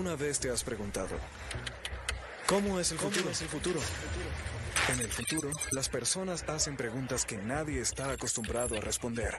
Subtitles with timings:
[0.00, 1.14] ¿Alguna vez te has preguntado
[2.46, 3.28] cómo es el futuro?
[3.28, 3.80] es el futuro?
[4.94, 9.36] En el futuro, las personas hacen preguntas que nadie está acostumbrado a responder.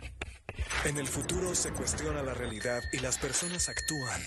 [0.85, 4.21] En el futuro se cuestiona la realidad y las personas actúan.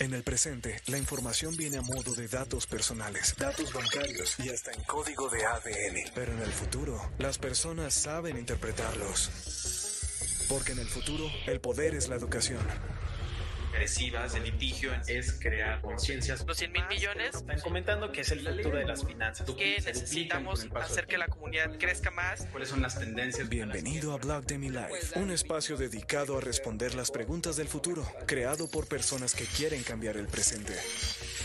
[0.00, 4.72] En el presente, la información viene a modo de datos personales, datos bancarios y hasta
[4.72, 6.12] en código de ADN.
[6.14, 9.30] Pero en el futuro, las personas saben interpretarlos.
[10.46, 12.60] Porque en el futuro, el poder es la educación
[13.80, 16.44] agresivas de litigio es crear conciencias.
[16.46, 17.34] Los 100 mil millones.
[17.36, 19.50] Están comentando que es el futuro de las finanzas.
[19.52, 22.46] Que necesitamos hacer que la comunidad crezca más.
[22.50, 23.48] ¿Cuáles son las tendencias?
[23.48, 28.06] Bienvenido a Blog de Mi Life, un espacio dedicado a responder las preguntas del futuro,
[28.26, 30.74] creado por personas que quieren cambiar el presente.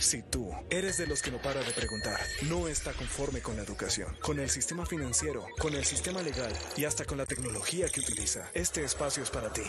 [0.01, 3.63] Si tú eres de los que no para de preguntar, no está conforme con la
[3.63, 8.01] educación, con el sistema financiero, con el sistema legal y hasta con la tecnología que
[8.01, 9.63] utiliza, este espacio es para ti.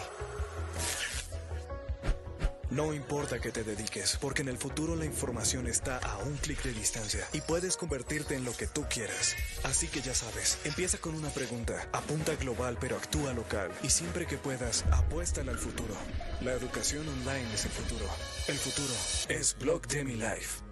[2.76, 6.62] No importa que te dediques, porque en el futuro la información está a un clic
[6.62, 9.34] de distancia y puedes convertirte en lo que tú quieras.
[9.64, 14.26] Así que ya sabes, empieza con una pregunta, apunta global pero actúa local y siempre
[14.26, 15.94] que puedas, apuéstale al futuro.
[16.42, 18.04] La educación online es el futuro.
[18.46, 18.94] El futuro
[19.30, 20.62] es Blog Demi Life.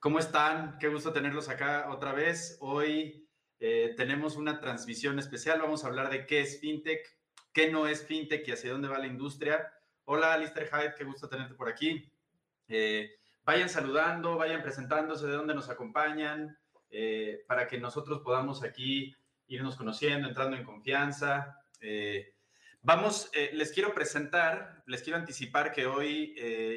[0.00, 0.78] ¿Cómo están?
[0.78, 2.56] Qué gusto tenerlos acá otra vez.
[2.60, 3.25] Hoy
[3.58, 5.60] eh, tenemos una transmisión especial.
[5.60, 7.00] Vamos a hablar de qué es FinTech,
[7.52, 9.72] qué no es FinTech y hacia dónde va la industria.
[10.04, 12.10] Hola, Alistair Hyde, qué gusto tenerte por aquí.
[12.68, 13.10] Eh,
[13.44, 16.58] vayan saludando, vayan presentándose de dónde nos acompañan,
[16.90, 19.16] eh, para que nosotros podamos aquí
[19.48, 21.62] irnos conociendo, entrando en confianza.
[22.82, 26.34] vamos, les quiero presentar, les quiero anticipar que hoy,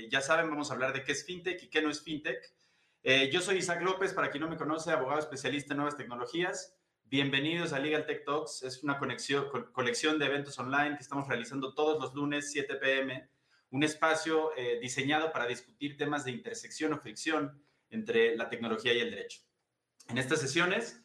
[0.10, 2.40] ya saben, vamos a hablar de qué es FinTech y qué no es FinTech.
[3.02, 6.78] Eh, yo soy Isaac López, para quien no me conoce, abogado especialista en nuevas tecnologías.
[7.06, 8.62] Bienvenidos a Legal Tech Talks.
[8.64, 13.30] Es una colección de eventos online que estamos realizando todos los lunes, 7 pm.
[13.70, 19.00] Un espacio eh, diseñado para discutir temas de intersección o fricción entre la tecnología y
[19.00, 19.44] el derecho.
[20.10, 21.02] En estas sesiones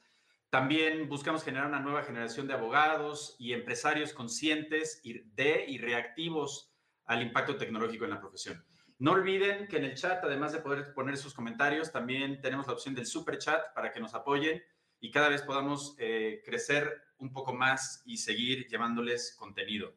[0.50, 6.74] también buscamos generar una nueva generación de abogados y empresarios conscientes de y reactivos
[7.04, 8.64] al impacto tecnológico en la profesión.
[9.04, 12.72] No olviden que en el chat, además de poder poner sus comentarios, también tenemos la
[12.72, 14.62] opción del super chat para que nos apoyen
[14.98, 19.94] y cada vez podamos eh, crecer un poco más y seguir llevándoles contenido.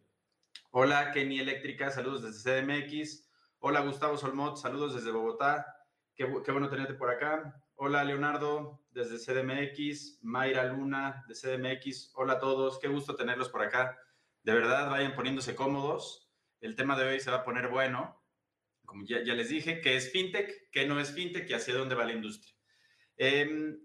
[0.72, 3.32] Hola Kenny Eléctrica, saludos desde CDMX.
[3.60, 5.66] Hola Gustavo Solmot, saludos desde Bogotá.
[6.14, 7.64] Qué, bueno tenerte por acá.
[7.76, 10.20] Hola Leonardo desde CDMX.
[10.22, 12.12] Mayra Luna de CDMX.
[12.14, 13.98] Hola a todos, qué gusto tenerlos por acá.
[14.44, 16.30] De verdad, vayan poniéndose cómodos.
[16.60, 18.17] El tema de hoy se va a poner bueno
[18.88, 22.06] como ya, les dije, qué es fintech, qué no es fintech y hacia dónde va
[22.06, 22.56] la industria.
[23.18, 23.78] Em,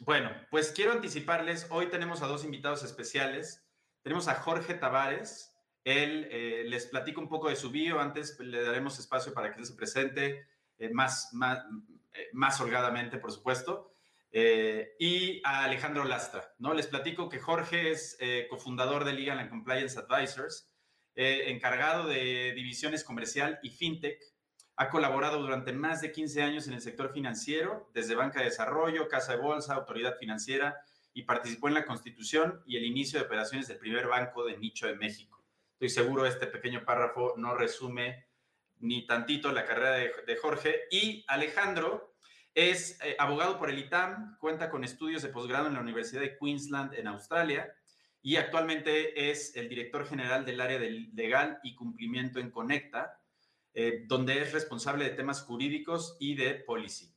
[0.00, 3.66] bueno, pues quiero anticiparles, hoy tenemos a dos invitados especiales.
[4.02, 8.62] Tenemos a Jorge Tavares, él eh, les platico un poco de su bio, antes le
[8.62, 10.46] daremos espacio para que él se presente
[10.78, 11.64] eh, más, más,
[12.12, 13.94] eh, más, holgadamente, por supuesto.
[14.32, 16.72] y a Alejandro Lastra, ¿no?
[16.74, 18.16] Les platico que Jorge es
[18.48, 20.70] cofundador de Legal and Compliance Advisors,
[21.14, 24.29] encargado de divisiones comercial y fintech
[24.80, 29.08] ha colaborado durante más de 15 años en el sector financiero, desde Banca de Desarrollo,
[29.08, 30.80] Casa de Bolsa, Autoridad Financiera,
[31.12, 34.86] y participó en la constitución y el inicio de operaciones del primer banco de nicho
[34.86, 35.44] de México.
[35.72, 38.24] Estoy seguro este pequeño párrafo no resume
[38.78, 40.84] ni tantito la carrera de, Jorge.
[40.90, 42.14] Y Alejandro
[42.54, 46.38] es eh, abogado por el ITAM, cuenta con estudios de posgrado en la Universidad de
[46.38, 47.70] Queensland en Australia
[48.22, 53.19] y actualmente es el director general del área de legal y cumplimiento en Conecta,
[53.74, 57.14] eh, donde es responsable de temas jurídicos y de policy.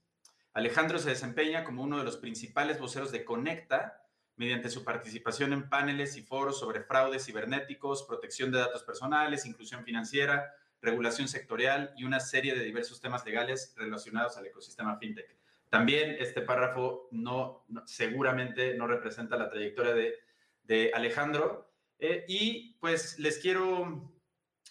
[0.53, 4.03] Alejandro se desempeña como uno de los principales voceros de Conecta
[4.35, 9.83] mediante su participación en paneles y foros sobre fraudes cibernéticos, protección de datos personales, inclusión
[9.83, 15.35] financiera, regulación sectorial y una serie de diversos temas legales relacionados al ecosistema fintech.
[15.69, 21.71] También este párrafo no, seguramente no representa la trayectoria de, Alejandro.
[21.99, 24.12] Eh, y pues les quiero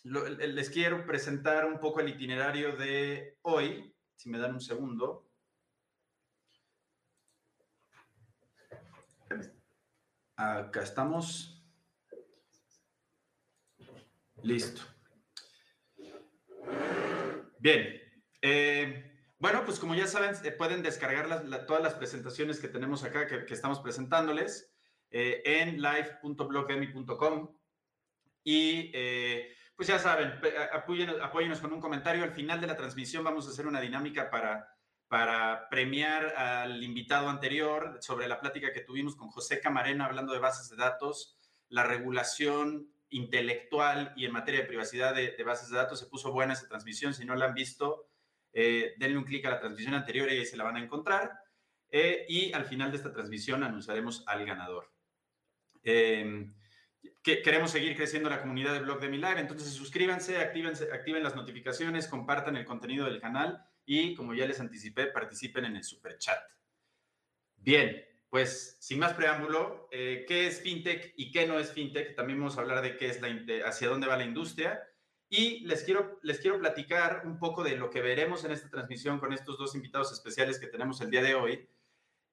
[0.05, 5.29] les quiero presentar un poco el itinerario de hoy, si me dan un segundo.
[10.37, 11.63] Acá estamos.
[14.43, 14.83] Listo.
[17.61, 18.01] Bien.
[18.41, 19.09] Eh,
[19.39, 21.29] bueno, pues como ya saben, eh, pueden descargar
[21.67, 24.75] todas las presentaciones que tenemos acá, que, estamos presentándoles,
[25.11, 27.57] eh, en live.blogemi.com.
[28.45, 28.91] Y
[29.77, 30.35] pues ya saben,
[30.73, 32.25] apóyenos, con un comentario.
[32.25, 34.69] Al final de la transmisión vamos a hacer una dinámica para,
[35.09, 40.39] para premiar al invitado anterior sobre la plática que tuvimos con José Camarena hablando de
[40.39, 41.39] bases de datos,
[41.69, 46.01] la regulación intelectual y en materia de privacidad de, bases de datos.
[46.01, 47.15] Se puso buena esa transmisión.
[47.15, 48.09] Si no la han visto,
[48.53, 51.31] eh, denle un clic a la transmisión anterior y ahí se la van a encontrar.
[51.91, 54.91] Eh, y al final de esta transmisión anunciaremos al ganador.
[55.83, 56.55] Em,
[57.23, 61.37] que, queremos seguir creciendo la comunidad de Blog de Mi Live, entonces suscríbanse, activen las
[61.37, 66.19] notificaciones, compartan el contenido del canal y, como ya les anticipé, participen en el super
[66.19, 66.39] chat.
[67.57, 72.17] Bien, pues sin más preámbulo, eh, ¿qué es fintech y qué no es fintech?
[72.17, 73.29] También vamos a hablar de qué es la,
[73.67, 74.83] hacia dónde va la industria.
[75.29, 79.19] Y les quiero, les quiero platicar un poco de lo que veremos en esta transmisión
[79.19, 81.69] con estos dos invitados especiales que tenemos el día de hoy.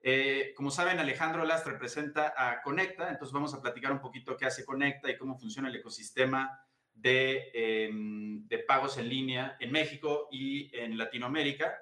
[0.01, 4.46] Eh, como saben, Alejandro Last representa a Conecta, entonces vamos a platicar un poquito qué
[4.46, 6.60] hace Conecta y cómo funciona el ecosistema
[6.94, 11.78] de, em, de pagos en línea en México y en Latinoamérica.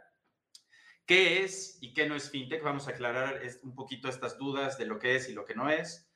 [1.08, 2.62] ¿Qué es y qué no es fintech?
[2.62, 5.70] Vamos a aclarar un poquito estas dudas de lo que es y lo que no
[5.70, 6.12] es.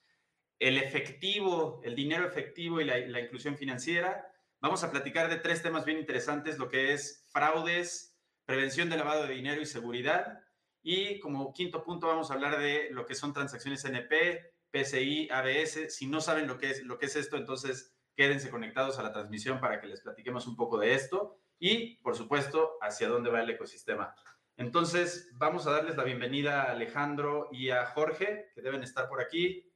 [0.59, 4.30] El efectivo, el dinero efectivo y la, inclusión financiera.
[4.59, 9.25] Vamos a platicar de tres temas bien interesantes, lo que es fraudes, prevención de lavado
[9.25, 10.42] de dinero y seguridad.
[10.83, 15.94] Y como quinto punto vamos a hablar de lo que son transacciones NP, PCI, ABS.
[15.94, 19.12] Si no saben lo que es, lo que es esto, entonces quédense conectados a la
[19.12, 21.38] transmisión para que les platiquemos un poco de esto.
[21.60, 24.16] Y, por supuesto, hacia dónde va el ecosistema.
[24.57, 29.22] Entonces, vamos a darles la bienvenida a Alejandro y a Jorge, que deben estar por
[29.22, 29.72] aquí.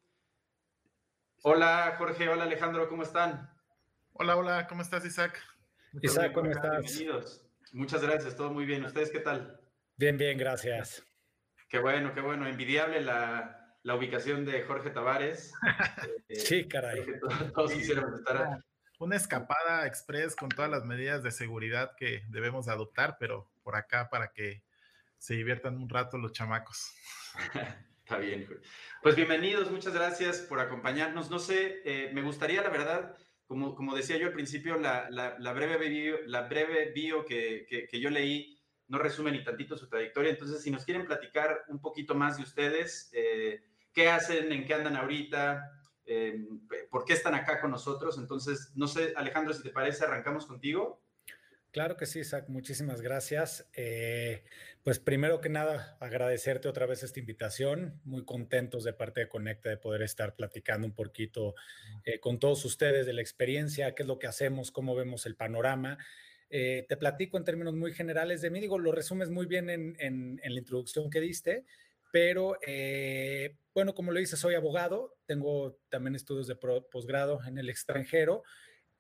[1.44, 2.28] Hola, Jorge.
[2.28, 2.90] Hola, Alejandro.
[2.90, 3.52] ¿Cómo están?
[4.13, 4.68] Hola, hola.
[4.68, 5.40] ¿Cómo estás, Isaac?
[6.02, 6.81] Isaac, ¿cómo estás?
[6.81, 7.46] Bienvenidos.
[7.72, 8.36] Muchas gracias.
[8.36, 8.84] Todo muy bien.
[8.84, 9.60] ¿Ustedes qué tal?
[9.97, 10.38] Bien, bien.
[10.38, 11.06] Gracias.
[11.69, 12.47] Qué bueno, qué bueno.
[12.47, 15.53] Envidiable la, ubicación de Jorge Tavares.
[16.30, 17.06] sí, caray.
[17.53, 18.59] Todos, estar.
[19.00, 24.09] Una escapada express con todas las medidas de seguridad que debemos adoptar, pero por acá
[24.09, 24.63] para que
[25.18, 26.94] se diviertan un rato los chamacos.
[28.06, 28.47] Está bien.
[29.01, 31.31] Pues bienvenidos, muchas gracias por acompañarnos.
[31.31, 35.53] No sé, eh, me gustaría, la verdad, como, como decía yo al principio, la, la,
[35.53, 38.55] breve bio, la breve bio que, que, yo leí
[38.87, 40.31] no resume ni tantito su trayectoria.
[40.31, 44.73] Entonces, si nos quieren platicar un poquito más de ustedes, eh, qué hacen, en qué
[44.73, 45.71] andan ahorita,
[46.05, 46.45] eh,
[46.91, 48.17] por qué están acá con nosotros.
[48.17, 51.01] Entonces, no sé, Alejandro, si te parece, arrancamos contigo.
[51.75, 53.69] Claro que sí, Isaac, muchísimas gracias.
[53.73, 54.45] Eh,
[54.81, 57.99] pues primero que nada, agradecerte otra vez esta invitación.
[58.05, 61.53] Muy contentos de parte de Conecta de poder estar platicando un poquito
[62.05, 65.35] eh, con todos ustedes de la experiencia, qué es lo que hacemos, cómo vemos el
[65.35, 65.97] panorama.
[66.57, 69.96] Eh, te platico en términos muy generales de mí, digo, lo resumes muy bien en,
[70.00, 71.66] en la introducción que diste,
[72.13, 72.56] pero
[73.74, 78.44] bueno, como lo dices, soy abogado, tengo también estudios de posgrado en el extranjero.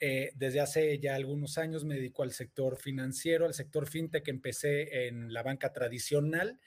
[0.01, 4.27] Eh, desde hace ya algunos años me dedico al sector financiero, al sector fintech.
[4.27, 6.59] Empecé en la banca tradicional,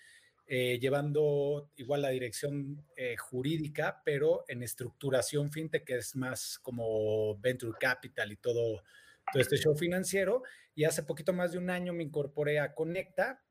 [0.47, 7.39] eh, llevando igual la dirección eh, jurídica, pero en estructuración fintech, que es más como
[7.39, 8.83] venture capital y todo,
[9.31, 10.43] todo este show financiero.
[10.79, 13.43] Y hace poquito más de un año me incorporé a Conecta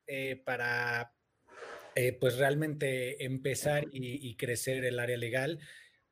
[0.46, 1.12] para
[2.20, 5.58] pues realmente empezar y crecer el área legal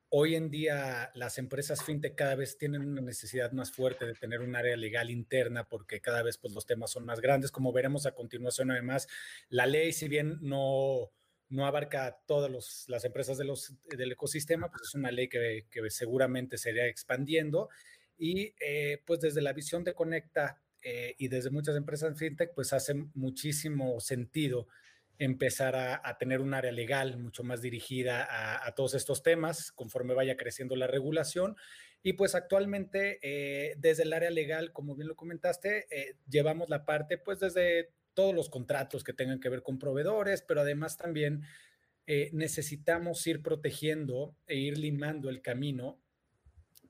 [0.09, 4.41] Hoy en día las empresas fintech cada vez tienen una necesidad más fuerte de tener
[4.41, 7.51] un área legal interna porque cada vez pues, los temas son más grandes.
[7.51, 9.09] Como veremos a continuación, además,
[9.49, 11.11] la ley, si bien no,
[11.49, 16.71] no abarca todas las empresas del ecosistema, pues es una ley que, que seguramente se
[16.71, 17.69] irá expandiendo.
[18.17, 22.73] Y eh, pues desde la visión de Conecta eh, y desde muchas empresas fintech, pues
[22.73, 24.69] hace muchísimo sentido
[25.19, 30.37] empezar a, tener un área legal mucho más dirigida a, todos estos temas conforme vaya
[30.37, 31.57] creciendo la regulación.
[32.05, 36.85] Y pues actualmente eh, desde el área legal, como bien lo comentaste, eh, llevamos la
[36.85, 41.43] parte pues desde todos los contratos que tengan que ver con proveedores, pero además también
[42.31, 45.99] necesitamos ir protegiendo e ir limando el camino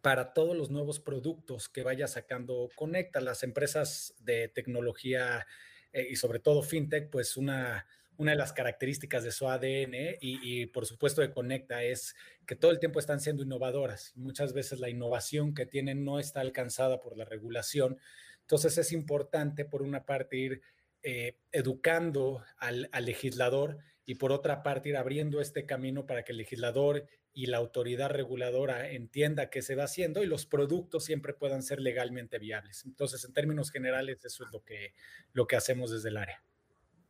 [0.02, 5.46] para todos los nuevos productos que vaya sacando Conecta, las empresas de tecnología
[5.92, 7.86] y sobre todo fintech, pues una
[8.18, 12.14] una de las características de su ADN y, por supuesto de Conecta es
[12.46, 14.12] que todo el tiempo están siendo innovadoras.
[14.16, 17.98] Muchas veces la innovación que tienen no está alcanzada por la regulación.
[18.40, 20.62] Entonces es importante, por una parte, ir
[21.02, 26.38] eh, educando al, legislador y por otra parte ir abriendo este camino para que el
[26.38, 31.62] legislador y la autoridad reguladora entienda qué se va haciendo y los productos siempre puedan
[31.62, 32.86] ser legalmente viables.
[32.86, 34.94] Entonces, en términos generales, eso es lo que,
[35.34, 36.42] lo que hacemos desde el área.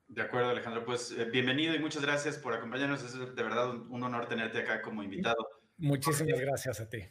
[0.09, 0.85] De acuerdo, Alejandro.
[0.85, 3.05] Pues eh, bienvenido y muchas gracias por acompañarnos.
[3.05, 5.37] Es de verdad un, honor tenerte acá como invitado.
[5.77, 7.05] Muchísimas gracias a ti.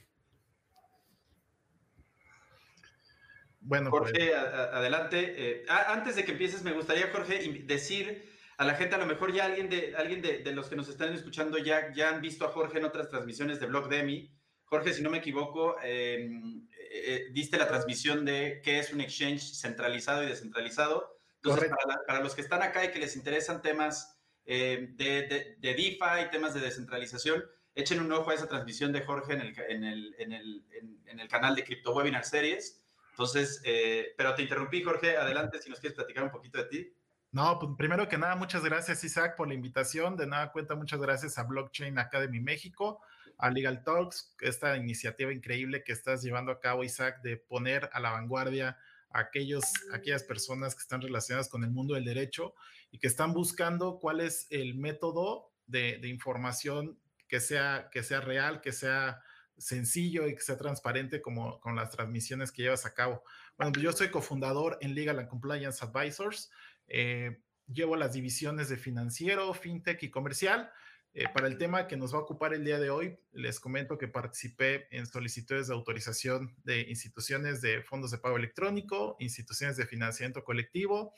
[3.62, 5.36] Bueno, pues Jorge, adelante.
[5.38, 9.33] Eh, antes de que empieces, me gustaría, Jorge, decir a la gente, a lo mejor
[9.33, 12.50] ya alguien de, alguien de, los que nos están escuchando ya, ya han visto a
[12.50, 14.31] Jorge en otras transmisiones de Blog Demi.
[14.63, 19.41] Jorge, si no me equivoco, em, eh, diste la transmisión de qué es un exchange
[19.55, 21.19] centralizado y descentralizado.
[21.35, 21.69] Entonces,
[22.07, 26.31] para, los que están acá y que les interesan temas eh, de, de, de, DeFi,
[26.31, 27.43] temas de descentralización,
[27.75, 30.63] echen un ojo a esa transmisión de Jorge en el, en el, en el,
[31.05, 32.81] en el canal de Crypto Webinar Series.
[33.12, 35.17] Entonces, eh, pero te interrumpí, Jorge.
[35.17, 36.93] Adelante, si nos quieres platicar un poquito de ti.
[37.35, 40.15] No, pues primero que nada, muchas gracias, Isaac, por la invitación.
[40.15, 43.01] De nada cuenta, muchas gracias a Blockchain Academy México,
[43.37, 47.99] a Legal Talks, esta iniciativa increíble que estás llevando a cabo, Isaac, de poner a
[47.99, 48.77] la vanguardia
[49.09, 52.55] a aquellos, aquellas personas que están relacionadas con el mundo del derecho
[52.89, 58.21] y que están buscando cuál es el método de, de información que sea, que sea
[58.21, 59.19] real, que sea
[59.57, 63.23] sencillo y que sea transparente como con las transmisiones que llevas a cabo.
[63.57, 66.51] Bueno, pues yo soy cofundador en Legal and Compliance Advisors.
[66.87, 70.71] Eh, llevo las divisiones de financiero, fintech y comercial.
[71.13, 73.97] Eh, para el tema que nos va a ocupar el día de hoy, les comento
[73.97, 79.85] que participé en solicitudes de autorización de instituciones de fondos de pago electrónico, instituciones de
[79.85, 81.13] financiamiento colectivo,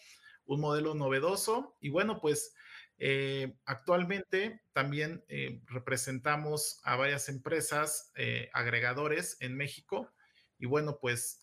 [0.46, 2.54] un modelo novedoso y bueno, pues
[3.00, 5.24] eh, actualmente también
[5.66, 8.12] representamos a varias empresas
[8.54, 10.12] agregadores en México
[10.60, 11.40] y bueno, pues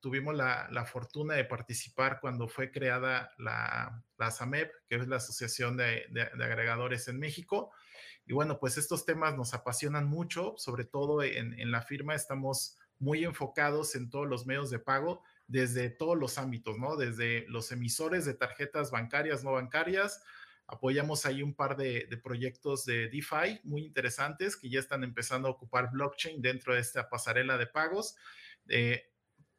[0.00, 5.76] tuvimos la, fortuna de participar cuando fue creada la, la SAMEP, que es la Asociación
[5.76, 7.70] de, Agregadores en México.
[8.24, 12.78] Y bueno, pues estos temas nos apasionan mucho, sobre todo en, en la firma estamos
[12.98, 16.96] muy enfocados en todos los medios de pago desde todos los ámbitos, ¿no?
[16.96, 20.22] Desde los emisores de tarjetas bancarias, no bancarias,
[20.68, 25.52] Apoyamos ahí un par de, proyectos de DeFi muy interesantes que ya están empezando a
[25.52, 28.16] ocupar blockchain dentro de esta pasarela de pagos.
[28.68, 29.10] Eh,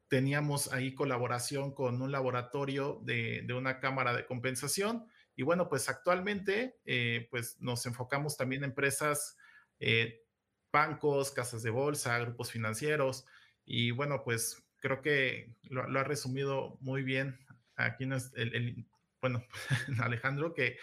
[0.08, 5.06] teníamos ahí colaboración con un laboratorio de, una cámara de compensación.
[5.36, 9.38] Y bueno, pues actualmente eh, pues nos enfocamos también en empresas,
[9.80, 10.24] eh,
[10.72, 13.26] bancos, casas de bolsa, grupos financieros.
[13.66, 17.40] Y bueno, pues creo que lo, ha resumido muy bien
[17.76, 18.86] aquí el, el,
[19.22, 19.44] bueno,
[20.02, 20.78] Alejandro, que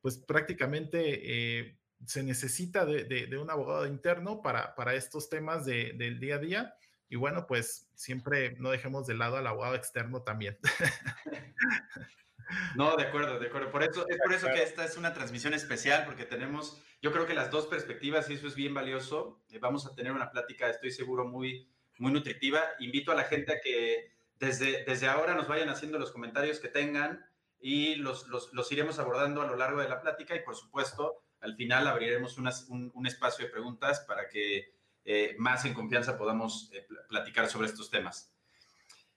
[0.00, 6.36] pues prácticamente eh, se necesita de, un abogado interno para, para estos temas del día
[6.36, 6.74] a día.
[7.10, 10.58] Y bueno, pues siempre no dejemos de lado al abogado externo también.
[12.74, 13.70] No, de acuerdo, de acuerdo.
[13.70, 17.26] Por eso, es por eso que esta es una transmisión especial, porque tenemos, yo creo
[17.26, 19.40] que las dos perspectivas, y eso es bien valioso.
[19.50, 22.60] Eh, vamos a tener una plática, estoy seguro, muy, muy nutritiva.
[22.80, 26.68] Invito a la gente a que desde, desde ahora nos vayan haciendo los comentarios que
[26.68, 27.24] tengan
[27.60, 31.54] y los, los, iremos abordando a lo largo de la plática y por supuesto al
[31.56, 36.86] final abriremos un, un, espacio de preguntas para que eh, más en confianza podamos eh,
[37.08, 38.34] platicar sobre estos temas.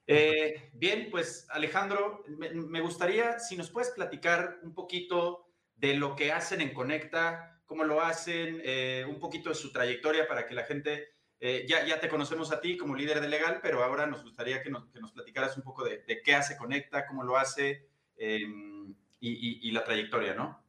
[0.06, 6.32] Eh, bien, pues Alejandro, me, gustaría si nos puedes platicar un poquito de lo que
[6.32, 8.62] hacen en Conecta, cómo lo hacen,
[9.08, 12.78] un poquito de su trayectoria para que la gente, ya, ya te conocemos a ti
[12.78, 15.84] como líder de legal, pero ahora nos gustaría que nos, que nos platicaras un poco
[15.84, 17.88] de, de qué hace Conecta, cómo lo hace,
[18.18, 20.63] Em, y, la trayectoria, ¿no?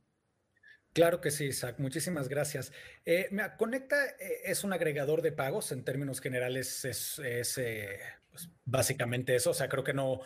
[0.94, 1.80] Claro que sí, Isaac.
[1.80, 2.72] Muchísimas gracias.
[3.04, 5.72] Eh, Conecta eh, es un agregador de pagos.
[5.72, 7.98] En términos generales es, eh,
[8.30, 9.50] pues, básicamente eso.
[9.50, 10.20] O sea, creo que no,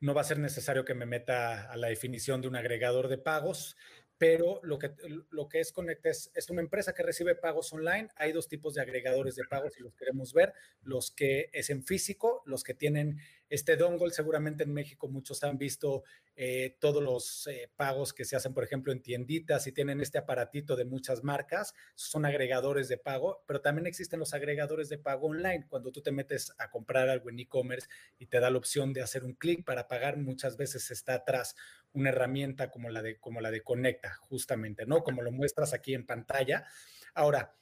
[0.00, 3.18] no va a ser necesario que me meta a la definición de un agregador de
[3.18, 3.76] pagos
[4.16, 4.92] pero lo que,
[5.30, 8.08] lo que es Connect es, una empresa que recibe pagos online.
[8.16, 10.52] Hay dos tipos de agregadores de pagos si los queremos ver,
[10.82, 15.58] los que es en físico, los que tienen este dongle, seguramente en México muchos han
[15.58, 16.02] visto
[16.36, 20.18] eh, todos los eh, pagos que se hacen, por ejemplo, en tienditas y tienen este
[20.18, 25.28] aparatito de muchas marcas, son agregadores de pago, pero también existen los agregadores de pago
[25.28, 25.66] online.
[25.68, 29.02] Cuando tú te metes a comprar algo en e-commerce y te da la opción de
[29.02, 31.54] hacer un clic para pagar, muchas veces está atrás
[31.92, 35.04] una herramienta como la de, como la de Conecta, justamente, ¿no?
[35.04, 36.66] Como lo muestras aquí en pantalla.
[37.14, 37.54] Ahora,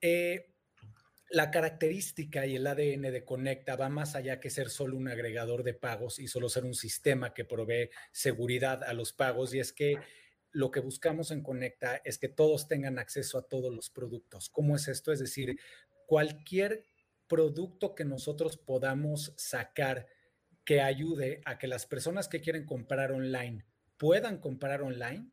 [0.00, 0.52] eh,
[1.30, 5.62] la característica y el ADN de Conecta va más allá que ser solo un agregador
[5.62, 9.52] de pagos y solo ser un sistema que provee seguridad a los pagos.
[9.54, 9.96] Y es que
[10.52, 14.48] lo que buscamos en Conecta es que todos tengan acceso a todos los productos.
[14.48, 15.12] ¿Cómo es esto?
[15.12, 15.58] Es decir,
[16.06, 16.84] cualquier
[17.26, 20.06] producto que nosotros podamos sacar
[20.64, 23.64] que ayude a que las personas que quieren comprar online
[23.96, 25.30] puedan comprar online,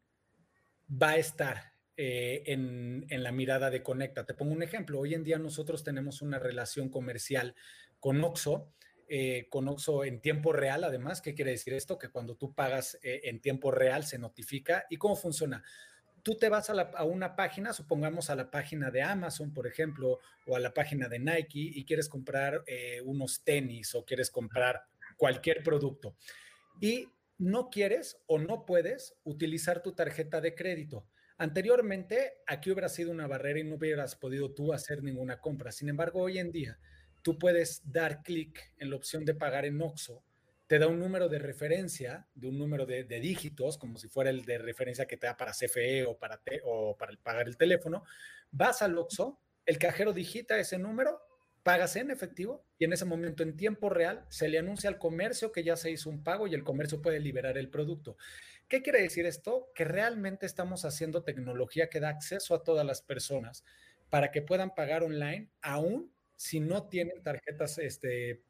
[0.89, 4.25] va a estar eh, en, la mirada de Conecta.
[4.25, 4.99] Te pongo un ejemplo.
[4.99, 7.55] Hoy en día nosotros tenemos una relación comercial
[7.99, 8.73] con Oxo,
[9.07, 11.21] eh, con Oxo en tiempo real, además.
[11.21, 11.99] ¿Qué quiere decir esto?
[11.99, 14.85] Que cuando tú pagas eh, en tiempo real se notifica.
[14.89, 15.63] ¿Y cómo funciona?
[16.23, 20.55] Tú te vas a, una página, supongamos a la página de Amazon, por ejemplo, o
[20.55, 22.63] a la página de Nike y quieres comprar
[23.03, 24.83] unos tenis o quieres comprar
[25.17, 26.15] cualquier producto.
[26.79, 31.05] Y no quieres o no puedes utilizar tu tarjeta de crédito.
[31.37, 35.71] Anteriormente, aquí hubiera sido una barrera y no hubieras podido tú hacer ninguna compra.
[35.71, 36.79] Sin embargo, hoy en día,
[37.21, 40.23] tú puedes dar clic en la opción de pagar en OXO,
[40.67, 44.43] te da un número de referencia, de un número de, dígitos, como si fuera el
[44.43, 48.03] de referencia que te da para CFE o para, o para pagar el teléfono.
[48.51, 51.21] Vas al OXO, el cajero digita ese número,
[51.63, 55.51] pagas en efectivo y en ese momento en tiempo real se le anuncia al comercio
[55.51, 58.17] que ya se hizo un pago y el comercio puede liberar el producto.
[58.73, 59.69] ¿Qué quiere decir esto?
[59.75, 63.63] Que realmente estamos haciendo tecnología que da acceso a todas las personas
[64.09, 68.41] para que puedan pagar online, aún si no tienen tarjetas este,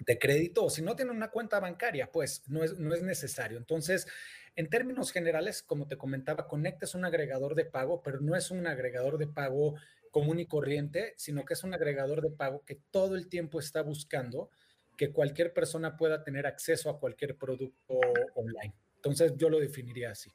[0.00, 3.56] de crédito o si no tienen una cuenta bancaria, pues no es, no es necesario.
[3.56, 4.06] Entonces,
[4.54, 8.50] en términos generales, como te comentaba, Conecta es un agregador de pago, pero no es
[8.50, 9.76] un agregador de pago
[10.10, 13.80] común y corriente, sino que es un agregador de pago que todo el tiempo está
[13.80, 14.50] buscando
[14.98, 17.98] que cualquier persona pueda tener acceso a cualquier producto
[18.34, 18.74] online.
[19.04, 20.30] Entonces, yo lo definiría así.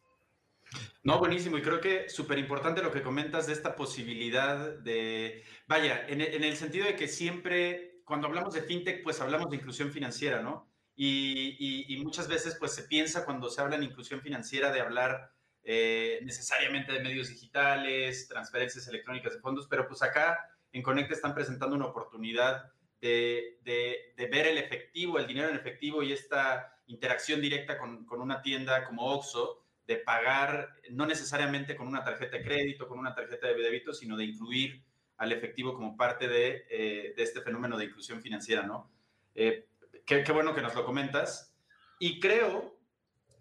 [1.04, 1.58] No, buenísimo.
[1.58, 6.56] Y creo que súper importante lo que comentas de esta posibilidad de, vaya, en, el
[6.56, 10.70] sentido de que siempre, cuando hablamos de fintech, pues hablamos de inclusión financiera, ¿no?
[10.96, 15.32] Y, muchas veces, pues se piensa cuando se habla de inclusión financiera de hablar
[15.64, 20.38] eh, necesariamente de medios digitales, transferencias electrónicas de fondos, pero pues acá
[20.72, 22.72] en Conecta están presentando una oportunidad
[23.02, 28.22] de, de, ver el efectivo, el dinero en efectivo y esta interacción directa con, con
[28.22, 33.16] una tienda como Oxxo, de pagar no necesariamente con una tarjeta de crédito, con una
[33.16, 34.84] tarjeta de débito, sino de incluir
[35.18, 38.92] al efectivo como parte de, eh, de este fenómeno de inclusión financiera, ¿no?
[39.34, 39.68] Eh,
[40.06, 41.56] qué, qué, bueno que nos lo comentas.
[41.98, 42.78] Y creo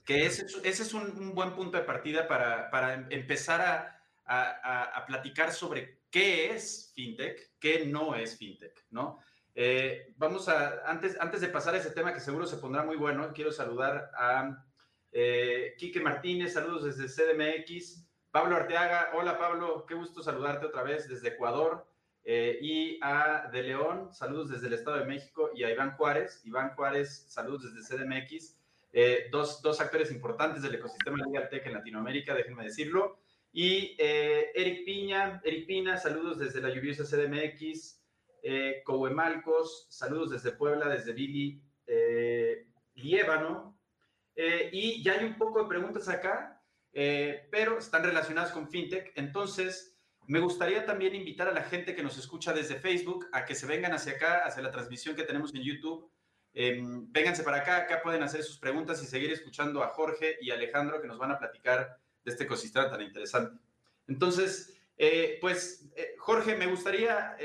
[0.07, 4.85] que ese, ese es un, buen punto de partida para, para em, empezar a, a,
[4.85, 9.21] a, platicar sobre qué es fintech, qué no es fintech, ¿no?
[9.61, 12.95] Eh, vamos a, antes, antes de pasar a ese tema que seguro se pondrá muy
[12.95, 14.65] bueno, quiero saludar a
[15.11, 18.07] eh, Quique Martínez, saludos desde CDMX.
[18.31, 21.90] Pablo Arteaga, hola Pablo, qué gusto saludarte otra vez desde Ecuador.
[22.23, 25.51] Eh, y a De León, saludos desde el Estado de México.
[25.53, 28.61] Y a Iván Juárez, Iván Juárez, saludos desde CDMX.
[28.92, 33.18] Eh, dos, dos, actores importantes del ecosistema Legal Tech en Latinoamérica, déjenme decirlo.
[33.53, 37.99] Y Eric Piña, Eric Pina, saludos desde la lluviosa CDMX.
[38.42, 38.83] Eh,
[39.88, 41.62] saludos desde Puebla, desde Billy
[42.94, 43.79] Liébano,
[44.40, 49.12] eh, y ya hay un poco de preguntas acá, eh, pero están relacionadas con FinTech.
[49.16, 49.98] Entonces,
[50.29, 53.66] me gustaría también invitar a la gente que nos escucha desde Facebook a que se
[53.66, 56.09] vengan hacia acá, hacia la transmisión que tenemos en YouTube.
[56.55, 60.53] Eh, vénganse para acá, acá pueden hacer sus preguntas y seguir escuchando a Jorge y
[60.53, 63.61] Alejandro que nos van a platicar de este ecosistema tan interesante.
[64.07, 67.37] Entonces, eh, pues, Jorge, me gustaría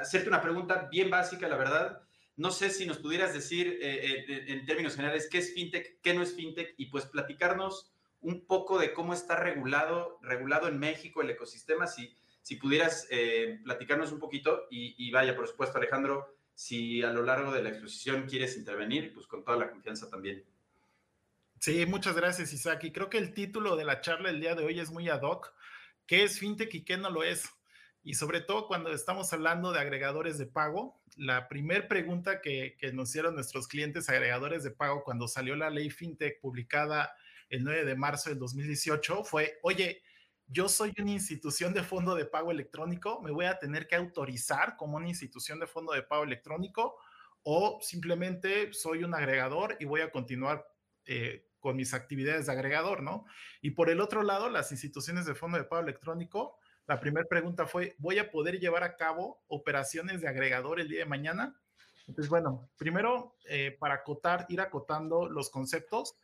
[0.00, 2.02] hacerte una pregunta bien básica, la verdad.
[2.36, 6.12] No sé si nos pudieras decir eh, eh, en términos generales qué es fintech, qué
[6.14, 11.22] no es fintech y pues platicarnos un poco de cómo está regulado, regulado en México
[11.22, 17.02] el ecosistema, si, si pudieras eh, platicarnos un poquito y, vaya, por supuesto, Alejandro, si
[17.02, 20.44] a lo largo de la exposición quieres intervenir, pues con toda la confianza también.
[21.60, 22.84] Sí, muchas gracias, Isaac.
[22.84, 25.22] Y creo que el título de la charla el día de hoy es muy ad
[25.22, 25.54] hoc.
[26.06, 27.55] ¿Qué es fintech y qué no lo es?
[28.06, 33.08] Y sobre todo cuando estamos hablando de agregadores de pago, la primera pregunta que, nos
[33.08, 37.12] hicieron nuestros clientes agregadores de pago cuando salió la ley FinTech publicada
[37.48, 40.04] el 9 de marzo del 2018 fue, oye,
[40.46, 44.76] yo soy una institución de fondo de pago electrónico, me voy a tener que autorizar
[44.76, 46.94] como una institución de fondo de pago electrónico
[47.42, 50.64] o simplemente soy un agregador y voy a continuar
[51.06, 53.24] eh, con mis actividades de agregador, ¿no?
[53.62, 57.66] Y por el otro lado, las instituciones de fondo de pago electrónico la primera pregunta
[57.66, 61.60] fue, ¿voy a poder llevar a cabo operaciones de agregador el día de mañana?
[62.06, 66.16] Entonces, bueno, primero, eh, para acotar, ir acotando los conceptos.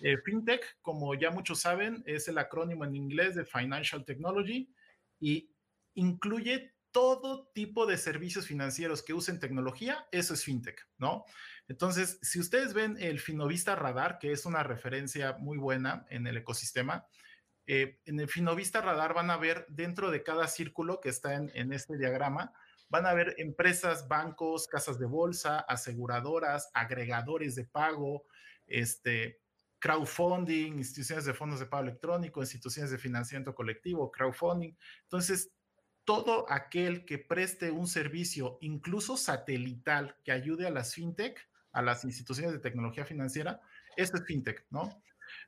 [0.00, 4.72] Eh, FinTech, como ya muchos saben, es el acrónimo en inglés de Financial Technology
[5.18, 5.50] y
[5.94, 11.24] incluye todo tipo de servicios financieros que usen tecnología, eso es FinTech, ¿no?
[11.66, 16.36] Entonces, si ustedes ven el Finovista Radar, que es una referencia muy buena en el
[16.36, 17.04] ecosistema,
[17.66, 21.72] eh, en el Finovista Radar van a ver dentro de cada círculo que está en,
[21.72, 22.52] este diagrama,
[22.88, 28.24] van a ver empresas, bancos, casas de bolsa, aseguradoras, agregadores de pago,
[28.66, 29.40] este,
[29.78, 34.76] crowdfunding, instituciones de fondos de pago electrónico, instituciones de financiamiento colectivo, crowdfunding.
[35.02, 35.50] Entonces,
[36.04, 42.04] todo aquel que preste un servicio, incluso satelital, que ayude a las fintech, a las
[42.04, 43.60] instituciones de tecnología financiera,
[43.96, 45.02] esto es fintech, ¿no?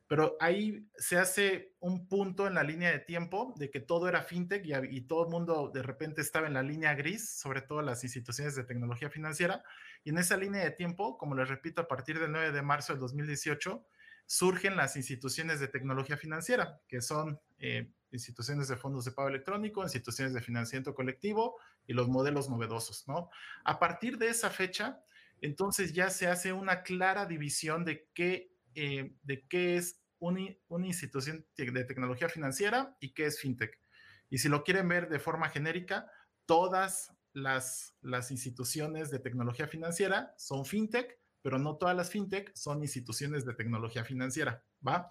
[0.08, 4.22] Pero ahí se hace un punto en la línea de tiempo de que todo era
[4.22, 8.04] fintech y, todo el mundo de repente estaba en la línea gris, sobre todo las
[8.04, 9.64] instituciones de tecnología financiera.
[10.04, 12.92] Y en esa línea de tiempo, como les repito, a partir del 9 de marzo
[12.92, 13.84] del 2018,
[14.26, 19.82] surgen las instituciones de tecnología financiera, que son eh, instituciones de fondos de pago electrónico,
[19.82, 23.30] instituciones de financiamiento colectivo y los modelos novedosos, ¿no?
[23.64, 25.00] A partir de esa fecha,
[25.40, 30.86] entonces ya se hace una clara división de qué, eh, de qué es una, una,
[30.86, 33.80] institución de tecnología financiera y qué es fintech.
[34.28, 36.10] Y si lo quieren ver de forma genérica,
[36.46, 42.82] todas las, las instituciones de tecnología financiera son fintech, pero no todas las fintech son
[42.82, 45.08] instituciones de tecnología financiera, ¿va?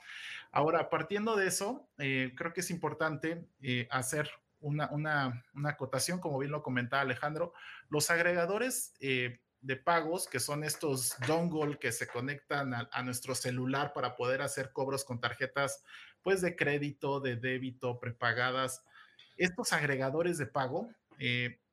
[0.52, 6.20] Ahora, partiendo de eso, eh, creo que es importante eh, hacer una, una, una, acotación,
[6.20, 7.54] como bien lo comentaba Alejandro,
[7.90, 8.94] los agregadores
[9.66, 14.72] de pagos, que son estos dongle que se conectan a, nuestro celular para poder hacer
[14.72, 15.84] cobros con tarjetas,
[16.22, 18.84] pues de crédito, de débito, prepagadas.
[19.38, 20.90] Estos agregadores de pago,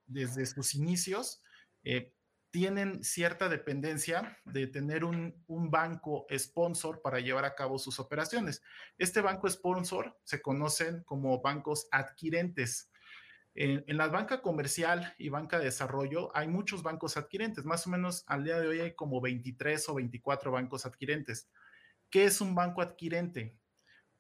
[0.07, 1.42] desde sus inicios,
[2.52, 8.62] tienen cierta dependencia de tener un, banco sponsor para llevar a cabo sus operaciones.
[8.98, 12.91] Este banco sponsor se conocen como bancos adquirentes.
[13.55, 17.91] En, en, la banca comercial y banca de desarrollo hay muchos bancos adquirentes, más o
[17.91, 21.51] menos al día de hoy hay como 23 o 24 bancos adquirentes.
[22.11, 23.57] ¿Qué es un banco adquirente?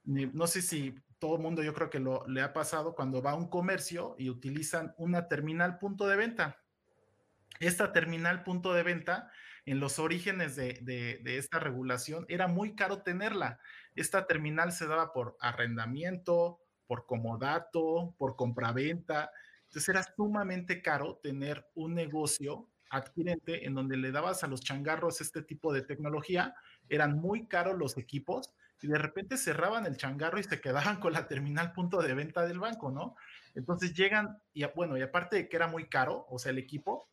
[0.04, 3.32] No sé si todo el mundo yo creo que lo, le ha pasado cuando va
[3.32, 6.62] a un comercio y utilizan una terminal punto de venta
[7.60, 9.30] esta terminal punto de venta,
[9.64, 13.60] en los orígenes de, de, de, esta regulación, era muy caro tenerla.
[13.94, 19.30] Esta terminal se daba por arrendamiento, por comodato, por compraventa.
[19.64, 25.20] Entonces era sumamente caro tener un negocio adquirente en donde le dabas a los changarros
[25.20, 26.54] este tipo de tecnología.
[26.88, 31.12] Eran muy caros los equipos y de repente cerraban el changarro y se quedaban con
[31.12, 33.16] la terminal punto de venta del banco, ¿no?
[33.54, 37.08] Entonces llegan, y bueno, y aparte de que era muy caro, o sea, el equipo,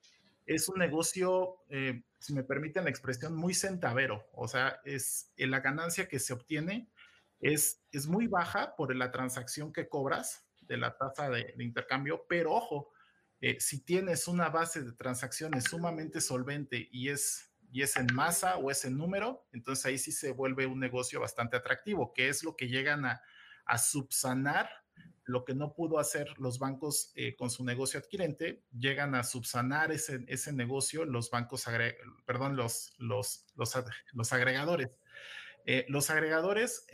[0.45, 4.27] es un negocio, eh, si me permiten la expresión, muy centavero.
[4.33, 6.87] O sea, es eh, la ganancia que se obtiene
[7.39, 12.53] es, es muy baja por la transacción que cobras de la tasa de, intercambio, pero
[12.53, 12.91] ojo,
[13.41, 18.57] eh, si tienes una base de transacciones sumamente solvente y es, y es en masa
[18.57, 22.43] o es en número, entonces ahí sí se vuelve un negocio bastante atractivo, que es
[22.43, 23.21] lo que llegan a,
[23.65, 24.69] a subsanar
[25.29, 29.91] lo que no pudo hacer los bancos eh, con su negocio adquirente, llegan a subsanar
[29.91, 31.65] ese, ese negocio los bancos,
[32.25, 33.71] perdón, los, los, los,
[34.13, 34.89] los agregadores.
[35.65, 36.87] Eh, los agregadores,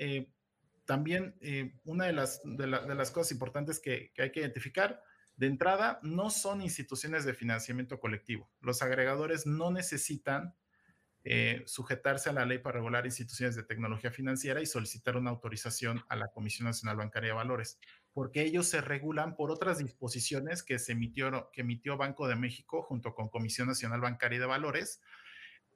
[0.86, 4.40] también eh, una de las, de, la, de las cosas importantes que, que hay que
[4.42, 5.02] identificar,
[5.36, 8.50] de entrada, no son instituciones de financiamiento colectivo.
[8.62, 10.56] Los agregadores no necesitan
[11.28, 16.04] eh, sujetarse a la ley para regular instituciones de tecnología financiera y solicitar una autorización
[16.08, 17.80] a la Comisión Nacional Bancaria de Valores,
[18.14, 22.84] porque ellos se regulan por otras disposiciones que, se emitió, que emitió Banco de México
[22.84, 25.02] junto con Comisión Nacional Bancaria de Valores,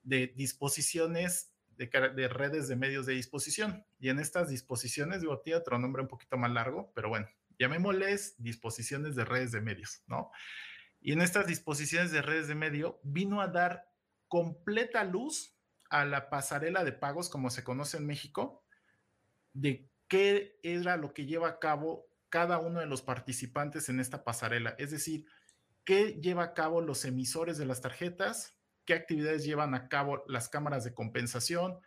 [0.03, 3.85] de disposiciones de, de redes de medios de disposición.
[3.99, 8.35] Y en estas disposiciones, digo, tiene otro nombre un poquito más largo, pero bueno, llamémosles
[8.37, 10.29] disposiciones de redes de medios, ¿no?
[10.99, 13.89] Y en estas disposiciones de redes de medio vino a dar
[14.27, 15.55] completa luz
[15.89, 18.65] a la pasarela de pagos, como se conoce en México,
[19.53, 24.25] de qué era lo que lleva a cabo cada uno de los participantes en esta
[24.25, 24.75] pasarela.
[24.77, 25.25] Es decir,
[25.85, 28.58] qué lleva a cabo los emisores de las tarjetas,
[28.89, 31.77] qué actividades llevan a cabo las cámaras de compensación,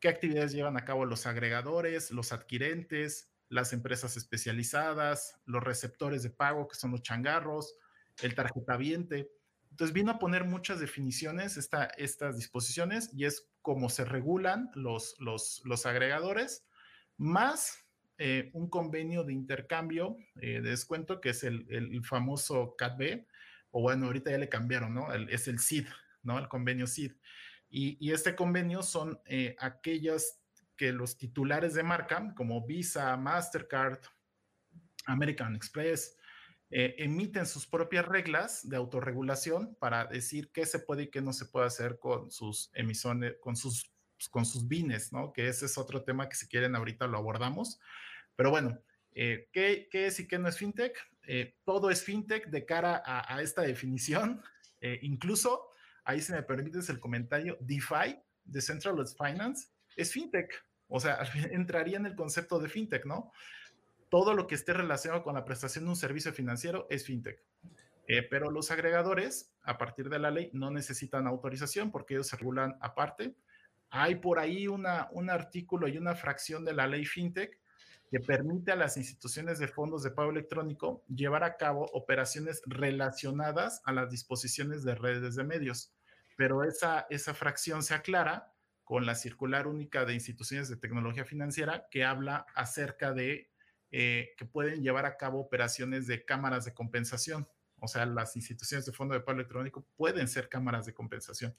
[0.00, 6.30] qué actividades llevan a cabo los agregadores, los adquirentes, las empresas especializadas, los receptores de
[6.30, 7.76] pago, que son los changarros,
[8.22, 9.30] el tarjetaviente.
[9.70, 15.14] Entonces vino a poner muchas definiciones esta, estas disposiciones y es como se regulan los,
[15.20, 16.66] los, los agregadores,
[17.18, 17.86] más
[18.18, 23.26] eh, un convenio de intercambio eh, de descuento que es el, el famoso CATB,
[23.70, 25.12] o bueno, ahorita ya le cambiaron, ¿no?
[25.12, 25.86] El, es el CID,
[26.28, 26.38] ¿no?
[26.38, 27.12] El convenio CID.
[27.70, 30.40] Y, y este convenio son eh, aquellas
[30.76, 33.98] que los titulares de marca, como Visa, Mastercard,
[35.06, 36.16] American Express,
[36.70, 41.32] eh, emiten sus propias reglas de autorregulación para decir qué se puede y qué no
[41.32, 43.90] se puede hacer con sus emisiones, con sus,
[44.30, 45.32] con sus bienes, ¿no?
[45.32, 47.80] Que ese es otro tema que si quieren ahorita lo abordamos.
[48.36, 48.78] Pero bueno,
[49.12, 50.96] eh, ¿qué, ¿qué, es y qué no es fintech?
[51.22, 54.42] Eh, todo es fintech de cara a, a esta definición.
[54.80, 55.67] Eh, incluso,
[56.08, 60.52] ahí si me permites el comentario, DeFi, Decentralized Finance, es fintech.
[60.88, 61.18] O sea,
[61.52, 63.30] entraría en el concepto de fintech, ¿no?
[64.08, 67.42] todo lo que esté relacionado con la prestación de un servicio financiero es fintech.
[68.06, 72.36] Eh, pero los agregadores, a partir de la ley, no necesitan autorización porque ellos se
[72.36, 73.34] regulan aparte.
[73.90, 77.60] Hay por ahí una, un artículo y una fracción de la ley fintech
[78.10, 83.82] que permite a las instituciones de fondos de pago electrónico llevar a cabo operaciones relacionadas
[83.84, 85.92] a las disposiciones de redes de medios.
[86.38, 91.88] Pero esa, esa fracción se aclara con la circular única de instituciones de tecnología financiera
[91.90, 93.50] que habla acerca de
[93.90, 97.48] eh, que pueden llevar a cabo operaciones de cámaras de compensación.
[97.80, 101.56] O sea, las instituciones de fondo de pago electrónico pueden ser cámaras de compensación.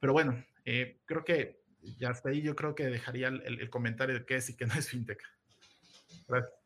[0.00, 1.62] Pero bueno, eh, creo que
[1.96, 4.74] ya hasta ahí yo creo que dejaría el, comentario de qué es y qué no
[4.74, 5.22] es fintech.
[6.26, 6.63] Gracias.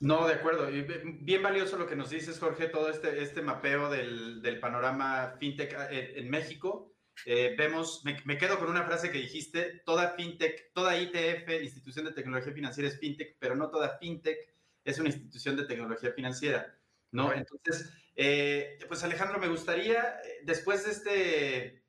[0.00, 0.70] No, de acuerdo.
[0.70, 5.34] Y bien valioso lo que nos dices, Jorge, todo este, este mapeo del, del panorama
[5.40, 6.94] fintech eh, en, México.
[7.26, 12.04] Eh, vemos, me, me, quedo con una frase que dijiste, toda fintech, toda ITF, institución
[12.04, 14.38] de tecnología financiera es fintech, pero no toda fintech
[14.84, 16.78] es una institución de tecnología financiera,
[17.10, 17.32] ¿no?
[17.32, 21.84] Entonces, eh, pues Alejandro, me gustaría, después de este,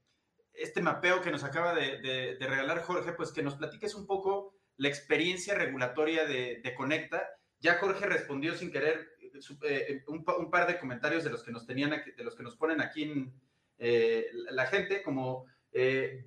[0.53, 4.07] este mapeo que nos acaba de, de, de, regalar Jorge, pues que nos platiques un
[4.07, 9.09] poco la experiencia regulatoria de, de Conecta ya Jorge respondió sin querer
[9.63, 12.81] eh, un, par de comentarios de los que nos tenían, de los que nos ponen
[12.81, 13.31] aquí
[13.77, 16.25] eh, la gente, como eh,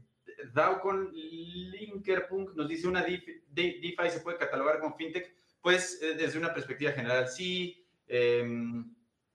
[0.52, 6.92] Daucon Linkerpunk nos dice una DeFi, se puede catalogar como fintech, pues desde una perspectiva
[6.92, 7.86] general sí.
[8.08, 8.94] Em,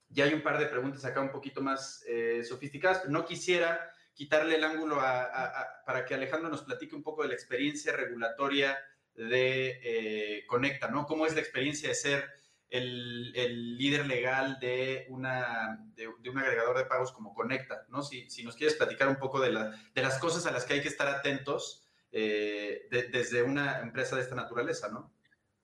[0.10, 2.06] ya hay un par de preguntas acá un poquito más
[2.44, 7.30] sofisticadas, pero no quisiera quitarle el ángulo para que Alejandro nos platique un poco de
[7.30, 8.78] la experiencia regulatoria
[9.18, 11.06] de eh, Conecta, ¿no?
[11.06, 12.26] ¿Cómo es la experiencia de ser
[12.70, 18.04] el, líder legal de, una, de, un agregador de pagos como Conecta, ¿no?
[18.04, 20.88] Si, nos quieres platicar un poco de, de, las cosas a las que hay que
[20.88, 25.14] estar atentos eh, desde una empresa de esta naturaleza, ¿no?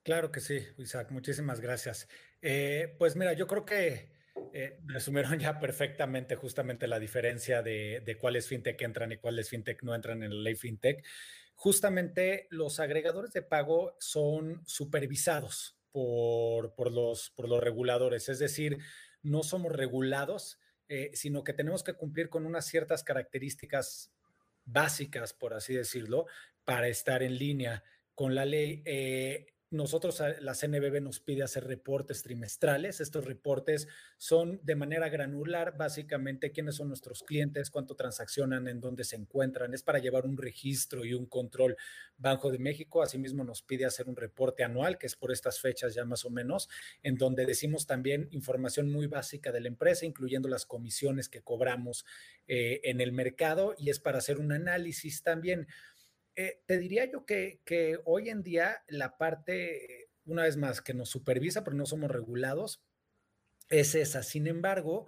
[0.02, 2.08] Claro que sí, Isaac, muchísimas gracias.
[2.42, 4.12] Eh, pues mira, yo creo que
[4.86, 9.94] resumieron ya perfectamente justamente la diferencia de, de cuáles fintech entran y cuáles fintech no
[9.94, 11.04] entran en la ley fintech
[11.54, 18.78] justamente los agregadores de pago son supervisados por, por, los, por los reguladores, es decir,
[19.22, 24.12] no somos regulados, eh, sino que tenemos que cumplir con unas ciertas características
[24.64, 26.26] básicas, por así decirlo,
[26.64, 28.82] para estar en línea con la ley.
[28.84, 33.00] Eh, nosotros, la CNBB nos pide hacer reportes trimestrales.
[33.00, 39.04] Estos reportes son de manera granular, básicamente quiénes son nuestros clientes, cuánto transaccionan, en dónde
[39.04, 39.74] se encuentran.
[39.74, 41.76] Es para llevar un registro y un control.
[42.16, 45.94] Banco de México asimismo nos pide hacer un reporte anual, que es por estas fechas
[45.94, 46.68] ya más o menos,
[47.02, 52.04] en donde decimos también información muy básica de la empresa, incluyendo las comisiones que cobramos
[52.46, 55.66] eh, en el mercado, y es para hacer un análisis también
[56.36, 57.60] eh, te diría yo que,
[58.04, 62.82] hoy en día la parte, una vez más, que nos supervisa, pero no somos regulados,
[63.68, 64.22] es esa.
[64.22, 65.06] Sin embargo,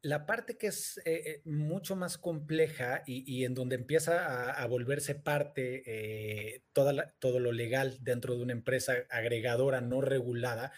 [0.00, 5.14] la parte que es eh, eh, mucho más compleja y, en donde empieza a, volverse
[5.14, 10.72] parte todo lo legal dentro de una empresa agregadora no regulada,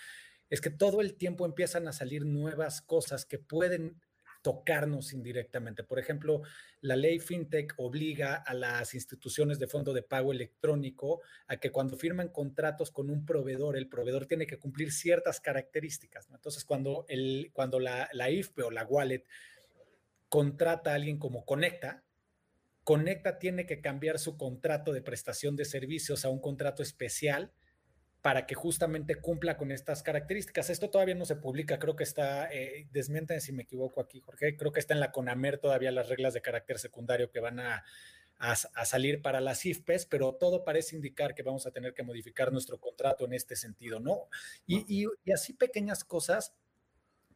[0.50, 4.00] es que todo el tiempo empiezan a salir nuevas cosas que pueden
[4.44, 5.84] tocarnos indirectamente.
[5.84, 6.42] Por ejemplo,
[6.82, 11.96] la ley FinTech obliga a las instituciones de fondo de pago electrónico a que cuando
[11.96, 16.28] firman contratos con un proveedor, el proveedor tiene que cumplir ciertas características.
[16.30, 19.24] Entonces, cuando, el, cuando la, la IFPE o la wallet
[20.28, 22.04] contrata a alguien como Conecta,
[22.82, 27.50] Conecta tiene que cambiar su contrato de prestación de servicios a un contrato especial
[28.24, 30.70] para que justamente cumpla con estas características.
[30.70, 34.56] Esto todavía no se publica, creo que está, eh, desmienten si me equivoco aquí, Jorge,
[34.56, 37.84] creo que está en la CONAMER todavía las reglas de carácter secundario que van a,
[38.86, 42.80] salir para las IFPES, pero todo parece indicar que vamos a tener que modificar nuestro
[42.80, 44.28] contrato en este sentido, ¿no?
[44.66, 46.54] Y, y así pequeñas cosas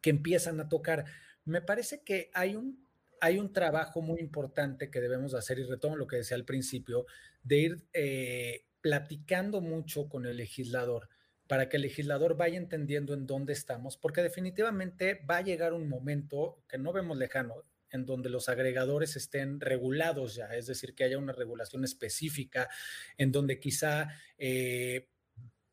[0.01, 1.05] que empiezan a tocar.
[1.45, 2.89] Me parece que hay un
[3.21, 7.07] hay un trabajo muy importante que debemos hacer, y retomo lo que decía al principio,
[7.43, 11.09] de ir eh, platicando mucho con el legislador
[11.49, 15.89] para que el legislador vaya entendiendo en dónde estamos, porque definitivamente va a llegar un
[15.89, 21.05] momento que no vemos lejano, en donde los agregadores estén regulados ya, es decir, que
[21.05, 22.69] haya una regulación específica,
[23.17, 25.09] en donde quizá eh,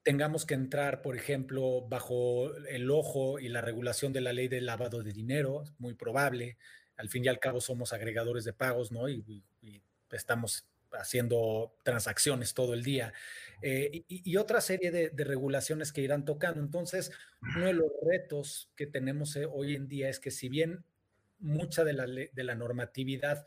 [0.01, 4.61] tengamos que entrar, por ejemplo, bajo el ojo y la regulación de la ley de
[4.61, 6.57] lavado de dinero, muy probable.
[6.95, 9.09] Al fin y al cabo somos agregadores de pagos, ¿no?
[9.09, 10.65] Y, y estamos
[10.95, 13.13] haciendo transacciones todo el día
[13.61, 16.59] eh, y, otra serie de, regulaciones que irán tocando.
[16.59, 17.11] Entonces,
[17.55, 20.85] uno de los retos que tenemos eh, hoy en día es que si bien
[21.39, 23.45] mucha de la, de normatividad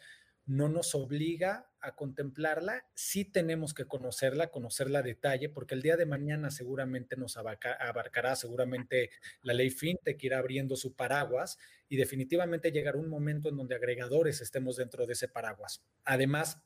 [0.49, 6.07] no nos obliga a contemplarla, sí tenemos que conocerla, conocerla detalle, porque el día de
[6.07, 9.11] mañana seguramente nos abarcará, seguramente
[9.43, 11.59] la ley FinTech irá abriendo su paraguas
[11.89, 15.85] y definitivamente llegará un momento en donde agregadores estemos dentro de ese paraguas.
[16.05, 16.63] Además,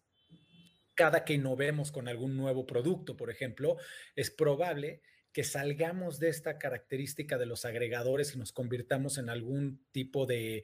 [0.94, 3.76] cada que innovemos con algún nuevo producto, por ejemplo,
[4.14, 5.02] es probable
[5.33, 10.62] que salgamos de esta característica de los agregadores y nos convirtamos en algún tipo de,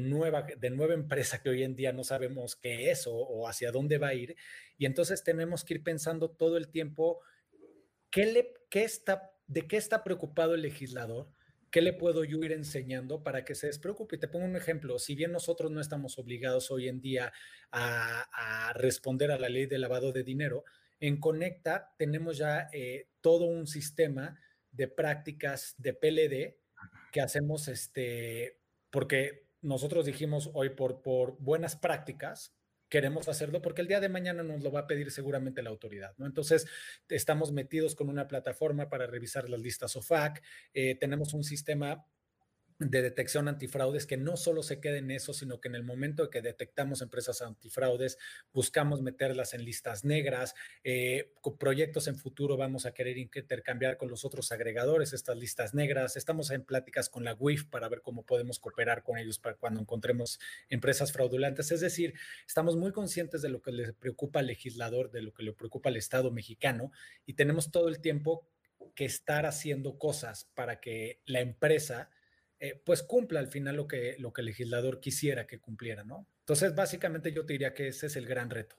[0.00, 3.98] nueva, de nueva empresa que hoy en día no sabemos qué es o, hacia dónde
[3.98, 4.36] va a ir.
[4.78, 7.20] Y entonces tenemos que ir pensando todo el tiempo
[8.10, 11.30] qué le, qué está, de qué está preocupado el legislador,
[11.70, 14.16] ¿Qué le puedo yo ir enseñando para que se despreocupe?
[14.16, 14.98] Y te pongo un ejemplo.
[14.98, 17.32] Si bien nosotros no estamos obligados hoy en día
[17.70, 20.64] a, responder a la ley de lavado de dinero,
[21.00, 24.38] en Conecta tenemos ya eh, todo un sistema
[24.70, 26.58] de prácticas de PLD
[27.12, 32.57] que hacemos, este, porque nosotros dijimos hoy por, por buenas prácticas,
[32.88, 36.14] queremos hacerlo porque el día de mañana nos lo va a pedir seguramente la autoridad,
[36.18, 36.26] ¿no?
[36.26, 36.66] Entonces,
[37.08, 40.42] estamos metidos con una plataforma para revisar las listas OFAC,
[40.74, 42.06] eh, tenemos un sistema
[42.78, 46.22] de detección antifraudes que no solo se quede en eso, sino que en el momento
[46.22, 48.18] de que detectamos empresas antifraudes,
[48.52, 50.54] buscamos meterlas en listas negras.
[50.84, 56.16] Eh, proyectos en futuro vamos a querer intercambiar con los otros agregadores estas listas negras.
[56.16, 59.80] Estamos en pláticas con la WIF para ver cómo podemos cooperar con ellos para cuando
[59.80, 60.38] encontremos
[60.68, 61.72] empresas fraudulentas.
[61.72, 62.14] Es decir,
[62.46, 65.88] estamos muy conscientes de lo que le preocupa al legislador, de lo que le preocupa
[65.88, 66.92] al Estado mexicano
[67.26, 68.46] y tenemos todo el tiempo
[68.94, 72.10] que estar haciendo cosas para que la empresa
[72.60, 76.26] eh, pues cumpla al final lo que, lo que el legislador quisiera que cumpliera, ¿no?
[76.40, 78.76] Entonces, básicamente yo te diría que ese es el gran reto.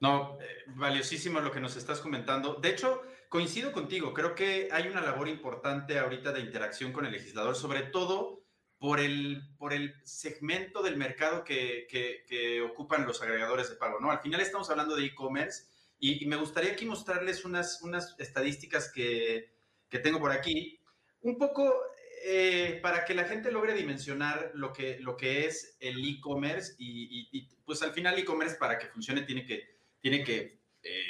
[0.00, 2.54] No, eh, valiosísimo lo que nos estás comentando.
[2.54, 7.12] De hecho, coincido contigo, creo que hay una labor importante ahorita de interacción con el
[7.12, 8.44] legislador, sobre todo
[8.78, 11.86] por el, por el segmento del mercado que,
[12.70, 14.10] ocupan los agregadores de pago, ¿no?
[14.10, 15.64] Al final estamos hablando de e-commerce
[15.98, 19.54] y, me gustaría aquí mostrarles unas, unas estadísticas que,
[19.88, 20.80] que tengo por aquí.
[21.22, 21.72] Un poco
[22.26, 27.46] eh, para que la gente logre dimensionar lo que, lo que es el e-commerce y,
[27.66, 31.02] pues al final e-commerce para que funcione tiene que, tiene que eh,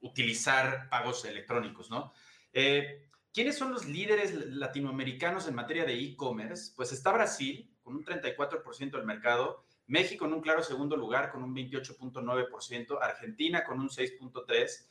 [0.00, 2.14] utilizar pagos electrónicos, ¿no?
[2.50, 6.72] Eh, ¿Quiénes son los líderes latinoamericanos en materia de e-commerce?
[6.74, 11.42] Pues está Brasil con un 34% del mercado, México en un claro segundo lugar con
[11.42, 14.86] un 28.9%, Argentina con un 6.3%,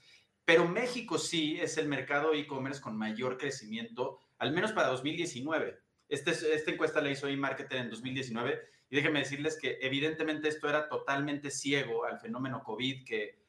[0.45, 5.79] pero México sí es el mercado e-commerce con mayor crecimiento al menos para 2019.
[6.09, 10.89] Este, esta encuesta la hizo eMarketer en 2019 y déjenme decirles que evidentemente esto era
[10.89, 13.41] totalmente ciego al fenómeno COVID que,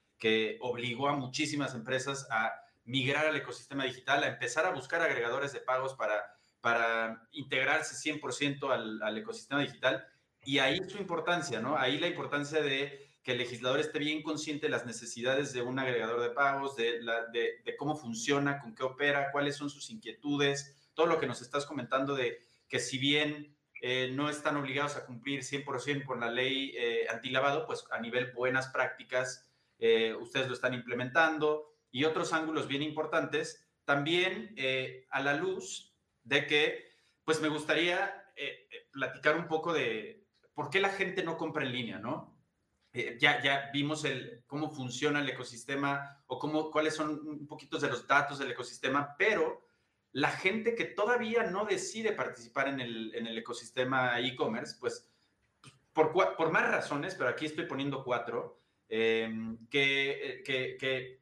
[0.60, 2.50] obligó a muchísimas empresas a
[2.84, 9.02] migrar al ecosistema digital, a empezar a buscar agregadores de pagos para, integrarse 100% al,
[9.02, 10.06] al ecosistema digital.
[10.46, 11.76] Y ahí su importancia, ¿no?
[11.76, 15.78] Ahí la importancia de que el legislador esté bien consciente de las necesidades de un
[15.78, 17.00] agregador de pagos, de,
[17.32, 21.66] de, cómo funciona, con qué opera, cuáles son sus inquietudes, todo lo que nos estás
[21.66, 23.54] comentando de que si bien
[23.86, 28.32] eh, no están obligados a cumplir 100% con la ley eh, antilavado, pues a nivel
[28.32, 35.20] buenas prácticas eh, ustedes lo están implementando y otros ángulos bien importantes, también eh, a
[35.20, 36.88] la luz de que,
[37.24, 38.22] pues me gustaría
[38.90, 42.34] platicar un poco de por qué la gente no compra en línea, ¿no?
[43.20, 47.88] ya, ya vimos el, cómo funciona el ecosistema o cómo, cuáles son un poquito de
[47.88, 49.63] los datos del ecosistema, pero
[50.14, 55.10] la gente que todavía no decide participar en el, ecosistema e-commerce, pues
[55.92, 61.20] por, por, más razones, pero aquí estoy poniendo cuatro, eh, que, que, que,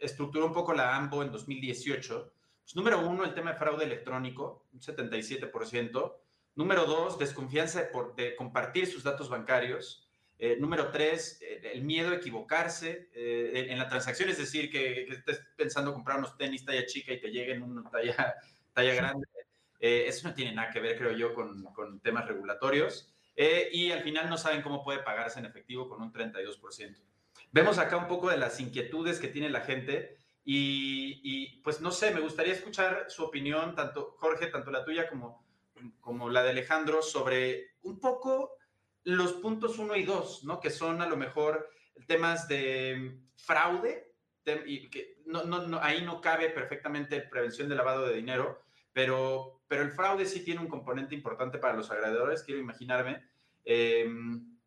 [0.00, 2.32] estructuró un poco la AMBO en 2018.
[2.60, 6.16] Pues, número uno, el tema de fraude electrónico, un 77%.
[6.56, 10.03] Número dos, desconfianza de, por, de compartir sus datos bancarios.
[10.36, 15.04] Eh, número tres, eh, el miedo a equivocarse eh, en la transacción, es decir, que,
[15.04, 18.34] estés pensando comprar unos tenis talla chica y te lleguen una talla,
[18.72, 19.28] talla grande.
[19.78, 23.14] eso no tiene nada que ver, creo yo, con, con temas regulatorios.
[23.36, 26.96] y al final no saben cómo puede pagarse en efectivo con un 32%.
[27.52, 31.92] Vemos acá un poco de las inquietudes que tiene la gente y, y, pues no
[31.92, 35.44] sé, me gustaría escuchar su opinión, tanto Jorge, tanto la tuya como,
[36.00, 38.56] como la de Alejandro, sobre un poco
[39.04, 40.60] los puntos uno y dos, ¿no?
[40.60, 41.70] Que son a lo mejor
[42.06, 44.12] temas de fraude,
[44.66, 48.62] y que no, no, ahí no cabe perfectamente prevención de lavado de dinero,
[48.92, 53.24] pero, pero el fraude sí tiene un componente importante para los agredores, quiero imaginarme.
[53.64, 54.58] Em,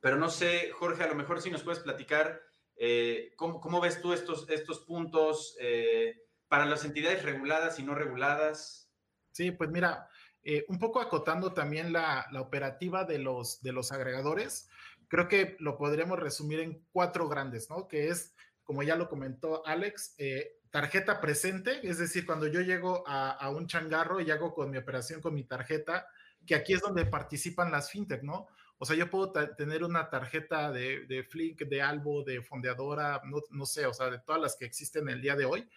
[0.00, 2.40] pero no sé, Jorge, a lo mejor si nos puedes platicar
[2.76, 8.90] eh, ¿cómo, ves tú estos, estos puntos eh, para las entidades reguladas y no reguladas.
[9.32, 10.08] Sí, pues mira,
[10.48, 13.58] eh, un poco acotando también la, operativa de los,
[13.90, 14.68] agregadores,
[15.08, 17.88] creo que lo podríamos resumir en cuatro grandes, ¿no?
[17.88, 18.32] Que es,
[18.62, 23.66] como ya lo comentó Alex, eh, tarjeta presente, es decir, cuando yo llego a, un
[23.66, 26.06] changarro y hago con mi operación con mi tarjeta,
[26.46, 28.46] que aquí es donde participan las fintech, ¿no?
[28.78, 33.38] O sea, yo puedo tener una tarjeta de, de, Flink, de Albo, de Fondeadora, no,
[33.50, 35.68] no, sé, o sea, de todas las que existen el día de hoy.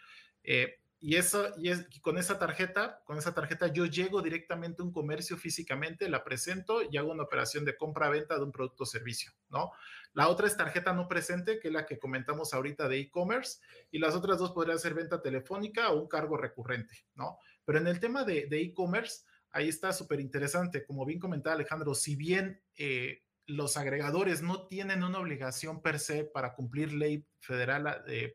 [0.43, 4.85] Eh, y, eso, y, es, con esa tarjeta, con esa tarjeta yo llego directamente a
[4.85, 8.87] un comercio físicamente, la presento y hago una operación de compra-venta de un producto o
[8.87, 9.71] servicio, ¿no?
[10.13, 13.59] La otra es tarjeta no presente, que es la que comentamos ahorita de e-commerce,
[13.91, 17.37] y las otras dos podrían ser venta telefónica o un cargo recurrente, ¿no?
[17.63, 20.83] Pero en el tema de e-commerce, ahí está súper interesante.
[20.83, 26.23] Como bien comentaba Alejandro, si bien eh, los agregadores no tienen una obligación per se
[26.23, 28.33] para cumplir ley federal de,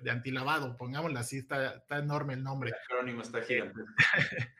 [0.00, 2.70] de antilavado, pongámoslo así, está, enorme el nombre.
[2.70, 3.80] El acrónimo está gigante.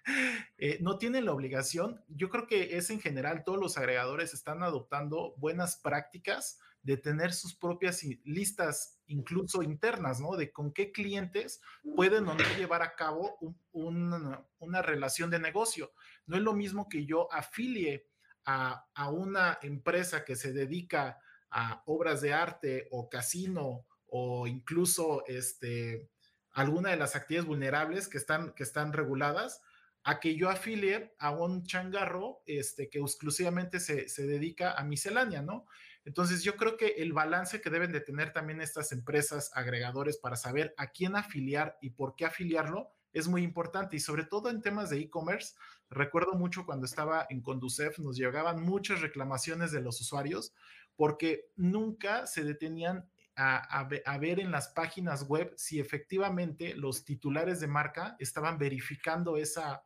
[0.61, 2.03] Eh, no tienen la obligación.
[2.09, 7.33] Yo creo que es en general, todos los agregadores están adoptando buenas prácticas de tener
[7.33, 10.37] sus propias listas, incluso internas, ¿no?
[10.37, 11.61] De con qué clientes
[11.95, 13.39] pueden o no llevar a cabo
[13.71, 15.93] una relación de negocio.
[16.27, 18.09] No es lo mismo que yo afilie
[18.49, 21.19] a, una empresa que se dedica
[21.51, 26.09] a obras de arte o casino o incluso este,
[26.53, 29.61] alguna de las actividades vulnerables que están, que están reguladas,
[30.03, 35.43] a que yo afilie a un changarro este, que exclusivamente se, se, dedica a miscelánea,
[35.43, 35.67] ¿no?
[36.07, 40.37] Entonces yo creo que el balance que deben de tener también estas empresas agregadores para
[40.37, 44.63] saber a quién afiliar y por qué afiliarlo es muy importante y sobre todo en
[44.63, 45.55] temas de e-commerce.
[45.91, 50.53] Recuerdo mucho cuando estaba en Conducef, nos llegaban muchas reclamaciones de los usuarios
[50.97, 53.87] porque nunca se detenían a,
[54.21, 59.85] ver en las páginas web si efectivamente los titulares de marca estaban verificando esa,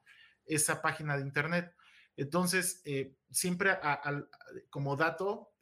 [0.83, 1.75] página de Internet.
[2.17, 3.73] Entonces, eh, siempre
[4.71, 5.53] como dato,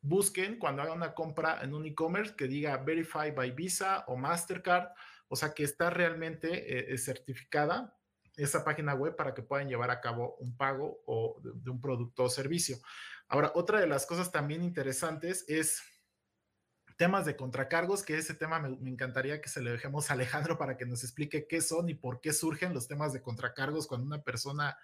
[0.00, 4.90] busquen cuando hagan una compra en un e-commerce que diga Verify by Visa o Mastercard
[5.28, 7.97] o sea, que está realmente eh, certificada
[8.38, 12.24] esa página web para que puedan llevar a cabo un pago o de, un producto
[12.24, 12.78] o servicio.
[13.28, 15.82] Ahora, otra de las cosas también interesantes es
[16.96, 20.76] temas de contracargos, que ese tema me, encantaría que se le dejemos a Alejandro para
[20.76, 24.22] que nos explique qué son y por qué surgen los temas de contracargos cuando una
[24.22, 24.76] persona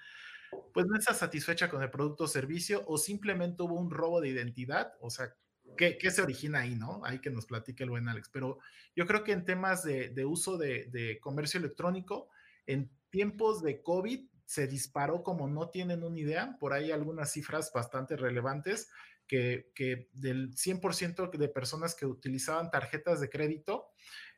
[0.72, 4.28] pues no está satisfecha con el producto o servicio o simplemente hubo un robo de
[4.28, 5.34] identidad, o sea,
[5.76, 7.00] ¿Qué, se origina ahí, no?
[7.04, 8.28] Hay que nos platique el buen Alex.
[8.28, 8.58] Pero
[8.94, 12.28] yo creo que en temas de, uso de, comercio electrónico,
[12.66, 16.56] en tiempos de COVID se disparó como no tienen una idea.
[16.58, 18.90] Por ahí algunas cifras bastante relevantes
[19.28, 19.70] que,
[20.12, 23.86] del 100% de personas que utilizaban tarjetas de crédito,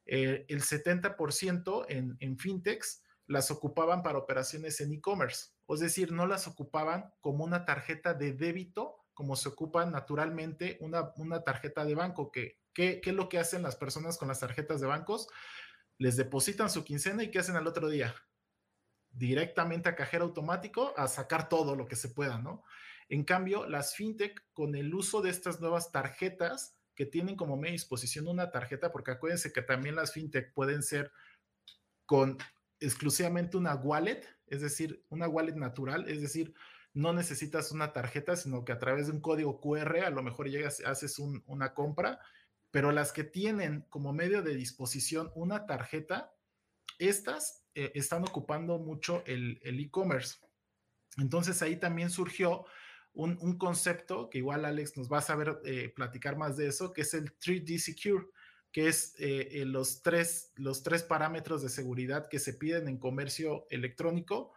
[0.05, 5.53] eh, el 70% en, fintechs las ocupaban para operaciones en e-commerce.
[5.71, 11.15] Es decir, no las ocupaban como una tarjeta de débito como se ocupa naturalmente una,
[11.17, 14.83] una tarjeta de banco, que, ¿qué es lo que hacen las personas con las tarjetas
[14.83, 15.29] de bancos?
[15.97, 18.15] Les depositan su quincena y ¿qué hacen al otro día?
[19.17, 22.65] Directamente a cajero automático a sacar todo lo que se pueda, ¿no?
[23.09, 27.73] En cambio, las fintech, con el uso de estas nuevas tarjetas, que tienen como media
[27.73, 31.13] disposición una tarjeta, porque acuérdense que también las fintech pueden ser
[32.05, 32.39] con
[32.81, 36.55] exclusivamente una wallet, es decir, una wallet natural, es decir,
[36.95, 40.49] no necesitas una tarjeta, sino que a través de un código QR a lo mejor
[40.49, 42.21] llegas, haces una compra,
[42.71, 46.35] pero las que tienen como medio de disposición una tarjeta,
[46.99, 50.39] estas eh, están ocupando mucho el e-commerce.
[51.19, 52.65] Entonces ahí también surgió
[53.13, 57.03] un, concepto que igual Alex nos va a saber eh, platicar más de eso, que
[57.03, 58.27] es el 3D Secure,
[58.73, 63.67] que es eh, los, tres, los tres parámetros de seguridad que se piden en comercio
[63.71, 64.53] electrónico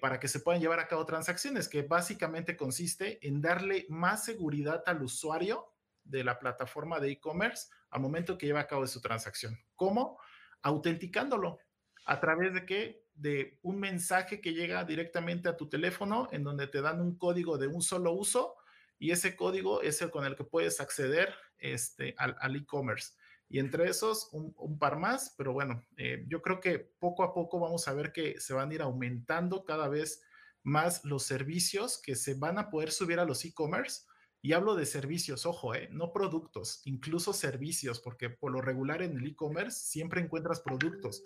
[0.00, 4.82] para que se puedan llevar a cabo transacciones, que básicamente consiste en darle más seguridad
[4.84, 5.72] al usuario
[6.02, 9.56] de la plataforma de e-commerce al momento que lleva a cabo su transacción.
[9.76, 10.18] ¿Cómo?
[10.62, 11.60] Autenticándolo.
[12.04, 13.04] ¿A través de qué?
[13.14, 17.58] De un mensaje que llega directamente a tu teléfono en donde te dan un código
[17.58, 18.56] de un solo uso
[18.98, 23.12] y ese código es el con el que puedes acceder este, al e-commerce
[23.50, 27.58] y entre esos un, par más, pero bueno, eh, yo creo que poco a poco
[27.58, 30.22] vamos a ver que se van a ir aumentando cada vez
[30.62, 34.02] más los servicios que se van a poder subir a los e-commerce.
[34.40, 39.18] Y hablo de servicios, ojo, eh, no productos, incluso servicios, porque por lo regular en
[39.18, 41.24] el e-commerce siempre encuentras productos,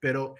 [0.00, 0.34] pero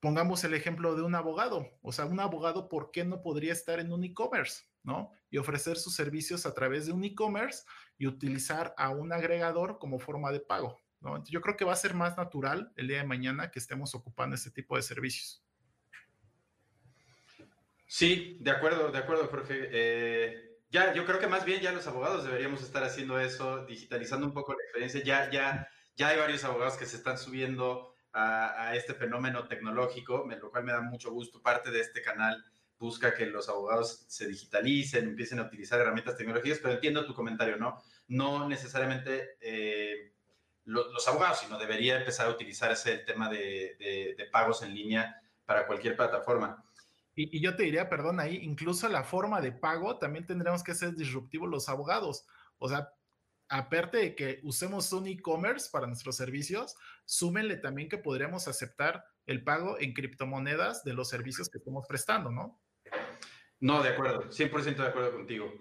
[0.00, 3.78] pongamos el ejemplo de un abogado, o sea, un abogado, ¿por qué no podría estar
[3.78, 4.64] en un e-commerce?
[4.82, 5.12] ¿no?
[5.30, 7.64] Y ofrecer sus servicios a través de un e-commerce
[7.98, 11.22] y utilizar a un agregador como forma de pago, ¿no?
[11.24, 14.34] yo creo que va a ser más natural el día de mañana que estemos ocupando
[14.34, 15.44] este tipo de servicios.
[17.86, 19.68] Sí, de acuerdo, de acuerdo, Jorge.
[19.70, 24.26] Eh, ya, yo creo que más bien ya los abogados deberíamos estar haciendo eso, digitalizando
[24.26, 25.02] un poco la experiencia.
[25.04, 30.50] Ya, ya, ya hay varios abogados que se están subiendo a, este fenómeno tecnológico, lo
[30.50, 31.40] cual me da mucho gusto.
[31.40, 32.44] Parte de este canal
[32.78, 37.56] busca que los abogados se digitalicen, empiecen a utilizar herramientas tecnológicas, pero entiendo tu comentario,
[37.56, 37.80] ¿no?
[38.08, 40.12] No necesariamente eh,
[40.64, 45.96] los abogados, sino debería empezar a utilizar ese tema de, pagos en línea para cualquier
[45.96, 46.64] plataforma.
[47.14, 50.94] Y, yo te diría, perdón, ahí incluso la forma de pago también tendremos que ser
[50.94, 52.26] disruptivos los abogados.
[52.58, 52.92] O sea,
[53.52, 56.74] aparte de que usemos un e-commerce para nuestros servicios,
[57.04, 62.30] súmenle también que podríamos aceptar el pago en criptomonedas de los servicios que estamos prestando,
[62.30, 62.58] ¿no?
[63.60, 65.52] No, de acuerdo, 100% de acuerdo contigo.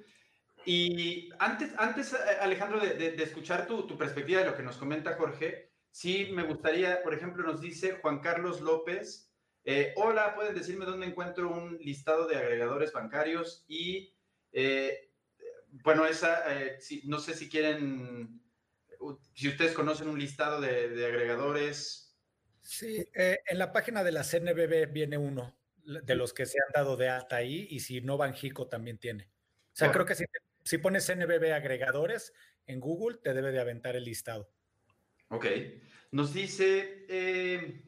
[0.66, 5.74] Y antes, antes eh, Alejandro, de, escuchar tu, perspectiva de lo que nos comenta Jorge,
[5.92, 9.34] sí me gustaría, por ejemplo, nos dice Juan Carlos López,
[9.66, 14.16] eh, hola, pueden decirme dónde encuentro un listado de agregadores bancarios y,
[14.54, 15.11] eh,
[15.84, 16.44] bueno, esa,
[17.06, 18.42] no sé si quieren,
[19.34, 22.16] si ustedes conocen un listado de, agregadores.
[22.62, 26.96] Sí, en la página de la CNBB viene uno de los que se han dado
[26.96, 29.32] de alta ahí y si no, Banjico también tiene.
[29.74, 30.26] O sea, creo que si
[30.64, 32.34] si pones NBB agregadores
[32.68, 34.52] en Google, te debe de aventar el listado.
[35.30, 35.46] Ok.
[36.12, 37.84] Nos dice, eh,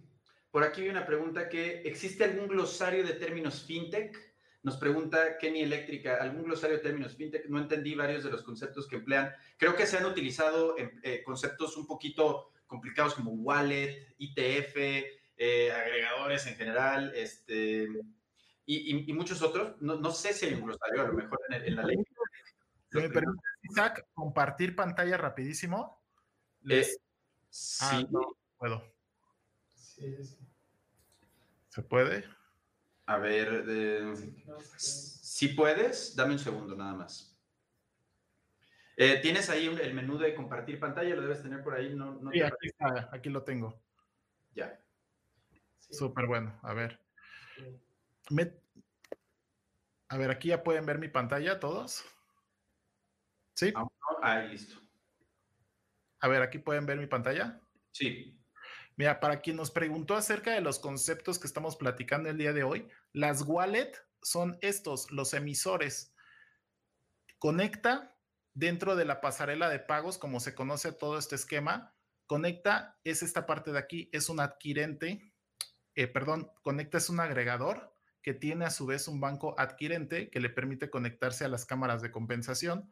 [0.49, 4.17] por aquí hay una pregunta que, ¿existe algún glosario de términos fintech?
[4.63, 7.47] Nos pregunta Kenny Eléctrica, ¿algún glosario de términos fintech?
[7.47, 9.29] No entendí varios de los conceptos que emplean.
[9.57, 14.77] Creo que se han utilizado eh, conceptos un poquito complicados como wallet, ITF,
[15.37, 17.89] eh, agregadores en general, este,
[18.65, 19.81] y, muchos otros.
[19.81, 21.97] No, sé si hay un glosario, a lo mejor en la ley
[22.91, 26.01] ¿Me permite, Isaac, compartir pantalla rapidísimo?
[26.69, 26.87] Eh,
[27.81, 28.07] ah, sí.
[28.11, 28.83] no puedo.
[29.75, 30.37] Sí, sí.
[31.69, 32.23] ¿Se puede?
[33.05, 33.65] A ver,
[34.77, 37.37] si puedes, dame un segundo nada más.
[38.95, 41.15] Eh, ¿Tienes ahí el menú de compartir pantalla?
[41.15, 41.93] ¿Lo debes tener por ahí?
[41.93, 43.81] No, sí, aquí está, aquí lo tengo.
[44.53, 44.79] Ya.
[45.89, 46.99] Súper bueno, a ver.
[50.07, 52.05] A ver, aquí ya pueden ver mi pantalla todos.
[53.55, 53.73] Sí.
[54.21, 54.79] Ahí listo.
[56.19, 57.59] A ver, aquí pueden ver mi pantalla.
[57.91, 58.39] Sí.
[58.95, 62.63] Mira, para quien nos preguntó acerca de los conceptos que estamos platicando el día de
[62.63, 63.91] hoy, las wallet
[64.21, 66.13] son estos, los emisores.
[67.39, 68.15] Conecta
[68.53, 71.95] dentro de la pasarela de pagos, como se conoce todo este esquema.
[72.27, 75.33] Conecta es esta parte de aquí, es un adquirente,
[75.95, 80.39] eh, perdón, Conecta es un agregador que tiene a su vez un banco adquirente que
[80.39, 82.89] le permite conectarse a las cámaras de compensación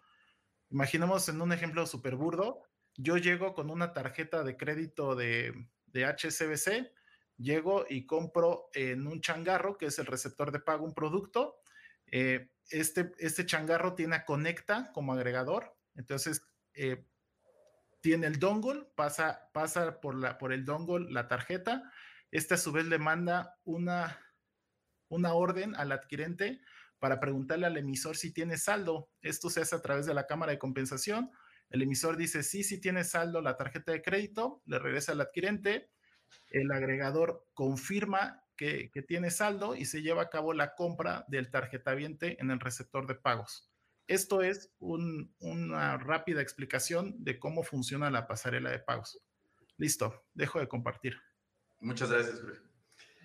[0.72, 2.64] Imaginemos en un ejemplo súper burdo,
[2.95, 6.92] yo llego con una tarjeta de crédito de, de HSBC,
[7.38, 11.58] llego y compro en un changarro, que es el receptor de pago, un producto.
[12.08, 16.42] Eh, este, este changarro tiene a Conecta como agregador, entonces
[16.74, 17.06] eh,
[18.02, 21.84] tiene el dongle, pasa, pasa por, la, por el dongle la tarjeta,
[22.32, 24.20] este a su vez le manda una,
[25.10, 26.62] una orden al adquirente
[26.98, 29.10] para preguntarle al emisor si tiene saldo.
[29.22, 31.32] Esto se hace a través de la cámara de compensación.
[31.72, 35.89] El emisor dice sí, sí tiene saldo la tarjeta de crédito, le regresa al adquirente,
[36.49, 42.39] el agregador confirma que, tiene saldo y se lleva a cabo la compra del tarjetaviente
[42.39, 43.72] en el receptor de pagos.
[44.07, 49.19] Esto es una rápida explicación de cómo funciona la pasarela de pagos.
[49.78, 51.17] Listo, dejo de compartir.
[51.80, 52.39] Muchas gracias.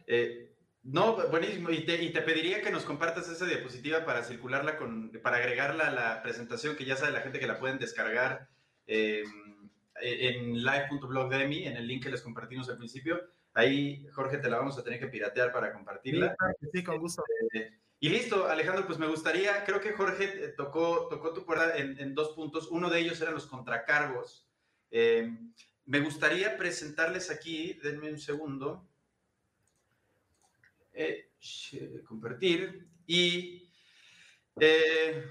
[0.07, 0.56] Eh,
[0.87, 1.71] no, buenísimo.
[1.71, 6.23] Y te, pediría que nos compartas esa diapositiva para circularla, con, para agregarla a la
[6.23, 8.49] presentación, que ya sabe la gente que la pueden descargar
[8.87, 9.69] em,
[10.01, 13.21] en live.blogdemi, en el link que les compartimos al principio.
[13.53, 16.37] Ahí, Jorge, te la vamos a tener que piratear para compartirla.
[16.73, 17.25] Sí, con gusto.
[17.41, 22.15] Este, y listo, Alejandro, pues me gustaría, creo que Jorge tocó, tocó tu cuerda en,
[22.15, 22.69] dos puntos.
[22.71, 24.49] Uno de ellos eran los contracargos.
[24.93, 25.53] Em,
[25.85, 28.87] me gustaría presentarles aquí, denme un segundo
[30.99, 31.29] eh,
[32.07, 33.71] compartir y
[34.59, 35.23] eh,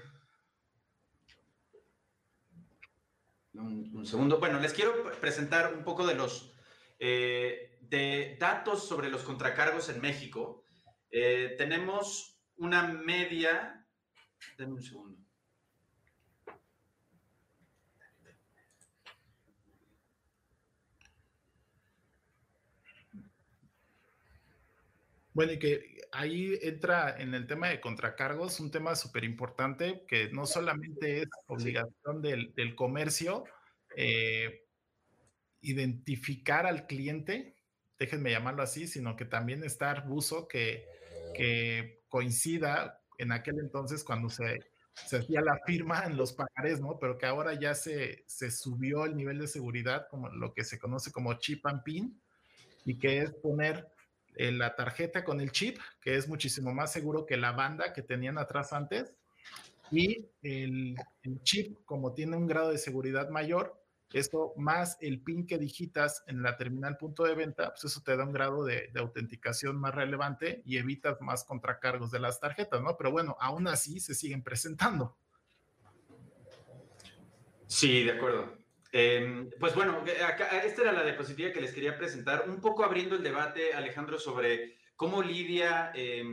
[3.54, 4.38] un, segundo.
[4.38, 6.54] Bueno, les quiero presentar un poco de los
[7.00, 10.62] eh, de datos sobre los contracargos en México.
[11.10, 13.84] tenemos una media.
[14.56, 15.25] Denme un segundo.
[25.36, 30.30] Bueno, y que ahí entra en el tema de contracargos un tema súper importante que
[30.30, 33.44] no solamente es obligación del, comercio
[33.94, 34.64] eh,
[35.60, 37.54] identificar al cliente,
[37.98, 40.86] déjenme llamarlo así, sino que también estar buzo que,
[41.34, 44.60] que coincida en aquel entonces cuando se,
[44.94, 46.98] se hacía la firma en los pagarés, ¿no?
[46.98, 50.78] Pero que ahora ya se, se subió el nivel de seguridad, como lo que se
[50.78, 52.18] conoce como chip and pin,
[52.86, 53.86] y que es poner
[54.36, 58.38] la tarjeta con el chip, que es muchísimo más seguro que la banda que tenían
[58.38, 59.14] atrás antes.
[59.90, 60.96] Y el,
[61.42, 63.82] chip, como tiene un grado de seguridad mayor,
[64.12, 68.16] Esto más el PIN que digitas en la terminal punto de venta, pues eso te
[68.16, 72.80] da un grado de, de, autenticación más relevante y evitas más contracargos de las tarjetas,
[72.80, 72.96] ¿no?
[72.96, 75.16] Pero bueno, aún así se siguen presentando.
[77.66, 78.65] Sí, de acuerdo.
[78.98, 83.16] Eh, pues bueno, acá, esta era la diapositiva que les quería presentar, un poco abriendo
[83.16, 86.24] el debate, Alejandro, sobre cómo Lidia eh,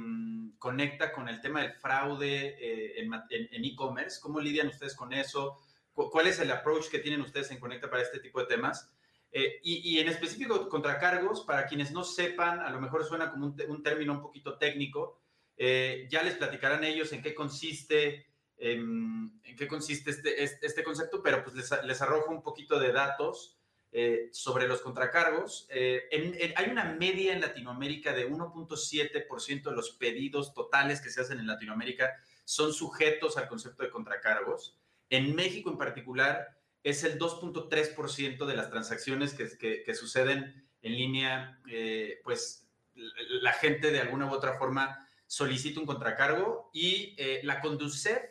[0.58, 5.60] conecta con el tema del fraude eh, en e-commerce, cómo lidian ustedes con eso,
[5.94, 8.90] cuál es el approach que tienen ustedes en Conecta para este tipo de temas.
[9.36, 13.84] Eh, y, en específico, contracargos, para quienes no sepan, a lo mejor suena como un,
[13.84, 15.20] término un poquito técnico,
[15.58, 18.28] eh, ya les platicarán ellos en qué consiste
[18.58, 22.92] en, en qué consiste este, este, concepto, pero pues les, les, arrojo un poquito de
[22.92, 23.58] datos
[23.92, 25.68] eh, sobre los contracargos.
[25.70, 31.10] Eh, en, en, hay una media en Latinoamérica de 1.7% de los pedidos totales que
[31.10, 32.14] se hacen en Latinoamérica
[32.46, 34.78] son sujetos al concepto de contracargos.
[35.10, 40.92] En México en particular es el 2.3% de las transacciones que, que, que, suceden en
[40.92, 47.42] línea, eh, pues la gente de alguna u otra forma solicita un contracargo y eh,
[47.44, 48.22] la Conducef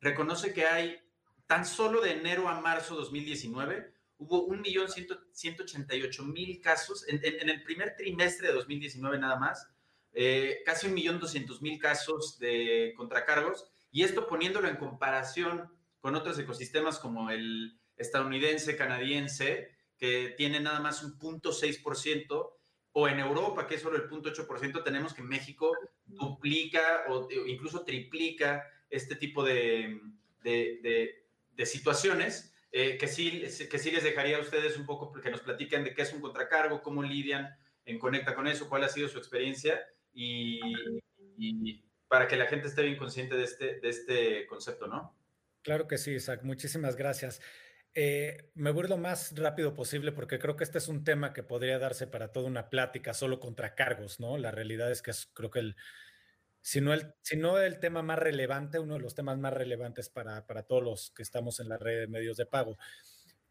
[0.00, 0.98] reconoce que hay
[1.46, 7.94] tan solo de enero a marzo 2019 hubo 1.188.000 casos en, en, en, el primer
[7.96, 9.68] trimestre de 2019 nada más,
[10.12, 15.70] eh, casi 1.200.000 casos de contracargos y esto poniéndolo en comparación
[16.00, 22.52] con otros ecosistemas como el estadounidense, canadiense, que tiene nada más un 0.6%,
[22.98, 25.70] o en Europa, que es solo el 0.8%, tenemos que México
[26.06, 30.00] duplica o incluso triplica este tipo de,
[30.42, 35.30] de, de, situaciones eh, que, sí, que sí les dejaría a ustedes un poco que
[35.30, 38.88] nos platiquen de qué es un contracargo, cómo lidian en Conecta con eso, cuál ha
[38.88, 39.80] sido su experiencia
[40.12, 40.60] y,
[42.08, 45.16] para que la gente esté bien consciente de este, de este concepto, ¿no?
[45.62, 46.42] Claro que sí, Isaac.
[46.44, 47.40] Muchísimas gracias.
[47.98, 51.42] Eh, me voy lo más rápido posible porque creo que este es un tema que
[51.42, 54.36] podría darse para toda una plática solo contra cargos, ¿no?
[54.36, 55.76] La realidad es que creo que el,
[56.66, 60.08] si no el, si no el tema más relevante, uno de los temas más relevantes
[60.08, 62.76] para, para todos los que estamos en la red de medios de pago.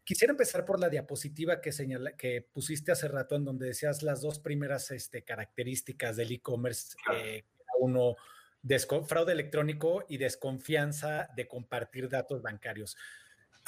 [0.04, 4.20] Quisiera empezar por la diapositiva que, señala, que pusiste hace rato, en donde decías las
[4.20, 7.44] dos primeras este, características del e-commerce, eh,
[7.80, 8.16] uno,
[9.08, 12.98] fraude electrónico y desconfianza de compartir datos bancarios.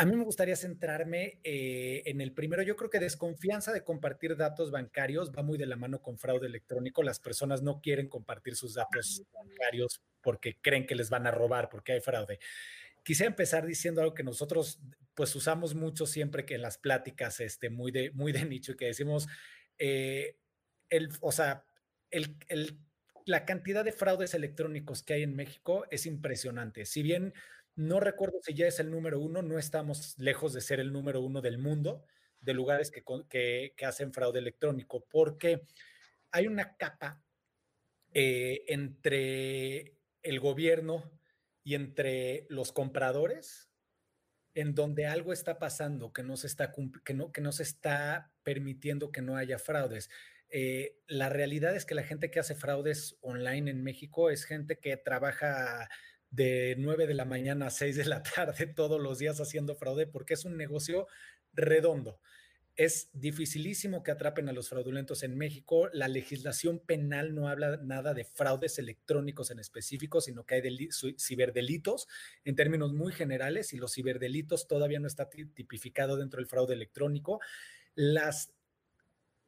[0.00, 2.62] A mí me gustaría centrarme eh, en el primero.
[2.62, 6.46] Yo creo que desconfianza de compartir datos bancarios va muy de la mano con fraude
[6.46, 7.02] electrónico.
[7.02, 11.68] Las personas no quieren compartir sus datos bancarios porque creen que les van a robar,
[11.68, 12.38] porque hay fraude.
[13.02, 14.78] Quisiera empezar diciendo algo que nosotros
[15.14, 18.76] pues usamos mucho siempre que en las pláticas este, muy, de, muy de nicho y
[18.76, 19.26] que decimos,
[19.80, 20.36] eh,
[21.20, 21.64] o sea,
[23.24, 26.84] la cantidad de fraudes electrónicos que hay en México es impresionante.
[26.84, 27.34] Si bien
[27.78, 31.20] no recuerdo si ya es el número uno, no estamos lejos de ser el número
[31.20, 32.04] uno del mundo
[32.40, 35.62] de lugares que, que, que hacen fraude electrónico, porque
[36.32, 37.22] hay una capa
[38.12, 41.08] eh, entre el gobierno
[41.62, 43.70] y entre los compradores
[44.54, 46.72] en donde algo está pasando que no se está,
[47.04, 50.10] que no, que no se está permitiendo que no haya fraudes.
[50.50, 54.80] Eh, la realidad es que la gente que hace fraudes online en México es gente
[54.80, 55.88] que trabaja
[56.30, 60.06] de 9 de la mañana a 6 de la tarde todos los días haciendo fraude
[60.06, 61.06] porque es un negocio
[61.52, 62.20] redondo.
[62.76, 65.88] Es dificilísimo que atrapen a los fraudulentos en México.
[65.92, 72.06] La legislación penal no habla nada de fraudes electrónicos en específico, sino que hay ciberdelitos
[72.44, 77.40] en términos muy generales y los ciberdelitos todavía no está tipificado dentro del fraude electrónico.
[77.96, 78.54] Las,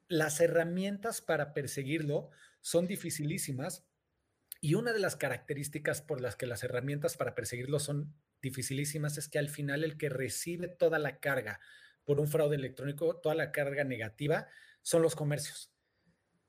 [0.09, 2.31] las herramientas para perseguirlo
[2.63, 3.85] son dificilísimas
[4.61, 9.29] y una de las características por las que las herramientas para perseguirlo son dificilísimas es
[9.29, 11.61] que al final el que recibe toda la carga
[12.05, 14.49] por un fraude electrónico, toda la carga negativa,
[14.83, 15.73] son los comercios.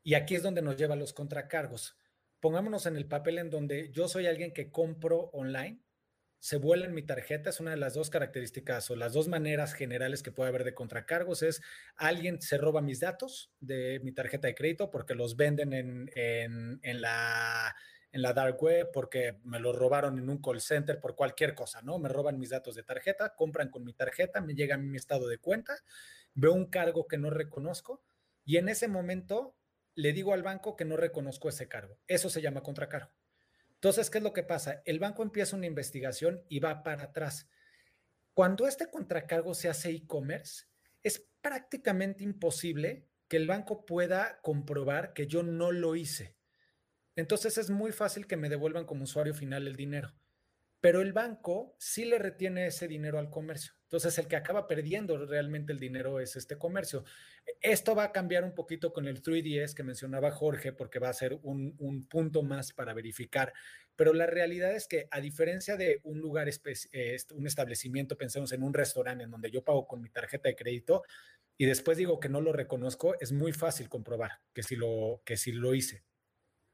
[0.03, 1.97] Y aquí es donde nos lleva los contracargos.
[2.39, 5.81] Pongámonos en el papel en donde yo soy alguien que compro online,
[6.39, 9.75] se vuela en mi tarjeta, es una de las dos características o las dos maneras
[9.75, 11.61] generales que puede haber de contracargos, es
[11.95, 16.79] alguien se roba mis datos de mi tarjeta de crédito porque los venden en, en,
[16.81, 17.75] en la
[18.11, 21.81] en la dark web porque me lo robaron en un call center por cualquier cosa,
[21.81, 21.97] ¿no?
[21.99, 25.37] Me roban mis datos de tarjeta, compran con mi tarjeta, me llega mi estado de
[25.37, 25.77] cuenta,
[26.33, 28.03] veo un cargo que no reconozco
[28.45, 29.55] y en ese momento
[29.95, 31.99] le digo al banco que no reconozco ese cargo.
[32.07, 33.11] Eso se llama contracargo.
[33.75, 34.81] Entonces, ¿qué es lo que pasa?
[34.85, 37.47] El banco empieza una investigación y va para atrás.
[38.33, 40.65] Cuando este contracargo se hace e-commerce,
[41.03, 46.35] es prácticamente imposible que el banco pueda comprobar que yo no lo hice.
[47.15, 50.13] Entonces es muy fácil que me devuelvan como usuario final el dinero.
[50.79, 53.73] Pero el banco sí le retiene ese dinero al comercio.
[53.83, 57.03] Entonces, el que acaba perdiendo realmente el dinero es este comercio.
[57.59, 61.13] Esto va a cambiar un poquito con el 3DS que mencionaba Jorge, porque va a
[61.13, 63.53] ser un, un punto más para verificar.
[63.95, 68.63] Pero la realidad es que, a diferencia de un lugar, eh, un establecimiento, pensemos en
[68.63, 71.03] un restaurante en donde yo pago con mi tarjeta de crédito
[71.57, 75.37] y después digo que no lo reconozco, es muy fácil comprobar que sí lo, que
[75.37, 76.03] sí lo hice.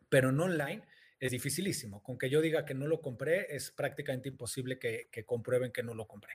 [0.09, 0.83] Pero en online
[1.19, 2.03] es dificilísimo.
[2.03, 5.83] Con que yo diga que no lo compré, es prácticamente imposible que, que comprueben que
[5.83, 6.33] no lo compré.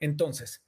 [0.00, 0.64] Entonces,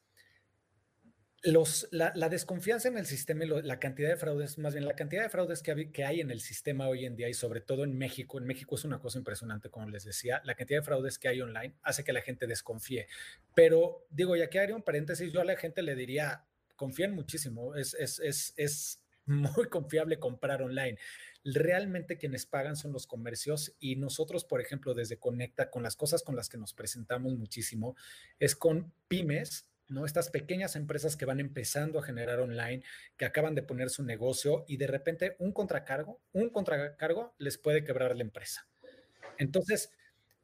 [1.44, 5.22] los, la, desconfianza en el sistema y la cantidad de fraudes, más bien la cantidad
[5.22, 8.38] de fraudes que hay, en el sistema hoy en día y sobre todo en México,
[8.38, 11.42] en México es una cosa impresionante, como les decía, la cantidad de fraudes que hay
[11.42, 13.08] online hace que la gente desconfíe.
[13.54, 17.74] Pero digo, ya que haría un paréntesis, yo a la gente le diría, confíen muchísimo,
[17.74, 20.98] es, es, es, es muy confiable comprar online.
[21.44, 26.22] Realmente quienes pagan son los comercios y nosotros, por ejemplo, desde Conecta, con las cosas
[26.22, 27.96] con las que nos presentamos muchísimo,
[28.38, 30.06] es con pymes, ¿no?
[30.06, 32.82] Estas pequeñas empresas que van empezando a generar online,
[33.18, 37.84] que acaban de poner su negocio y de repente un contracargo, un contracargo les puede
[37.84, 38.66] quebrar la empresa.
[39.36, 39.90] Entonces,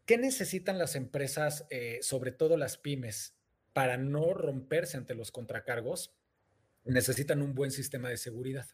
[0.05, 3.37] ¿qué necesitan las empresas, eh, sobre todo las pymes,
[3.73, 6.15] para no romperse ante los contracargos?
[6.85, 8.67] Necesitan un buen sistema de seguridad.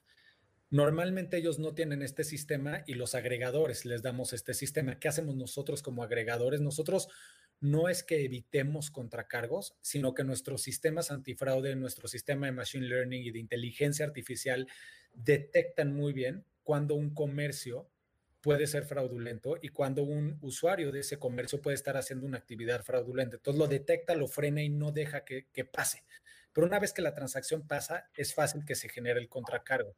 [0.70, 4.98] Normalmente ellos no tienen este sistema y los agregadores les damos este sistema.
[4.98, 6.60] ¿Qué hacemos nosotros como agregadores?
[6.60, 7.08] Nosotros
[7.60, 13.22] no es que evitemos contracargos, sino que nuestros sistemas antifraude, nuestro sistema de machine learning
[13.22, 14.66] y de inteligencia artificial
[15.14, 17.88] detectan muy bien cuando un comercio
[18.40, 22.84] puede ser fraudulento y cuando un usuario de ese comercio puede estar haciendo una actividad
[22.84, 23.36] fraudulenta.
[23.36, 26.04] Entonces lo detecta, lo frena y no deja que, que pase.
[26.52, 29.96] Pero una vez que la transacción pasa, es fácil que se genere el contracargo.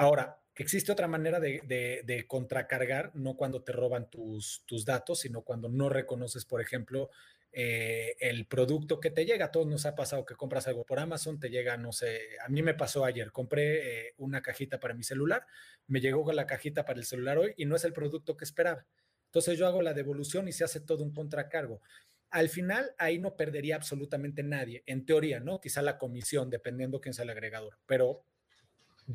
[0.00, 5.90] Ahora, existe otra manera de, contracargar, no cuando te roban tus, datos, sino cuando no
[5.90, 7.10] reconoces, por ejemplo,
[7.52, 9.44] eh, el producto que te llega.
[9.44, 12.48] A todos nos ha pasado que compras algo por Amazon, te llega, no sé, a
[12.48, 15.44] mí me pasó ayer, compré eh, una cajita para mi celular,
[15.86, 18.46] me llegó con la cajita para el celular hoy y no es el producto que
[18.46, 18.86] esperaba.
[19.26, 21.82] Entonces yo hago la devolución y se hace todo un contracargo.
[22.30, 25.60] Al final, ahí no perdería absolutamente nadie, en teoría, ¿no?
[25.60, 28.24] Quizá la comisión, dependiendo quién sea el agregador, pero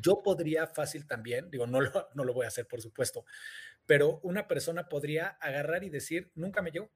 [0.00, 3.24] yo podría fácil también, digo, no lo, no lo voy a hacer, por supuesto,
[3.86, 6.90] pero una persona podría agarrar y decir, nunca me llegó,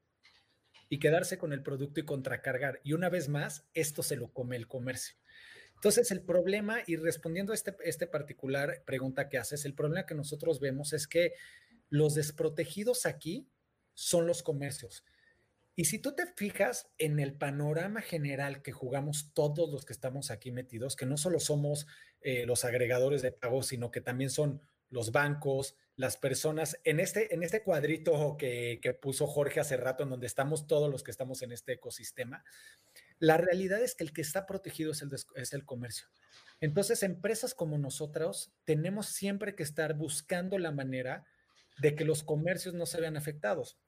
[0.91, 2.81] y quedarse con el producto y contracargar.
[2.83, 5.17] Y una vez más, esto se lo come el comercio.
[5.77, 10.17] Entonces, el problema, y respondiendo a este, este particular pregunta que haces, el problema que
[10.17, 11.33] nosotros vemos es que
[11.89, 13.49] los desprotegidos aquí
[13.95, 15.05] son los comercios.
[15.81, 20.31] Y si tú te fijas en el panorama general que jugamos todos los que estamos
[20.31, 21.87] aquí metidos, que no solo somos
[22.21, 24.61] eh, los agregadores de pago, sino que también son
[24.91, 30.03] los bancos, las personas, en este, en este cuadrito que, que puso Jorge hace rato,
[30.03, 32.45] en donde estamos todos los que estamos en este ecosistema,
[33.19, 36.09] la realidad es que el que está protegido es el, es el comercio.
[36.61, 41.25] Entonces, empresas como nosotros tenemos siempre que estar buscando la manera
[41.79, 43.79] de que los comercios no se vean afectados.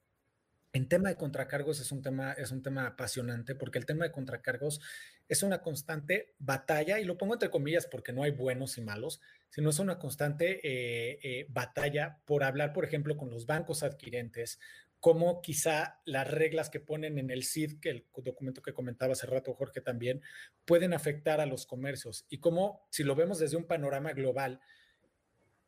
[0.75, 4.11] En tema de contracargos es un tema, es un tema apasionante porque el tema de
[4.11, 4.81] contracargos
[5.27, 9.21] es una constante batalla, y lo pongo entre comillas porque no hay buenos y malos,
[9.49, 14.59] sino es una constante eh, eh, batalla por hablar, por ejemplo, con los bancos adquirentes,
[14.99, 19.27] como quizá las reglas que ponen en el CID, que el documento que comentaba hace
[19.27, 20.23] rato Jorge también,
[20.65, 24.59] pueden afectar a los comercios y cómo, si lo vemos desde un panorama global,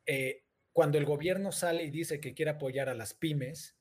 [0.08, 3.76] eh, cuando el gobierno sale y dice que quiere apoyar a las pymes,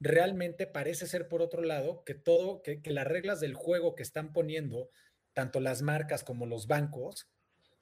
[0.00, 4.32] realmente parece ser por otro lado que todo, que, las reglas del juego que están
[4.32, 4.90] poniendo,
[5.32, 7.28] tanto las marcas como los bancos,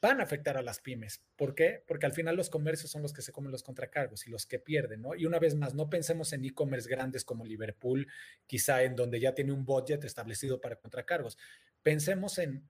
[0.01, 1.23] van a afectar a las pymes.
[1.35, 1.83] ¿Por qué?
[1.87, 4.59] Porque al final los comercios son los que se comen los contracargos y los que
[4.59, 5.15] pierden, ¿no?
[5.15, 8.07] Y una vez más, no pensemos en e-commerce grandes como Liverpool,
[8.47, 11.39] quizá en donde ya tiene un budget establecido para contracargos.
[11.83, 12.69] Pensemos en,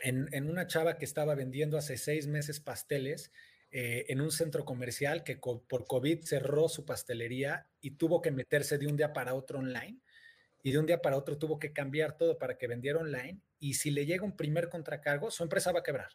[0.00, 3.32] en, en una chava que estaba vendiendo hace seis meses pasteles
[3.72, 8.78] eh, en un centro comercial que por COVID cerró su pastelería y tuvo que meterse
[8.78, 10.00] de un día para otro online
[10.62, 13.74] y de un día para otro tuvo que cambiar todo para que vendiera online y
[13.74, 16.10] si le llega un primer contracargo, su empresa va a quebrar.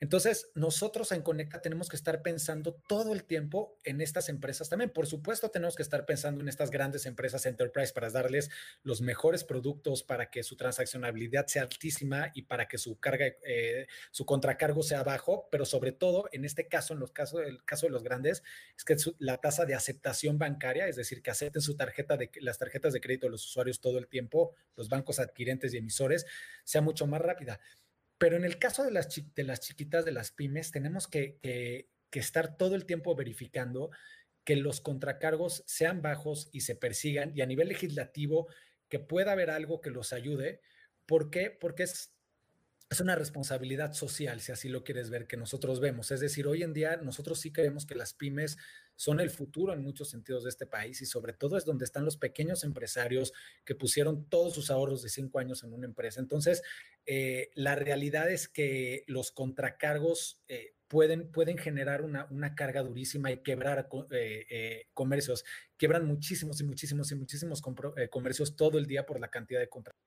[0.00, 4.90] Entonces, nosotros en Conecta tenemos que estar pensando todo el tiempo en estas empresas también.
[4.90, 8.50] Por supuesto, tenemos que estar pensando en estas grandes empresas enterprise para darles
[8.82, 13.86] los mejores productos para que su transaccionabilidad sea altísima y para que su carga, eh,
[14.10, 17.86] su contracargo sea bajo, pero sobre todo, en este caso, en los casos, el caso
[17.86, 18.42] de los grandes,
[18.76, 22.58] es que la tasa de aceptación bancaria, es decir, que acepten su tarjeta de las
[22.58, 26.26] tarjetas de crédito de los usuarios todo el tiempo, los bancos adquirentes y emisores,
[26.64, 27.60] sea mucho más rápida.
[28.18, 31.88] Pero en el caso de las, de las chiquitas, de las pymes, tenemos que, que,
[32.18, 33.90] estar todo el tiempo verificando
[34.44, 38.46] que los contracargos sean bajos y se persigan y a nivel legislativo
[38.88, 40.60] que pueda haber algo que los ayude,
[41.06, 41.50] ¿Por qué?
[41.50, 42.13] Porque es
[42.94, 46.12] es una responsabilidad social, si así lo quieres ver, que nosotros vemos.
[46.12, 48.56] Es decir, hoy en día nosotros sí creemos que las pymes
[48.94, 52.04] son el futuro en muchos sentidos de este país y sobre todo es donde están
[52.04, 53.32] los pequeños empresarios
[53.64, 56.20] que pusieron todos sus ahorros de cinco años en una empresa.
[56.20, 56.62] Entonces,
[57.04, 63.32] eh, la realidad es que los contracargos eh, pueden, pueden generar una, una, carga durísima
[63.32, 65.44] y quebrar eh, comercios.
[65.76, 70.00] Quebran muchísimos y muchísimos y muchísimos comercios todo el día por la cantidad de contratos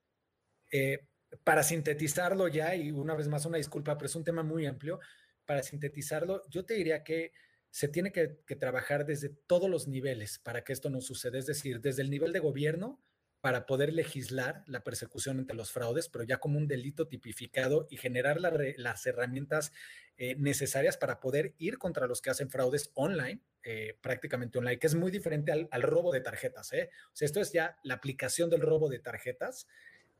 [1.44, 5.00] para sintetizarlo ya, y una vez más una disculpa, pero es un tema muy amplio,
[5.44, 7.32] para sintetizarlo, yo te diría que
[7.70, 11.80] se tiene que, trabajar desde todos los niveles para que esto no suceda, es decir,
[11.80, 13.02] desde el nivel de gobierno
[13.40, 17.96] para poder legislar la persecución entre los fraudes, pero ya como un delito tipificado y
[17.96, 19.72] generar las herramientas
[20.16, 24.88] eh, necesarias para poder ir contra los que hacen fraudes online, eh, prácticamente online, que
[24.88, 26.72] es muy diferente al, robo de tarjetas.
[26.72, 26.90] ¿eh?
[27.12, 29.68] O sea, esto es ya la aplicación del robo de tarjetas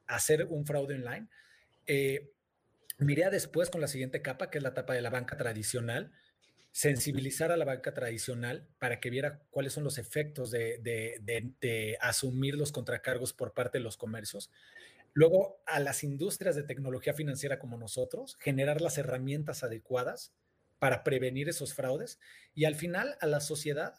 [0.09, 1.29] hacer un fraude online.
[1.87, 2.33] Eh,
[2.99, 6.13] miré después con la siguiente capa, que es la etapa de la banca tradicional,
[6.73, 12.73] sensibilizar a la banca tradicional para que viera cuáles son los efectos de, asumir los
[12.73, 14.51] contracargos por parte de los comercios.
[15.15, 20.33] Luego, a las industrias de tecnología financiera como nosotros, generar las herramientas adecuadas
[20.79, 22.21] para prevenir esos fraudes.
[22.55, 23.95] Y al final, a la sociedad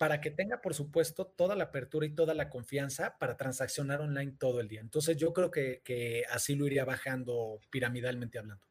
[0.00, 4.32] para que tenga, por supuesto, toda la apertura y toda la confianza para transaccionar online
[4.38, 4.80] todo el día.
[4.80, 8.64] Entonces yo creo que, así lo iría bajando piramidalmente hablando.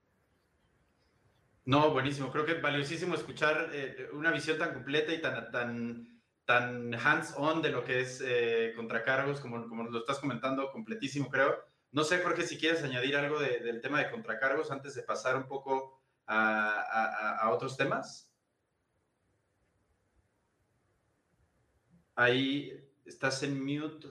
[1.65, 2.31] No, buenísimo.
[2.31, 7.61] Creo que es valiosísimo escuchar eh, una visión tan completa y tan, tan, tan hands-on
[7.61, 11.63] de lo que es eh, contracargos, como, como lo estás comentando, completísimo, creo.
[11.91, 15.47] No sé, Jorge, si quieres añadir algo del tema de contracargos antes de pasar un
[15.47, 18.28] poco a otros temas.
[22.19, 24.09] Ahí estás en mute.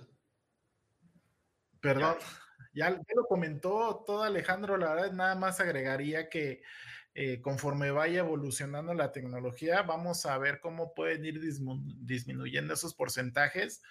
[1.79, 2.17] Perdón,
[2.73, 6.63] ya, lo comentó todo Alejandro, la verdad nada más agregaría que
[7.13, 13.83] eh, conforme vaya evolucionando la tecnología, vamos a ver cómo pueden ir disminuyendo esos porcentajes.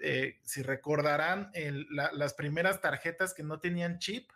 [0.00, 1.52] Eh, si recordarán,
[1.92, 4.30] las primeras tarjetas que no tenían chip,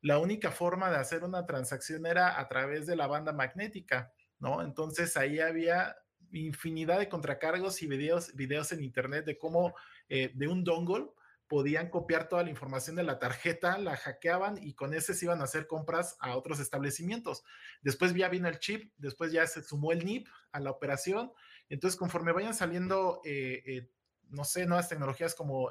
[0.00, 4.62] la única forma de hacer una transacción era a través de la banda magnética, ¿no?
[4.62, 5.98] Entonces ahí había
[6.32, 9.74] infinidad de contracargos y videos, videos en internet de cómo
[10.08, 11.06] eh, de un dongle
[11.48, 15.40] podían copiar toda la información de la tarjeta, la hackeaban y con ese se iban
[15.40, 17.42] a hacer compras a otros establecimientos.
[17.82, 21.32] Después ya vino el chip, después ya se sumó el NIP a la operación.
[21.68, 23.90] Entonces, conforme vayan saliendo, eh, eh,
[24.28, 25.70] no sé, nuevas tecnologías como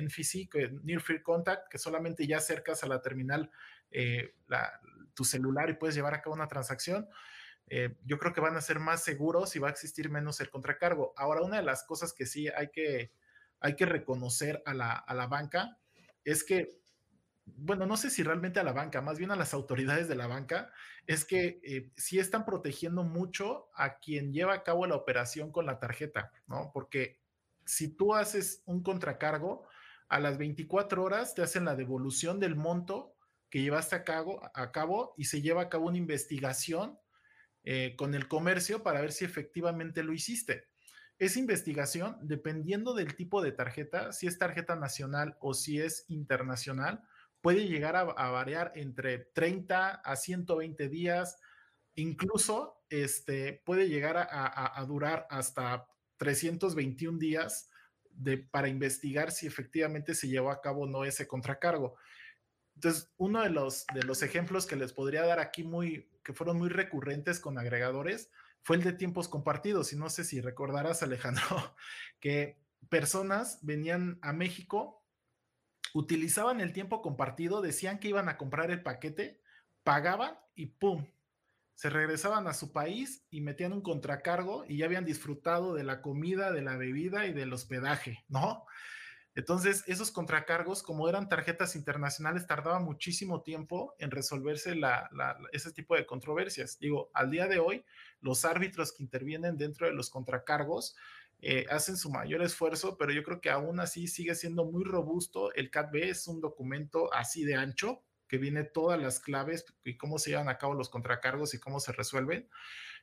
[0.00, 0.48] NFC,
[0.84, 3.50] Near Field Contact, que solamente ya acercas a la terminal
[5.16, 7.08] tu celular y puedes llevar a cabo una transacción,
[7.68, 10.50] eh, yo creo que van a ser más seguros y va a existir menos el
[10.50, 11.12] contracargo.
[11.16, 13.12] Ahora, una de las cosas que sí hay que,
[13.60, 15.78] hay que reconocer a la, a la banca
[16.24, 16.80] es que,
[17.44, 20.26] bueno, no sé si realmente a la banca, más bien a las autoridades de la
[20.26, 20.72] banca,
[21.06, 25.66] es que eh, sí están protegiendo mucho a quien lleva a cabo la operación con
[25.66, 26.70] la tarjeta, ¿no?
[26.72, 27.20] Porque
[27.64, 29.66] si tú haces un contracargo,
[30.08, 33.16] a las 24 horas te hacen la devolución del monto
[33.50, 36.98] que llevaste a cabo, a cabo y se lleva a cabo una investigación
[37.68, 40.68] eh, con el comercio para ver si efectivamente lo hiciste.
[41.18, 47.02] Esa investigación, dependiendo del tipo de tarjeta, si es tarjeta nacional o si es internacional,
[47.40, 51.40] puede llegar a, variar entre 30 a 120 días,
[51.96, 55.88] incluso este, puede llegar a, durar hasta
[56.18, 57.68] 321 días
[58.10, 61.96] de, para investigar si efectivamente se llevó a cabo o no ese contracargo.
[62.76, 66.58] Entonces, uno de los, de los ejemplos que les podría dar aquí muy, que fueron
[66.58, 69.92] muy recurrentes con agregadores fue el de tiempos compartidos.
[69.92, 71.44] Y no sé si recordarás, Alejandro,
[72.20, 72.58] que
[72.88, 75.04] personas venían a México,
[75.94, 79.40] utilizaban el tiempo compartido, decían que iban a comprar el paquete,
[79.84, 81.06] pagaban y ¡pum!
[81.76, 86.02] Se regresaban a su país y metían un contracargo y ya habían disfrutado de la
[86.02, 88.66] comida, de la bebida y del hospedaje, ¿no?
[89.36, 94.74] Entonces, esos contracargos, como eran tarjetas internacionales, tardaba muchísimo tiempo en resolverse
[95.52, 96.78] ese tipo de controversias.
[96.78, 97.84] Digo, al día de hoy,
[98.22, 100.96] los árbitros que intervienen dentro de los contracargos
[101.42, 105.52] eh, hacen su mayor esfuerzo, pero yo creo que aún así sigue siendo muy robusto.
[105.52, 110.18] El CATB es un documento así de ancho que viene todas las claves y cómo
[110.18, 112.48] se llevan a cabo los contracargos y cómo se resuelven.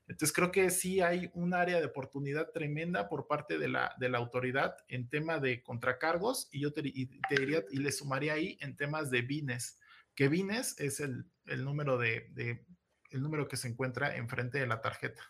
[0.07, 4.09] Entonces creo que sí hay un área de oportunidad tremenda por parte de la, de
[4.09, 8.75] la autoridad en tema de contracargos y yo te, diría y le sumaría ahí en
[8.75, 9.79] temas de bines,
[10.13, 11.25] que bines es el,
[11.63, 12.31] número de,
[13.11, 15.23] el número que se encuentra enfrente de la tarjeta.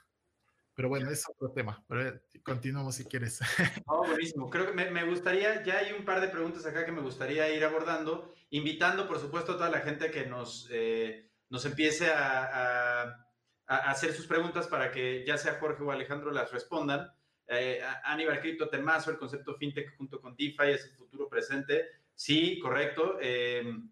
[0.76, 1.84] Pero bueno, es otro tema.
[1.88, 3.40] Pero eh, continuamos si quieres.
[3.86, 4.50] Oh, buenísimo.
[4.50, 7.64] Creo que me, gustaría, ya hay un par de preguntas acá que me gustaría ir
[7.64, 13.23] abordando, invitando, por supuesto, a toda la gente que nos, eh, nos empiece a,
[13.68, 17.12] hacer sus preguntas para que ya sea Jorge o Alejandro las respondan.
[17.48, 21.88] Eh, Aníbal Cripto, Temazo, el concepto fintech junto con DeFi es el futuro presente.
[22.16, 23.18] Sí, correcto.
[23.22, 23.90] Em,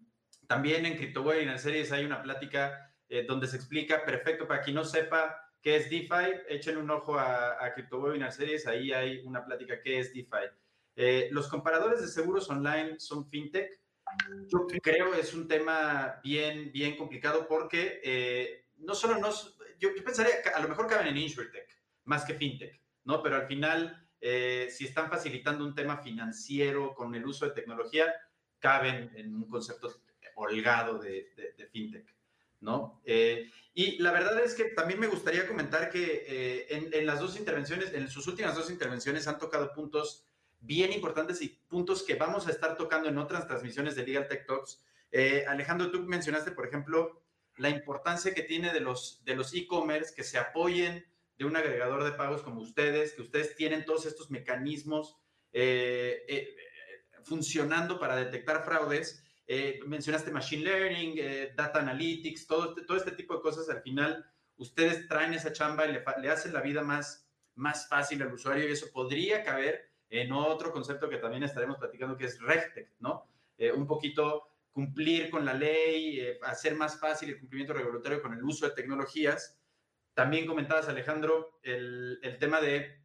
[0.47, 4.83] también en CryptoWare Series hay una plática eh, donde se explica perfecto para quien no
[4.83, 9.81] sepa qué es DeFi, echen un ojo a, a Webinar Series, ahí hay una plática
[9.81, 10.49] qué es DeFi.
[10.95, 13.79] Eh, los comparadores de seguros online son fintech.
[14.47, 20.03] Yo creo es un tema bien, bien complicado porque eh, no solo nos, yo, yo,
[20.03, 21.67] pensaría que a lo mejor caben en InsurTech
[22.05, 23.21] más que fintech, ¿no?
[23.21, 28.13] Pero al final, eh, si están facilitando un tema financiero con el uso de tecnología,
[28.59, 29.91] caben en un concepto
[30.35, 32.15] holgado de, de fintech.
[32.61, 33.01] ¿no?
[33.05, 37.37] Eh, y la verdad es que también me gustaría comentar que eh, en, las dos
[37.37, 40.25] intervenciones, en sus últimas dos intervenciones han tocado puntos
[40.59, 44.45] bien importantes y puntos que vamos a estar tocando en otras transmisiones de Legal Tech
[44.45, 44.83] Talks.
[45.11, 47.20] Eh, Alejandro, tú mencionaste, por ejemplo,
[47.61, 51.05] la importancia que tiene de los de los e-commerce que se apoyen
[51.37, 55.17] de un agregador de pagos como ustedes, que ustedes tienen todos estos mecanismos
[57.23, 63.11] funcionando para detectar fraudes eh, mencionaste Machine Learning, eh, Data Analytics, todo este, todo este
[63.11, 67.27] tipo de cosas, al final ustedes traen esa chamba y le, hacen la vida más,
[67.55, 72.15] más fácil al usuario y eso podría caber en otro concepto que también estaremos platicando,
[72.15, 73.27] que es RegTech, ¿no?
[73.57, 78.43] Eh, un poquito cumplir con la ley, hacer más fácil el cumplimiento regulatorio con el
[78.43, 79.59] uso de tecnologías.
[80.13, 83.03] También comentabas, Alejandro, el, el tema de,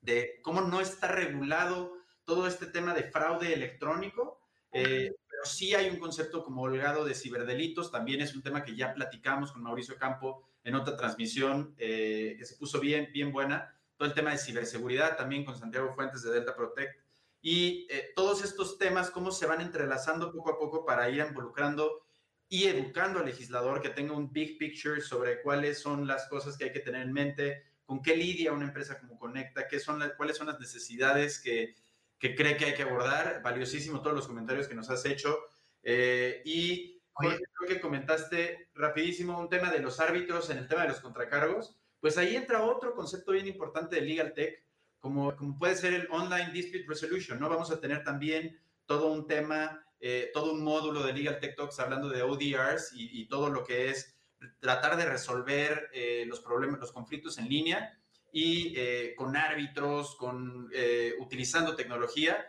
[0.00, 1.92] de cómo no está regulado
[2.24, 7.14] todo este tema de fraude electrónico eh, pero sí hay un concepto como holgado de
[7.14, 12.34] ciberdelitos, también es un tema que ya platicamos con Mauricio Campo en otra transmisión eh,
[12.36, 13.72] que se puso bien, bien buena.
[13.96, 17.03] Todo el tema de ciberseguridad también con Santiago Fuentes de Delta Protect.
[17.46, 22.06] Y eh, todos estos temas, cómo se van entrelazando poco a poco para ir involucrando
[22.48, 26.64] y educando al legislador que tenga un big picture sobre cuáles son las cosas que
[26.64, 30.38] hay que tener en mente, con qué lidia una empresa como Conecta, qué son cuáles
[30.38, 31.74] son las necesidades que,
[32.18, 33.42] que cree que hay que abordar.
[33.42, 35.38] Valiosísimo todos los comentarios que nos has hecho.
[35.82, 40.88] Eh, y creo que comentaste rapidísimo un tema de los árbitros en el tema de
[40.88, 41.76] los contracargos.
[42.00, 44.64] Pues ahí entra otro concepto bien importante de Legal Tech,
[45.04, 47.50] como, como puede ser el Online Dispute Resolution, ¿no?
[47.50, 51.78] Vamos a tener también todo un tema, eh, todo un módulo de Legal Tech Talks
[51.78, 54.16] hablando de ODRs y, todo lo que es
[54.60, 58.00] tratar de resolver eh, los problemas, los conflictos en línea
[58.32, 62.42] y eh, con árbitros, con, eh, utilizando tecnología,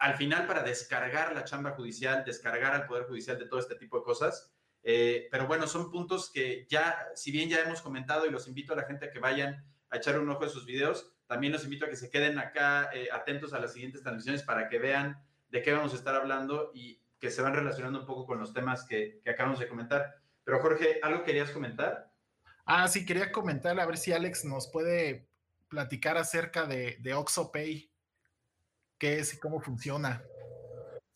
[0.00, 3.98] al final para descargar la chamba judicial, descargar al Poder Judicial de todo este tipo
[3.98, 4.50] de cosas.
[4.82, 8.72] Eh, pero bueno, son puntos que ya, si bien ya hemos comentado y los invito
[8.72, 11.62] a la gente a que vayan a echar un ojo a sus videos, también los
[11.62, 15.62] invito a que se queden acá atentos a las siguientes transmisiones para que vean de
[15.62, 18.84] qué vamos a estar hablando y que se van relacionando un poco con los temas
[18.84, 20.16] que, que acabamos de comentar.
[20.44, 22.10] Pero Jorge, ¿algo querías comentar?
[22.64, 25.28] Ah, sí, quería comentar a ver si Alex nos puede
[25.68, 27.90] platicar acerca de, de OxoPay,
[28.98, 30.22] qué es y cómo funciona.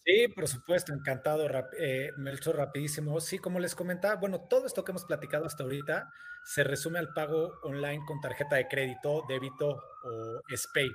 [0.04, 1.48] Sí, por supuesto, encantado,
[1.78, 3.20] eh, Melchor, rapidísimo.
[3.20, 6.10] Sí, como les comentaba, bueno, todo esto que hemos platicado hasta ahorita
[6.44, 9.68] se resume al pago online con tarjeta de crédito, débito
[10.02, 10.90] o SPAY.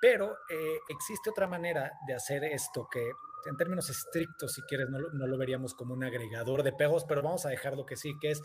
[0.00, 3.10] Pero eh, existe otra manera de hacer esto que
[3.46, 7.44] en términos estrictos, si quieres, no, lo veríamos como un agregador de pagos, pero vamos
[7.44, 8.42] a dejarlo que sí, que es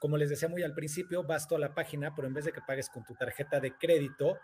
[0.00, 2.60] como les decía muy al principio, vas a la página, pero en vez de que
[2.60, 4.36] pagues con tu tarjeta de crédito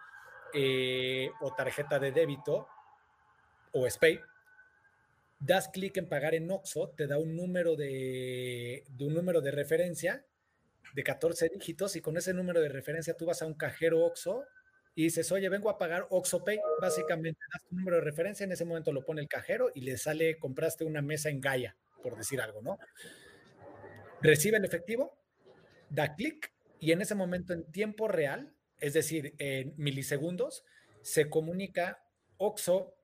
[0.54, 2.66] eh, o tarjeta de débito
[3.72, 4.20] o SPAY,
[5.40, 10.24] das clic en pagar en OXO, te da un número de, un número de referencia
[10.94, 14.44] de 14 dígitos y con ese número de referencia tú vas a un cajero OXO
[14.94, 16.60] y dices, oye, vengo a pagar OXO Pay.
[16.80, 19.96] Básicamente das tu número de referencia, en ese momento lo pone el cajero y le
[19.96, 22.78] sale, compraste una mesa en Gaia, por decir algo, ¿no?
[24.20, 25.16] Recibe el efectivo,
[25.88, 30.64] da clic y en ese momento en tiempo real, es decir, en milisegundos,
[31.00, 32.04] se comunica
[32.36, 32.94] OXO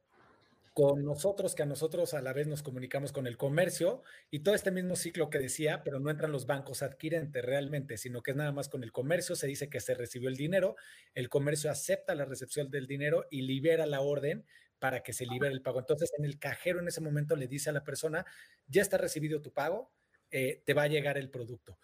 [0.77, 4.55] con nosotros, que a nosotros a la vez nos comunicamos con el comercio y todo
[4.55, 8.37] este mismo ciclo que decía, pero no entran los bancos adquirentes realmente, sino que es
[8.37, 10.77] nada más con el comercio, se dice que se recibió el dinero,
[11.15, 14.45] el comercio acepta la recepción del dinero y libera la orden
[14.79, 15.79] para que se libere el pago.
[15.79, 18.27] Entonces, en el cajero en ese momento le dice a la persona,
[18.67, 19.95] ya está recibido tu pago,
[20.31, 21.79] eh, te va a llegar el producto.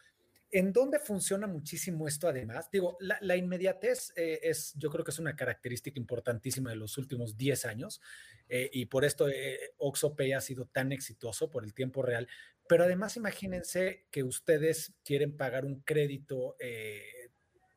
[0.55, 2.71] ¿En dónde funciona muchísimo esto además?
[2.71, 7.39] Digo, la, inmediatez eh, es, yo creo que es una característica importantísima de los últimos
[7.39, 8.03] 10 años
[8.51, 12.29] eh, y por esto eh, OxoPay ha sido tan exitoso por el tiempo real.
[12.69, 16.57] Pero además imagínense que ustedes quieren pagar un crédito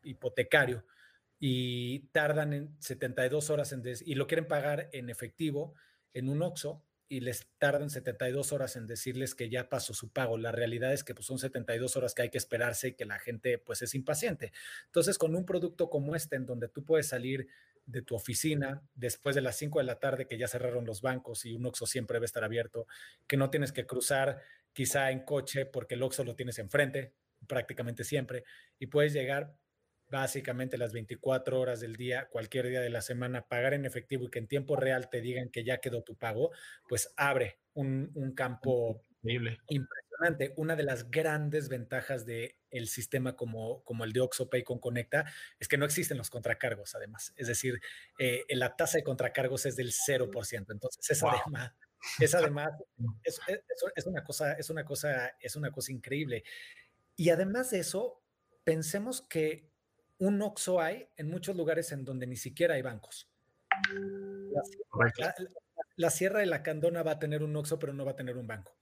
[0.04, 0.86] hipotecario
[1.40, 5.76] y tardan en 72 horas en y lo quieren pagar en efectivo
[6.14, 10.38] en un OXO y les tardan 72 horas en decirles que ya pasó su pago.
[10.38, 13.20] La realidad es que pues, son 72 horas que hay que esperarse y que la
[13.20, 14.52] gente pues es impaciente.
[14.86, 17.48] Entonces, con un producto como este, en donde tú puedes salir
[17.86, 21.46] de tu oficina después de las 5 de la tarde que ya cerraron los bancos
[21.46, 22.88] y un Oxxo siempre debe estar abierto,
[23.28, 24.42] que no tienes que cruzar
[24.74, 27.14] quizá en coche porque el Oxxo lo tienes enfrente
[27.48, 28.44] prácticamente siempre
[28.80, 29.56] y puedes llegar
[30.16, 34.30] básicamente las 24 horas del día, cualquier día de la semana, pagar en efectivo y
[34.30, 36.52] que en tiempo real te digan que ya quedó tu pago,
[36.88, 39.60] pues abre un, un campo Increíble.
[39.68, 40.54] impresionante.
[40.56, 45.26] Una de las grandes ventajas del el sistema como, como el de OxoPay con Conecta
[45.60, 47.34] es que no existen los contracargos, además.
[47.36, 47.82] Es decir,
[48.18, 50.72] eh, la tasa de contracargos es del 0%.
[50.72, 51.74] Entonces, es además,
[52.20, 52.72] es además,
[53.24, 53.60] es, es,
[53.96, 56.46] es, una cosa, es una cosa, es una cosa increíble.
[57.18, 58.22] Y además de eso,
[58.64, 59.75] pensemos que
[60.18, 63.30] un OXO hay en muchos lugares en donde ni siquiera hay bancos.
[65.98, 68.38] La, Sierra de la Candona va a tener un OXO, pero no va a tener
[68.38, 68.76] un banco.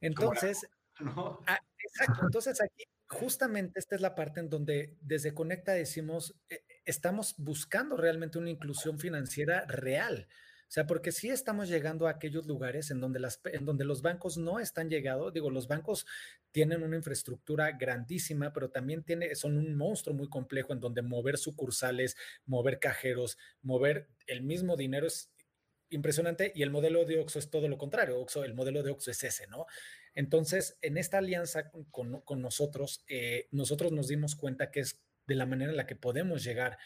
[0.00, 0.66] Entonces,
[1.46, 2.20] ah, exacto.
[2.24, 7.96] Entonces aquí justamente esta es la parte en donde desde Conecta decimos, eh, estamos buscando
[7.96, 10.28] realmente una inclusión financiera real.
[10.70, 14.02] O sea, porque sí estamos llegando a aquellos lugares en donde, las, en donde los
[14.02, 15.32] bancos no están llegando.
[15.32, 16.06] Digo, los bancos
[16.52, 21.38] tienen una infraestructura grandísima, pero también tiene, son un monstruo muy complejo en donde mover
[21.38, 22.16] sucursales,
[22.46, 25.32] mover cajeros, mover el mismo dinero es
[25.88, 28.20] impresionante y el modelo de Oxo es todo lo contrario.
[28.20, 29.66] Oxo, el modelo de Oxo es ese, ¿no?
[30.14, 35.34] Entonces, en esta alianza con, con nosotros, eh, nosotros nos dimos cuenta que es de
[35.34, 36.78] la manera en la que podemos llegar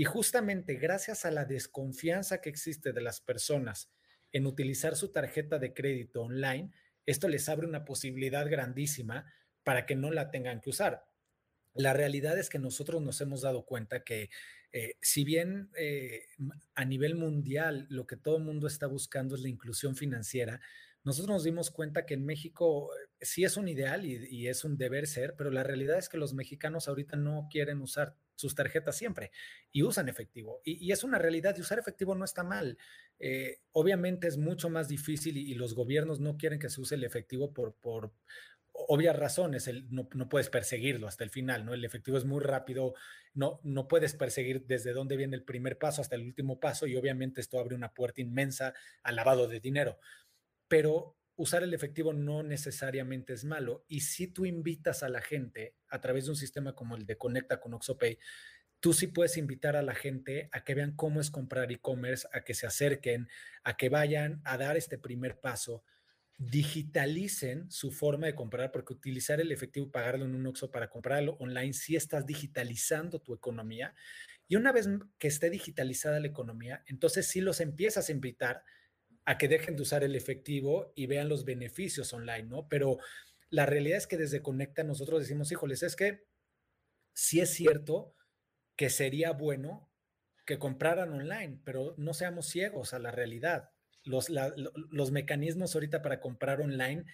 [0.00, 3.92] y justamente gracias a la desconfianza que existe de las personas
[4.32, 6.72] en utilizar su tarjeta de crédito online,
[7.04, 9.30] esto les abre una posibilidad grandísima
[9.62, 11.04] para que no la tengan que usar.
[11.74, 14.30] La realidad es que nosotros nos hemos dado cuenta que
[14.72, 16.22] eh, si bien eh,
[16.74, 20.62] a nivel mundial lo que todo el mundo está buscando es la inclusión financiera,
[21.04, 24.64] nosotros nos dimos cuenta que en México eh, sí es un ideal y, y, es
[24.64, 28.54] un deber ser, pero la realidad es que los mexicanos ahorita no quieren usar sus
[28.54, 29.30] tarjetas siempre
[29.70, 30.60] y usan efectivo.
[30.64, 32.78] Y, es una realidad, y usar efectivo no está mal.
[33.18, 37.04] Eh, obviamente es mucho más difícil y, los gobiernos no quieren que se use el
[37.04, 38.12] efectivo por,
[38.72, 39.70] obvias razones.
[39.90, 41.74] No, no, puedes perseguirlo hasta el final, ¿no?
[41.74, 42.94] El efectivo es muy rápido,
[43.34, 46.96] no, no puedes perseguir desde dónde viene el primer paso hasta el último paso y
[46.96, 48.72] obviamente esto abre una puerta inmensa
[49.02, 49.98] al lavado de dinero.
[50.66, 53.86] Pero usar el efectivo no necesariamente es malo.
[53.88, 57.16] Y si tú invitas a la gente a través de un sistema como el de
[57.16, 58.18] Conecta con OxoPay,
[58.78, 62.42] tú sí puedes invitar a la gente a que vean cómo es comprar e-commerce, a
[62.42, 63.28] que se acerquen,
[63.64, 65.82] a que vayan a dar este primer paso,
[66.36, 71.38] digitalicen su forma de comprar, porque utilizar el efectivo pagarlo en un Oxo para comprarlo
[71.40, 73.94] online, sí estás digitalizando tu economía.
[74.46, 74.88] Y una vez
[75.18, 78.62] que esté digitalizada la economía, entonces sí los empiezas a invitar
[79.30, 82.66] a que dejen de usar el efectivo y vean los beneficios online, ¿no?
[82.68, 82.98] Pero
[83.48, 86.24] la realidad es que desde Conecta nosotros decimos, híjoles, es que
[87.12, 88.16] sí es cierto
[88.74, 89.88] que sería bueno
[90.44, 93.70] que compraran online, pero no seamos ciegos a la realidad.
[94.02, 97.04] Los, los mecanismos ahorita para comprar online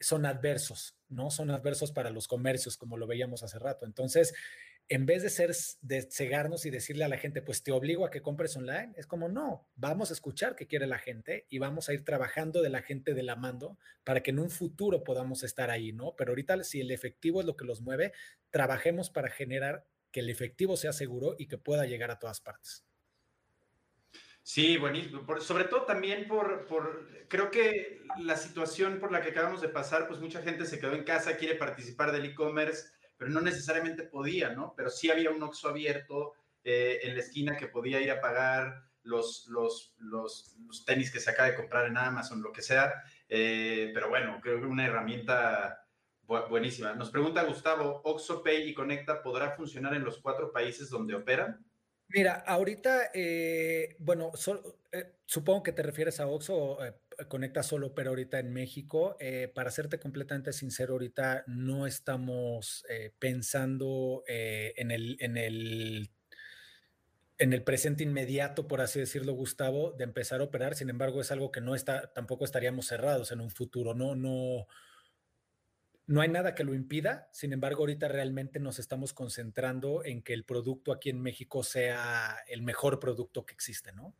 [0.00, 1.30] son adversos, ¿no?
[1.30, 3.84] Son adversos para los comercios, como lo veíamos hace rato.
[3.84, 4.32] Entonces,
[4.88, 8.10] en vez de ser de cegarnos y decirle a la gente, pues te obligo a
[8.10, 11.88] que compres online, es como no, vamos a escuchar qué quiere la gente y vamos
[11.88, 15.42] a ir trabajando de la gente de la mando para que en un futuro podamos
[15.42, 16.14] estar ahí, ¿no?
[16.16, 18.12] Pero ahorita si el efectivo es lo que los mueve,
[18.50, 22.86] trabajemos para generar que el efectivo sea seguro y que pueda llegar a todas partes.
[24.44, 25.26] Sí, buenísimo.
[25.40, 30.06] sobre todo también por, por, creo que la situación por la que acabamos de pasar,
[30.06, 34.50] pues mucha gente se quedó en casa, quiere participar del e-commerce pero no necesariamente podía,
[34.50, 34.74] ¿no?
[34.76, 36.34] Pero sí había un Oxxo abierto
[36.64, 41.30] eh, en la esquina que podía ir a pagar los, los, los, tenis que se
[41.30, 42.92] acaba de comprar en Amazon, lo que sea.
[43.28, 45.86] Eh, pero bueno, creo que una herramienta
[46.26, 46.94] buenísima.
[46.94, 51.64] Nos pregunta Gustavo, ¿Oxxo Pay y Conecta podrá funcionar en los cuatro países donde operan?
[52.08, 54.32] Mira, ahorita, eh, bueno,
[55.24, 56.78] supongo que te refieres a Oxxo
[57.28, 59.16] Conecta solo pero ahorita en México.
[59.20, 66.10] Eh, para serte completamente sincero, ahorita no estamos eh, pensando eh, en, el, en, el,
[67.38, 70.74] en el presente inmediato, por así decirlo, Gustavo, de empezar a operar.
[70.74, 73.94] Sin embargo, es algo que no está, tampoco estaríamos cerrados en un futuro.
[73.94, 74.66] No, no,
[76.06, 77.30] no hay nada que lo impida.
[77.32, 82.36] Sin embargo, ahorita realmente nos estamos concentrando en que el producto aquí en México sea
[82.46, 84.14] el mejor producto que existe, ¿no?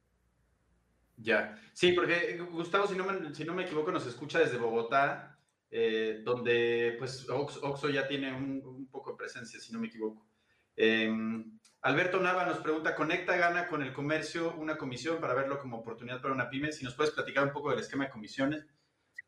[1.16, 4.58] Ya, sí, porque eh, Gustavo, si no me, si no me equivoco, nos escucha desde
[4.58, 5.38] Bogotá,
[5.70, 10.26] eh, donde pues Oxo ya tiene un, poco de presencia, si no me equivoco.
[10.76, 15.78] Em, Alberto Nava nos pregunta, ¿conecta gana con el comercio una comisión para verlo como
[15.78, 16.72] oportunidad para una pyme?
[16.72, 18.66] Si nos puedes platicar un poco del esquema de comisiones.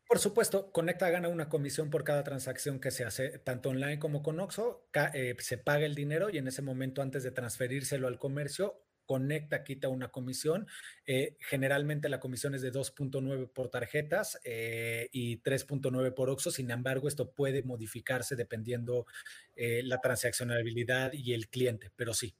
[0.07, 4.23] Por supuesto, Conecta gana una comisión por cada transacción que se hace, tanto online como
[4.23, 4.89] con Oxo.
[5.13, 9.63] Eh, se paga el dinero y en ese momento, antes de transferírselo al comercio, Conecta
[9.63, 10.67] quita una comisión.
[11.07, 16.51] Eh, generalmente la comisión es de 2.9 por tarjetas eh, y 3.9 por Oxo.
[16.51, 19.07] Sin embargo, esto puede modificarse dependiendo
[19.55, 22.35] la transaccionabilidad y el cliente, pero sí,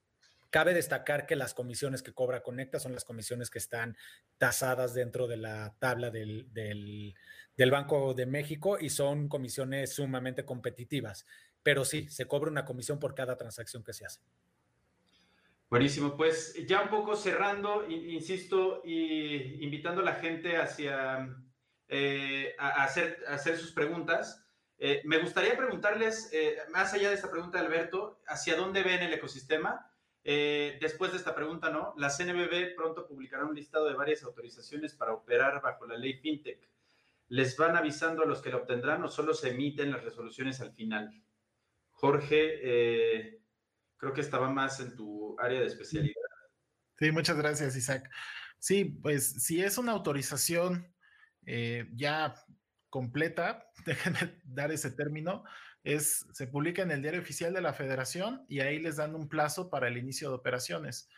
[0.52, 3.96] Cabe destacar que las comisiones que cobra Conecta son las comisiones que están
[4.40, 11.28] tasadas dentro de la tabla del, del Banco de México y son comisiones sumamente competitivas.
[11.62, 14.22] Pero sí, se cobra una comisión por cada transacción que se hace.
[15.70, 21.38] Buenísimo, pues ya un poco cerrando, insisto, y invitando a la gente hacia
[21.88, 24.44] eh, a, hacer, sus preguntas.
[24.80, 29.04] Eh, me gustaría preguntarles, eh, más allá de esta pregunta de Alberto, ¿hacia dónde ven
[29.04, 29.86] el ecosistema?
[30.22, 31.96] después de esta pregunta, ¿no?
[31.98, 36.70] La CNBB pronto publicará un listado de varias autorizaciones para operar bajo la ley FinTech.
[37.30, 40.72] ¿Les van avisando a los que lo obtendrán o solo se emiten las resoluciones al
[40.72, 41.20] final?
[41.90, 43.39] Jorge,
[44.00, 46.16] creo que estaba más en tu área de especialidad.
[46.98, 48.10] Sí, muchas gracias, Isaac.
[48.58, 50.94] Sí, pues si es una autorización
[51.46, 52.36] eh, ya
[52.90, 55.44] completa, déjenme dar ese término,
[55.84, 59.30] es, se publica en el diario oficial de la federación y ahí les dan un
[59.30, 61.10] plazo para el inicio de operaciones.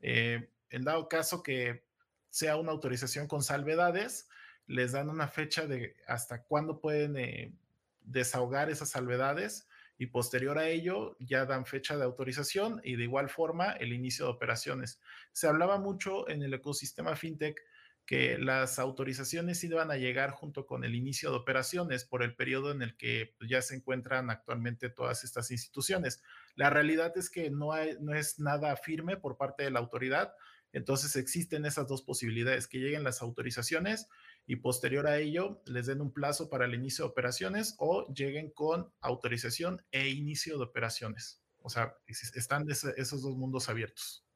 [0.00, 1.86] Eh, en dado caso que
[2.30, 4.28] sea una autorización con salvedades,
[4.66, 7.54] les dan una fecha de hasta cuándo pueden eh,
[8.00, 9.67] desahogar esas salvedades
[9.98, 14.26] y posterior a ello ya dan fecha de autorización y de igual forma el inicio
[14.26, 15.00] de operaciones.
[15.32, 17.60] Se hablaba mucho en el ecosistema fintech
[18.06, 22.70] que las autorizaciones iban a llegar junto con el inicio de operaciones por el periodo
[22.70, 26.22] en el que ya se encuentran actualmente todas estas instituciones.
[26.54, 30.32] La realidad es que no, no es nada firme por parte de la autoridad,
[30.72, 34.08] entonces existen esas dos posibilidades, que lleguen las autorizaciones
[34.48, 38.50] y posterior a ello les den un plazo para el inicio de operaciones o lleguen
[38.50, 41.42] con autorización e inicio de operaciones.
[41.60, 44.26] O sea, están esos dos mundos abiertos.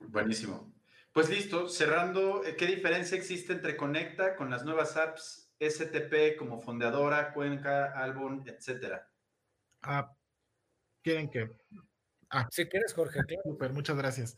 [0.00, 0.74] Buenísimo.
[1.12, 6.60] Pues listo, cerrando, eh, ¿qué diferencia existe entre Conecta con las nuevas apps STP como
[6.60, 9.08] Fondeadora, Cuenca, Albon, etcétera?
[9.82, 10.12] Ah,
[11.02, 11.50] ¿Quieren que
[12.34, 13.20] Ah, si quieres, Jorge.
[13.44, 14.36] Super, muchas gracias.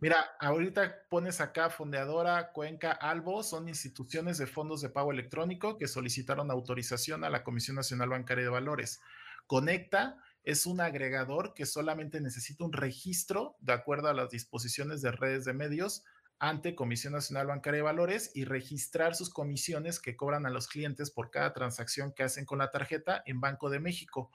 [0.00, 5.88] Mira, ahorita pones acá Fondeadora, Cuenca, Albo, son instituciones de fondos de pago electrónico que
[5.88, 9.00] solicitaron autorización a la Comisión Nacional Bancaria de Valores.
[9.46, 15.10] Conecta es un agregador que solamente necesita un registro de acuerdo a las disposiciones de
[15.10, 16.04] redes de medios
[16.38, 21.10] ante Comisión Nacional Bancaria de Valores y registrar sus comisiones que cobran a los clientes
[21.10, 24.30] por cada transacción que hacen con la tarjeta en Banco de México.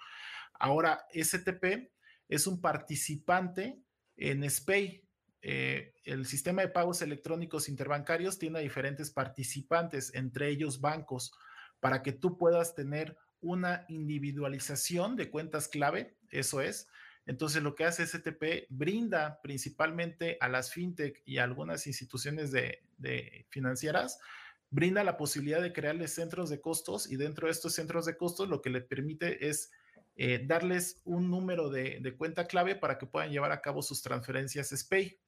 [0.53, 1.91] Ahora, STP
[2.29, 3.79] es un participante
[4.17, 5.03] en SPAY.
[5.41, 11.33] Eh, el sistema de pagos electrónicos interbancarios tiene diferentes participantes, entre ellos bancos,
[11.79, 16.87] para que tú puedas tener una individualización de cuentas clave, eso es.
[17.27, 22.83] Entonces, lo que hace STP brinda principalmente a las fintech y a algunas instituciones de,
[22.97, 24.19] de financieras,
[24.69, 28.49] brinda la posibilidad de crearles centros de costos y dentro de estos centros de costos
[28.49, 29.71] lo que le permite es
[30.17, 34.69] eh, darles un número de, cuenta clave para que puedan llevar a cabo sus transferencias
[34.69, 35.19] SPAY.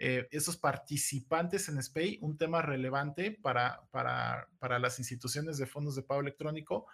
[0.00, 6.04] Eh, esos participantes en SPAY, un tema relevante para, para, las instituciones de fondos de
[6.04, 6.86] pago electrónico,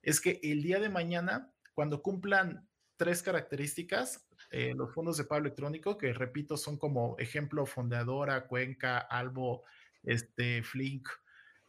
[0.00, 5.40] es que el día de mañana, cuando cumplan tres características, eh, los fondos de pago
[5.40, 9.64] electrónico, que repito, son como ejemplo Fondeadora, Cuenca, Albo,
[10.04, 11.08] este, Flink,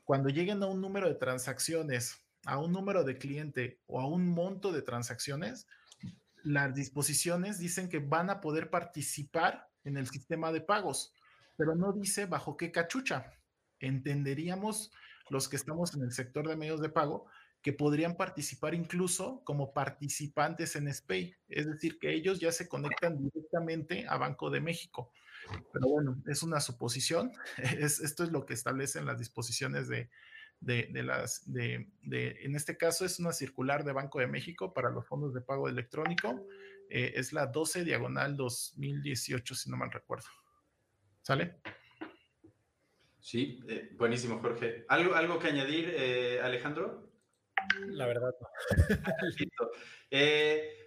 [0.04, 4.28] cuando lleguen a un número de transacciones a un número de cliente o a un
[4.28, 5.68] monto de transacciones,
[6.44, 11.14] las disposiciones dicen que van a poder participar en el sistema de pagos,
[11.58, 13.32] pero no dice bajo qué cachucha.
[13.80, 14.92] Entenderíamos
[15.30, 17.26] los que estamos en el sector de medios de pago
[17.62, 23.18] que podrían participar incluso como participantes en SPAY, es decir, que ellos ya se conectan
[23.18, 25.12] directamente a Banco de México.
[25.72, 30.10] Pero bueno, es una suposición, es, esto es lo que establecen las disposiciones de,
[30.66, 35.06] de, las, de, en este caso es una circular de Banco de México para los
[35.06, 36.48] fondos de pago electrónico.
[36.90, 40.28] Eh, es la 12 diagonal 2018, si no mal recuerdo.
[41.22, 41.58] ¿Sale?
[43.20, 44.86] Sí, eh, buenísimo, Jorge.
[44.90, 47.12] ¿Algo, algo que añadir, eh, Alejandro?
[47.88, 48.48] La verdad, no.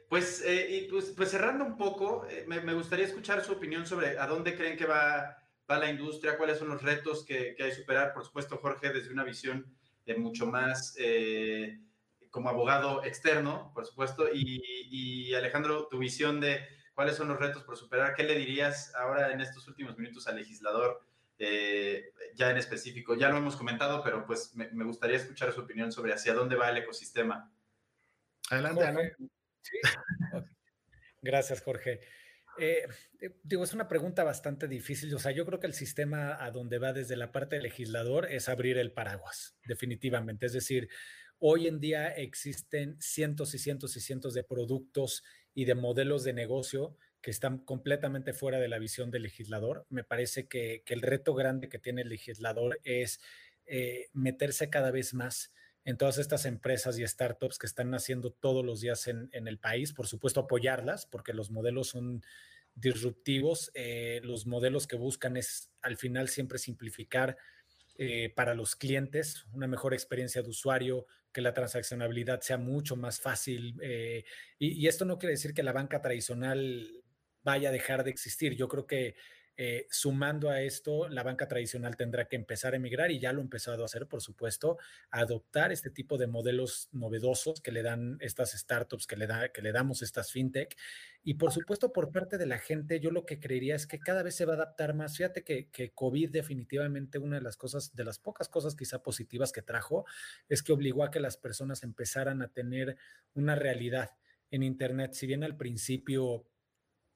[0.08, 0.44] pues,
[0.90, 4.76] pues, pues, cerrando un poco, me, me gustaría escuchar su opinión sobre a dónde creen
[4.76, 8.12] que va va la industria, cuáles son los retos que, hay que superar.
[8.12, 9.66] Por supuesto, Jorge, desde una visión
[10.04, 11.80] de mucho más, eh,
[12.30, 16.60] como abogado externo, por supuesto, y, y, Alejandro, tu visión de
[16.94, 20.36] cuáles son los retos por superar, ¿qué le dirías ahora en estos últimos minutos al
[20.36, 21.02] legislador?
[21.38, 25.60] Eh, ya en específico, ya lo hemos comentado, pero pues me, me, gustaría escuchar su
[25.60, 27.52] opinión sobre hacia dónde va el ecosistema.
[28.50, 29.16] Adelante,
[29.62, 29.78] Sí.
[31.22, 32.00] Gracias, Jorge.
[32.58, 32.86] Eh,
[33.20, 35.14] eh, digo, es una pregunta bastante difícil.
[35.14, 38.30] O sea, yo creo que el sistema a donde va desde la parte del legislador
[38.30, 40.46] es abrir el paraguas, definitivamente.
[40.46, 40.88] Es decir,
[41.38, 45.22] hoy en día existen cientos y cientos y cientos de productos
[45.54, 49.86] y de modelos de negocio que están completamente fuera de la visión del legislador.
[49.88, 53.20] Me parece que, el reto grande que tiene el legislador es
[53.66, 55.52] eh, meterse cada vez más
[55.86, 59.92] en todas estas empresas y startups que están naciendo todos los días en, el país.
[59.92, 62.24] Por supuesto, apoyarlas, porque los modelos son
[62.74, 63.70] disruptivos.
[63.72, 67.36] Eh, los modelos que buscan es al final siempre simplificar
[67.98, 73.20] eh, para los clientes una mejor experiencia de usuario, que la transaccionabilidad sea mucho más
[73.20, 73.78] fácil.
[73.80, 74.24] Eh,
[74.58, 77.04] y, esto no quiere decir que la banca tradicional
[77.44, 78.56] vaya a dejar de existir.
[78.56, 79.14] Yo creo que
[79.58, 83.40] eh, sumando a esto, la banca tradicional tendrá que empezar a emigrar y ya lo
[83.40, 84.76] ha empezado a hacer, por supuesto,
[85.10, 89.48] a adoptar este tipo de modelos novedosos que le dan estas startups, que le, da,
[89.52, 90.76] que le damos estas fintech.
[91.22, 94.22] Y por supuesto, por parte de la gente, yo lo que creería es que cada
[94.22, 95.16] vez se va a adaptar más.
[95.16, 99.52] Fíjate que, que COVID definitivamente una de las cosas, de las pocas cosas quizá positivas
[99.52, 100.04] que trajo,
[100.50, 102.98] es que obligó a que las personas empezaran a tener
[103.32, 104.10] una realidad
[104.50, 105.14] en Internet.
[105.14, 106.46] Si bien al principio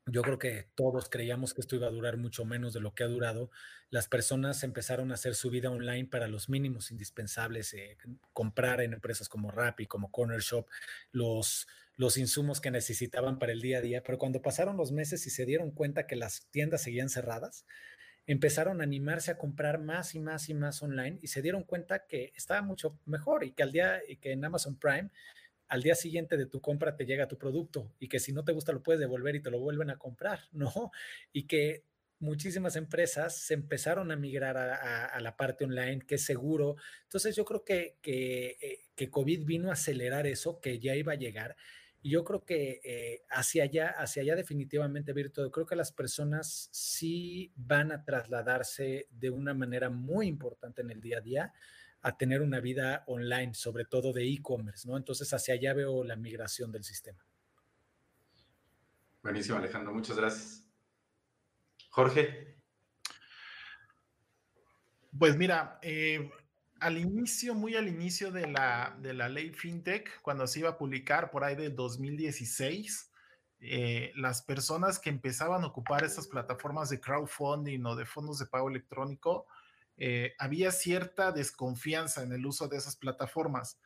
[0.06, 3.04] yo creo que todos creíamos que esto iba a durar mucho menos de lo que
[3.04, 3.50] ha durado.
[3.90, 7.96] Las personas empezaron a hacer su vida online para los mínimos indispensables, eh,
[8.32, 10.66] comprar en empresas como Rappi, como Corner Shop,
[11.12, 14.02] los, los insumos que necesitaban para el día a día.
[14.02, 17.66] Pero cuando pasaron los meses y se dieron cuenta que las tiendas seguían cerradas,
[18.26, 22.06] empezaron a animarse a comprar más y más y más online y se dieron cuenta
[22.06, 25.10] que estaba mucho mejor y que al día y que en Amazon Prime
[25.70, 28.52] al día siguiente de tu compra te llega tu producto y que si no te
[28.52, 30.90] gusta lo puedes devolver y te lo vuelven a comprar, ¿no?
[31.32, 31.84] Y que
[32.18, 36.76] muchísimas empresas se empezaron a migrar a, la parte online, que es seguro.
[37.04, 41.16] Entonces yo creo que, eh, que, COVID vino a acelerar eso, que ya iba a
[41.16, 41.56] llegar.
[42.02, 46.68] Y yo creo que eh, hacia allá, hacia allá definitivamente, Virtual, creo que las personas
[46.72, 51.52] sí van a trasladarse de una manera muy importante en el día a día
[52.02, 54.96] a tener una vida online, sobre todo de e-commerce, ¿no?
[54.96, 57.24] Entonces, hacia allá veo la migración del sistema.
[59.22, 60.64] Buenísimo, Alejandro, muchas gracias.
[61.90, 62.56] Jorge.
[65.18, 66.30] Pues mira, eh,
[66.78, 70.78] al inicio, muy al inicio de la, de la ley FinTech, cuando se iba a
[70.78, 73.10] publicar por ahí de 2016,
[73.60, 78.46] eh, las personas que empezaban a ocupar estas plataformas de crowdfunding o de fondos de
[78.46, 79.46] pago electrónico,
[80.00, 83.78] eh, había cierta desconfianza en el uso de esas plataformas.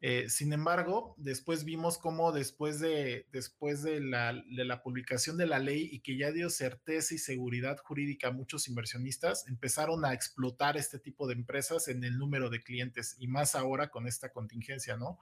[0.00, 5.46] Eh, sin embargo, después vimos cómo después, de, después de, la, de la publicación de
[5.46, 10.12] la ley y que ya dio certeza y seguridad jurídica a muchos inversionistas, empezaron a
[10.12, 14.30] explotar este tipo de empresas en el número de clientes y más ahora con esta
[14.30, 15.18] contingencia, ¿no?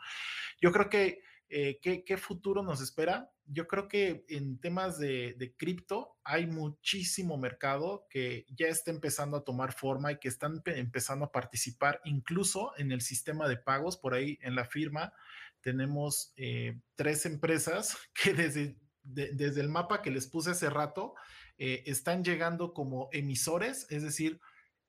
[0.61, 3.31] Yo creo que eh, ¿qué, futuro nos espera?
[3.45, 9.45] Yo creo que en temas de, cripto hay muchísimo mercado que ya está empezando a
[9.45, 13.97] tomar forma y que están empezando a participar incluso en el sistema de pagos.
[13.97, 15.13] Por ahí en la firma
[15.61, 21.15] tenemos eh, tres empresas que desde, desde el mapa que les puse hace rato
[21.59, 24.41] eh, están llegando como emisores, es decir,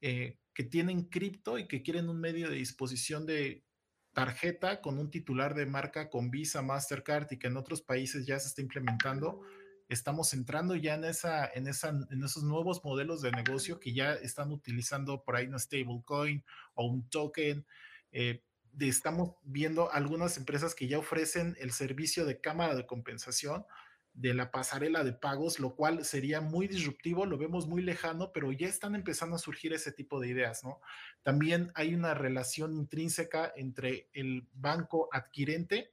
[0.02, 3.65] que tienen cripto y que quieren un medio de disposición de
[4.16, 8.40] tarjeta con un titular de marca con Visa, Mastercard y que en otros países ya
[8.40, 9.42] se está implementando,
[9.90, 14.14] estamos entrando ya en, esa, en, esa, en esos nuevos modelos de negocio que ya
[14.14, 16.44] están utilizando por ahí una stablecoin
[16.74, 17.68] o un token.
[18.14, 18.42] Eh,
[18.80, 23.66] estamos viendo algunas empresas que ya ofrecen el servicio de cámara de compensación
[24.16, 28.52] de la pasarela de pagos, lo cual sería muy disruptivo, lo vemos muy lejano, pero
[28.52, 30.80] ya están empezando a surgir ese tipo de ideas, ¿no?
[31.22, 35.92] También hay una relación intrínseca entre el banco adquirente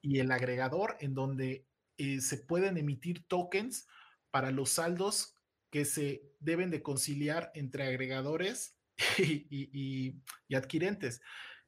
[0.00, 1.66] y el agregador, en donde
[1.98, 3.88] eh, se pueden emitir tokens
[4.30, 5.36] para los saldos
[5.70, 8.76] que se deben de conciliar entre agregadores
[9.18, 10.14] y,
[10.54, 11.20] adquirentes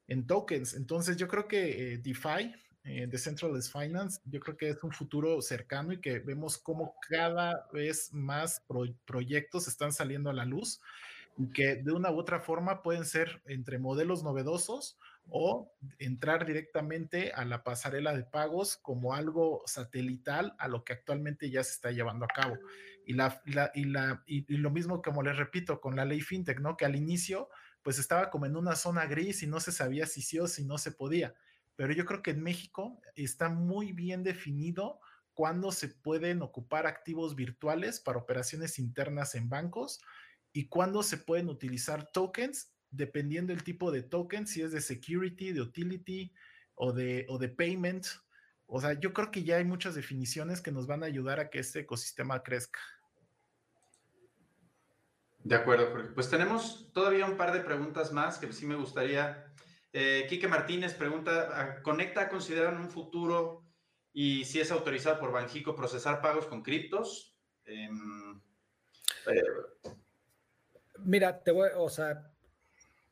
[0.07, 0.73] en tokens.
[0.73, 2.53] Entonces yo creo que eh, DeFi
[2.87, 7.67] eh, Decentralized Finance, yo creo que es un futuro cercano y que vemos cómo cada
[7.73, 8.63] vez más
[9.05, 10.79] proyectos están saliendo a la luz
[11.37, 14.97] y que de una u otra forma pueden ser entre modelos novedosos
[15.29, 15.69] o
[15.99, 21.65] entrar directamente a la pasarela de pagos como algo satelital a lo que actualmente ya
[21.65, 22.57] se está llevando a cabo.
[23.05, 23.41] Y, la,
[23.75, 26.77] y, la, y, y lo mismo como les repito con la ley FinTech, ¿no?
[26.77, 27.49] Que al inicio
[27.83, 30.63] pues estaba como en una zona gris y no se sabía si sí o si
[30.63, 31.33] no se podía
[31.77, 34.99] pero yo creo que en México está muy bien definido
[35.33, 40.01] cuándo se pueden ocupar activos virtuales para operaciones internas en bancos
[40.51, 45.53] y cuándo se pueden utilizar tokens, dependiendo del tipo de token, si es de security,
[45.53, 46.33] de utility
[46.73, 48.07] o de, o de payment.
[48.65, 51.51] O sea, yo creo que ya hay muchas definiciones que nos van a ayudar a
[51.51, 52.79] que este ecosistema crezca.
[55.43, 56.09] De acuerdo, Jorge.
[56.09, 59.46] Pues tenemos todavía un par de preguntas más que sí me gustaría.
[59.99, 63.63] Eh, Quique Martínez pregunta, ¿conecta a considerar en un futuro
[64.13, 67.35] y si es autorizado por Banjico procesar pagos con criptos.
[67.65, 68.39] Em,
[69.25, 69.41] eh,
[70.99, 72.31] Mira, te voy, o sea,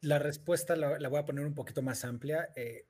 [0.01, 2.49] la respuesta la, voy a poner un poquito más amplia.
[2.55, 2.85] Eh,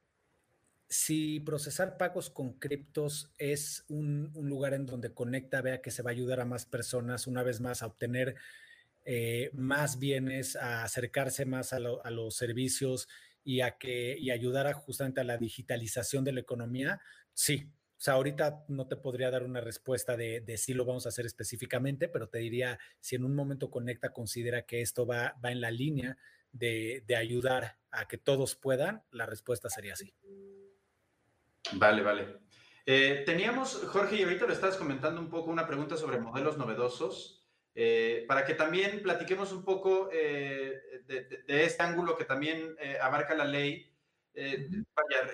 [0.90, 6.10] si procesar pagos con criptos es un, lugar en donde Conecta vea que se va
[6.10, 8.36] a ayudar a más personas, una vez más, a obtener
[9.06, 13.08] eh, más bienes, a acercarse más a, los servicios
[13.46, 17.00] y a que y ayudar a, justamente a la digitalización de la economía,
[17.34, 21.10] sí, o sea, ahorita no te podría dar una respuesta de, si lo vamos a
[21.10, 25.52] hacer específicamente, pero te diría, si en un momento Conecta considera que esto va, va
[25.52, 26.18] en la línea
[26.52, 30.14] de, ayudar a que todos puedan, la respuesta sería sí.
[31.74, 32.40] Vale, vale.
[32.86, 37.45] Eh, teníamos, Jorge, y ahorita lo estabas comentando un poco, una pregunta sobre modelos novedosos,
[37.76, 43.46] eh, para que también platiquemos un poco eh, de, este ángulo que también abarca la
[43.46, 43.92] ley
[44.36, 44.70] eh,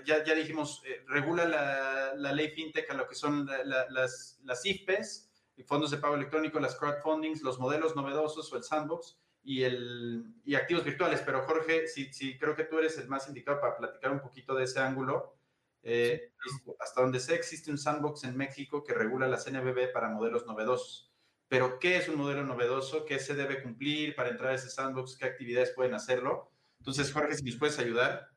[0.05, 5.29] ya, ya, dijimos, eh, regula la, ley fintech a lo que son las, las IFPES,
[5.65, 10.55] fondos de pago electrónico, las crowdfundings, los modelos novedosos o el sandbox y, el, y
[10.55, 11.21] activos virtuales.
[11.21, 14.53] Pero Jorge, sí, sí, creo que tú eres el más indicado para platicar un poquito
[14.55, 15.35] de ese ángulo.
[15.83, 16.33] Eh,
[16.79, 21.10] hasta donde sé, existe un sandbox en México que regula la CNBB para modelos novedosos.
[21.51, 23.03] Pero, ¿qué es un modelo novedoso?
[23.03, 25.17] ¿Qué se debe cumplir para entrar a ese sandbox?
[25.17, 26.49] ¿Qué actividades pueden hacerlo?
[26.79, 28.29] Entonces, Jorge, si nos puedes ayudar.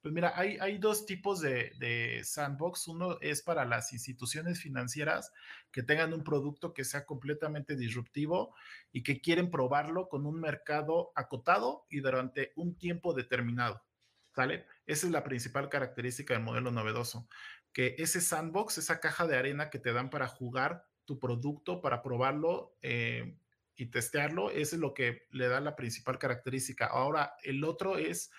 [0.00, 2.86] Pues mira, hay, hay dos tipos de, sandbox.
[2.86, 5.32] Uno es para las instituciones financieras
[5.72, 8.54] que tengan un producto que sea completamente disruptivo
[8.92, 13.82] y que quieren probarlo con un mercado acotado y durante un tiempo determinado.
[14.32, 14.64] ¿Sale?
[14.86, 17.26] Esa es la principal característica del modelo novedoso,
[17.72, 22.02] que ese sandbox, esa caja de arena que te dan para jugar tu producto, para
[22.02, 23.36] probarlo eh,
[23.74, 26.86] y testearlo, ese es lo que le da la principal característica.
[26.86, 28.30] Ahora, el otro es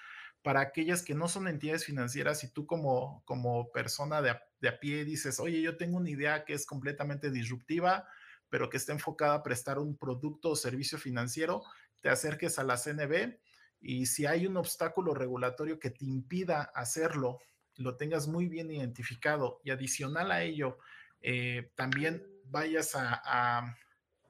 [0.42, 5.04] para aquellas que no son entidades financieras y tú como, como persona de a, pie
[5.04, 8.08] dices, oye, yo tengo una idea que es completamente disruptiva,
[8.50, 11.62] pero que está enfocada a prestar un producto o servicio financiero,
[12.00, 13.36] te acerques a la CNB
[13.82, 17.40] y si hay un obstáculo regulatorio que te impida hacerlo,
[17.76, 20.78] lo tengas muy bien identificado y adicional a ello,
[21.22, 23.78] eh, también vayas a, a,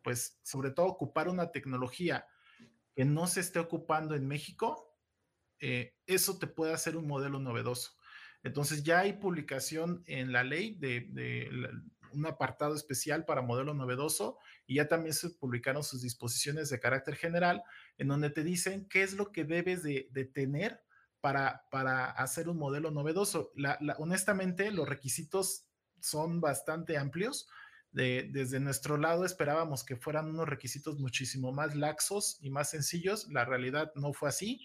[0.03, 2.27] pues sobre todo ocupar una tecnología
[2.95, 4.91] que no se esté ocupando en México,
[5.59, 7.91] eh, eso te puede hacer un modelo novedoso.
[8.43, 11.69] Entonces ya hay publicación en la ley de,
[12.13, 14.37] un apartado especial para modelo novedoso
[14.67, 17.63] y ya también se publicaron sus disposiciones de carácter general
[17.97, 20.83] en donde te dicen qué es lo que debes de, tener
[21.21, 23.53] para, para, hacer un modelo novedoso.
[23.99, 25.67] honestamente, los requisitos
[26.01, 27.47] son bastante amplios.
[27.91, 33.27] Desde nuestro lado esperábamos que fueran unos requisitos muchísimo más laxos y más sencillos.
[33.29, 34.61] La realidad no fue así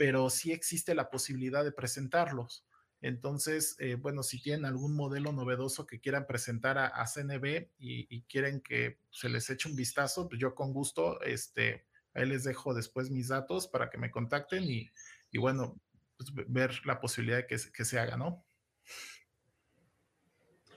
[0.00, 2.64] pero sí existe la posibilidad de presentarlos.
[3.02, 8.62] Entonces, eh, bueno, si tienen algún modelo novedoso que quieran presentar a, CNB y, quieren
[8.62, 13.10] que se les eche un vistazo, pues yo con gusto, este, ahí les dejo después
[13.10, 14.90] mis datos para que me contacten y,
[15.38, 15.78] bueno,
[16.16, 18.42] pues ver la posibilidad de que, que, se haga, ¿no?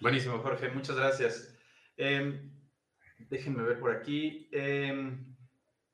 [0.02, 1.53] Buenísimo, Jorge, muchas gracias.
[1.98, 2.52] Em,
[3.30, 4.50] déjenme ver por aquí.
[4.52, 5.36] Em,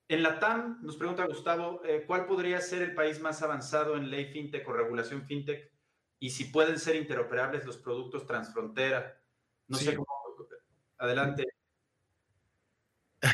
[0.07, 4.09] en la TAM, nos pregunta Gustavo, eh, ¿cuál podría ser el país más avanzado en
[4.09, 5.71] ley fintech o regulación fintech?
[6.19, 9.21] Y si pueden ser interoperables los productos transfrontera.
[9.67, 10.07] No sé cómo.
[10.97, 11.45] Adelante.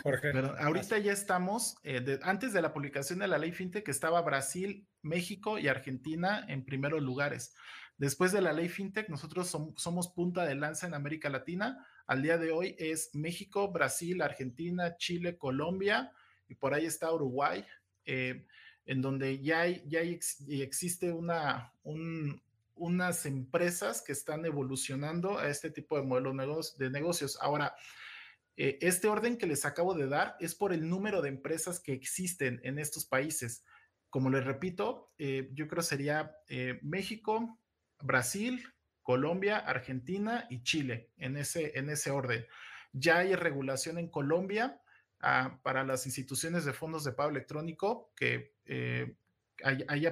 [0.03, 0.31] Jorge.
[0.59, 5.57] ahorita ya estamos, eh, antes de la publicación de la ley fintech estaba Brasil, México
[5.59, 7.55] y Argentina en primeros lugares.
[7.97, 11.87] Después de la ley fintech, nosotros somos punta de lanza en América Latina.
[12.07, 16.11] Al día de hoy es México, Brasil, Argentina, Chile, Colombia,
[16.47, 17.65] y por ahí está Uruguay,
[18.05, 18.45] eh,
[18.85, 21.73] en donde ya, hay, ya existe una,
[22.75, 27.39] unas empresas que están evolucionando a este tipo de modelos de negocios.
[27.41, 27.75] Ahora,
[28.55, 31.93] eh, este orden que les acabo de dar es por el número de empresas que
[31.93, 33.63] existen en estos países.
[34.11, 36.35] Como les repito, eh, yo creo sería
[36.83, 37.59] México,
[37.99, 38.63] Brasil,
[39.05, 42.43] Colombia, Argentina y Chile en ese, en ese orden.
[42.91, 44.81] Ya hay regulación en Colombia
[45.61, 49.15] para las instituciones de fondos de pago electrónico que eh,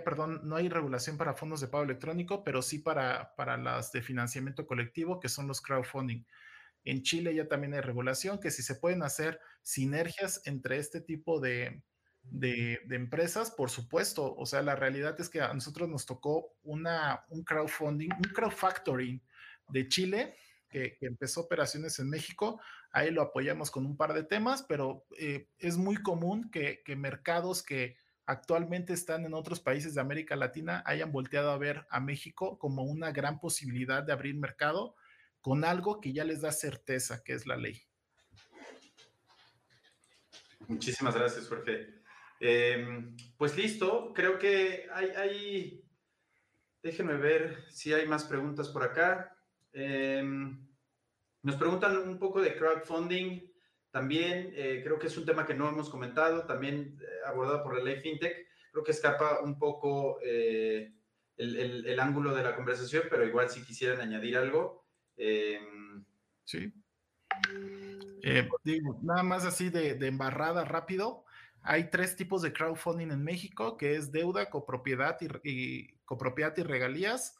[0.05, 4.03] perdón, no hay regulación para fondos de pago electrónico, pero sí para, para las de
[4.03, 6.23] financiamiento colectivo, que son los crowdfunding.
[6.85, 11.39] En Chile ya también hay regulación, que si se pueden hacer sinergias entre este tipo
[11.39, 11.81] de,
[12.23, 14.35] de, empresas, por supuesto.
[14.35, 19.21] O sea, la realidad es que a nosotros nos tocó una, un crowdfunding, un crowdfactoring
[19.69, 20.35] de Chile,
[20.69, 22.59] que, empezó operaciones en México.
[22.91, 26.95] Ahí lo apoyamos con un par de temas, pero eh, es muy común que, que
[26.95, 31.99] mercados que actualmente están en otros países de América Latina hayan volteado a ver a
[31.99, 34.95] México como una gran posibilidad de abrir mercado
[35.41, 37.81] con algo que ya les da certeza, que es la ley.
[40.67, 42.02] Muchísimas gracias, Jorge.
[42.45, 45.85] Em, pues listo, creo que hay, hay,
[46.81, 49.33] déjenme ver si hay más preguntas por acá.
[49.71, 50.67] Em,
[51.41, 53.49] nos preguntan un poco de crowdfunding.
[53.91, 57.77] También eh, creo que es un tema que no hemos comentado, también eh, abordado por
[57.77, 58.35] la ley FinTech.
[58.73, 60.93] Creo que escapa un poco eh,
[61.37, 64.85] el, ángulo de la conversación, pero igual si quisieran añadir algo.
[65.15, 66.03] Em,
[66.43, 66.73] sí.
[68.65, 71.22] digo, nada más así de, embarrada rápido.
[71.63, 77.35] Hay tres tipos de crowdfunding en México, que es deuda, copropiedad y copropiedad y regalías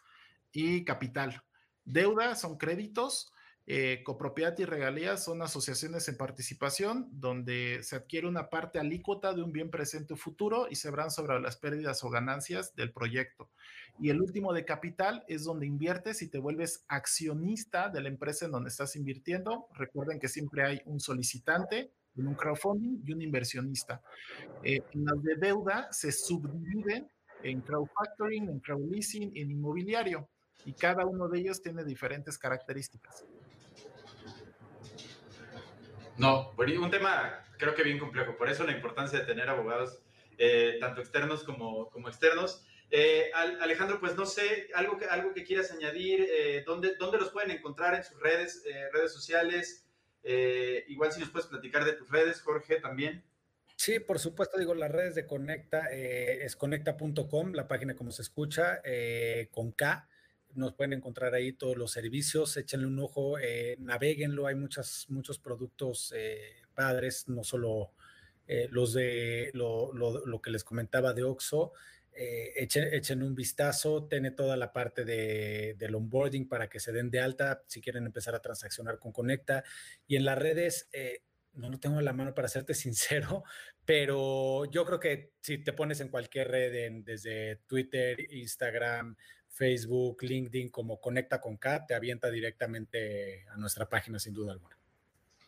[0.51, 1.43] y capital.
[1.85, 3.33] Deuda son créditos
[3.65, 9.41] eh, copropiedad y regalías son asociaciones en participación donde se adquiere una parte alícuota de
[9.41, 13.49] un bien presente o futuro y se verán sobre las pérdidas o ganancias del proyecto.
[14.01, 18.45] Y el último de capital es donde inviertes y te vuelves accionista de la empresa
[18.45, 19.69] en donde estás invirtiendo.
[19.75, 24.01] Recuerden que siempre hay un solicitante en un crowdfunding y un inversionista.
[24.63, 27.09] Eh, en las de deuda se subdividen
[27.43, 30.29] en crowdfactoring, en crowdleasing, en inmobiliario
[30.65, 33.25] y cada uno de ellos tiene diferentes características.
[36.17, 39.99] No, un tema creo que bien complejo, por eso la importancia de tener abogados
[40.37, 42.65] eh, tanto externos como, como externos.
[42.91, 47.31] Eh, Alejandro, pues no sé, algo que, algo que quieras añadir, eh, ¿dónde, ¿dónde, los
[47.31, 49.82] pueden encontrar en sus redes, redes sociales?
[50.87, 53.23] Igual si nos puedes platicar de tus redes, Jorge, también.
[53.75, 58.81] Sí, por supuesto, digo, las redes de Conecta es conecta.com, la página como se escucha,
[59.51, 60.07] con K
[60.55, 65.39] nos pueden encontrar ahí todos los servicios, échenle un ojo, eh, naveguenlo, hay muchas, muchos
[65.39, 67.91] productos eh, padres, no solo
[68.47, 71.73] eh, los de lo, lo, que les comentaba de Oxo,
[72.15, 77.09] eh, echen, un vistazo, tiene toda la parte de, del onboarding para que se den
[77.09, 79.63] de alta si quieren empezar a transaccionar con Conecta.
[80.07, 80.89] Y en las redes,
[81.53, 83.43] no lo tengo en la mano para serte sincero,
[83.85, 89.15] pero yo creo que si te pones en cualquier red, desde Twitter, Instagram,
[89.47, 94.77] Facebook, LinkedIn, como Conecta con K, te avienta directamente a nuestra página sin duda alguna.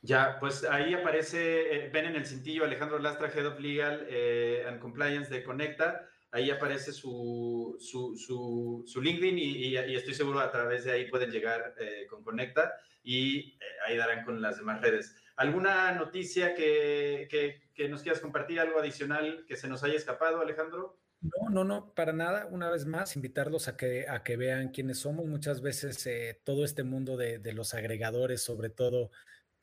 [0.01, 4.63] Ya, pues ahí aparece, eh, ven en el cintillo Alejandro Lastra, Head of Legal eh,
[4.67, 6.07] and Compliance de Conecta.
[6.35, 11.73] Ahí aparece su, su, su, LinkedIn y, estoy seguro a través de ahí pueden llegar
[11.79, 12.73] eh, con Conecta
[13.05, 13.57] y
[13.87, 15.15] ahí darán con las demás redes.
[15.37, 17.29] ¿Alguna noticia que,
[17.73, 20.99] que, nos quieras compartir, algo adicional que se nos haya escapado, Alejandro?
[21.21, 22.47] No, no, no, para nada.
[22.47, 25.27] Una vez más, invitarlos a que, a que vean quiénes somos.
[25.27, 29.09] Muchas veces eh, todo este mundo de, los agregadores, sobre todo,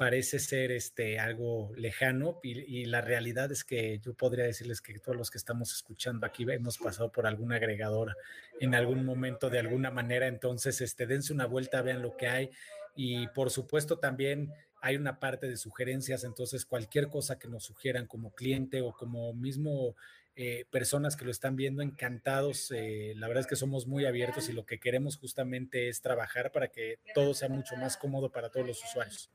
[0.03, 5.17] parece ser este, algo lejano y, la realidad es que yo podría decirles que todos
[5.17, 8.17] los que estamos escuchando aquí hemos pasado por algún agregador
[8.59, 10.27] en algún momento de alguna manera.
[10.27, 12.51] Entonces, este, dense una vuelta, vean lo que hay
[12.97, 16.25] y por supuesto también hay una parte de sugerencias.
[16.25, 19.95] Entonces, cualquier cosa que nos sugieran como cliente o como mismo
[20.35, 22.73] eh, personas que lo están viendo encantados.
[22.73, 26.51] Eh, la verdad es que somos muy abiertos y lo que queremos justamente es trabajar
[26.51, 29.31] para que todo sea mucho más cómodo para todos los usuarios.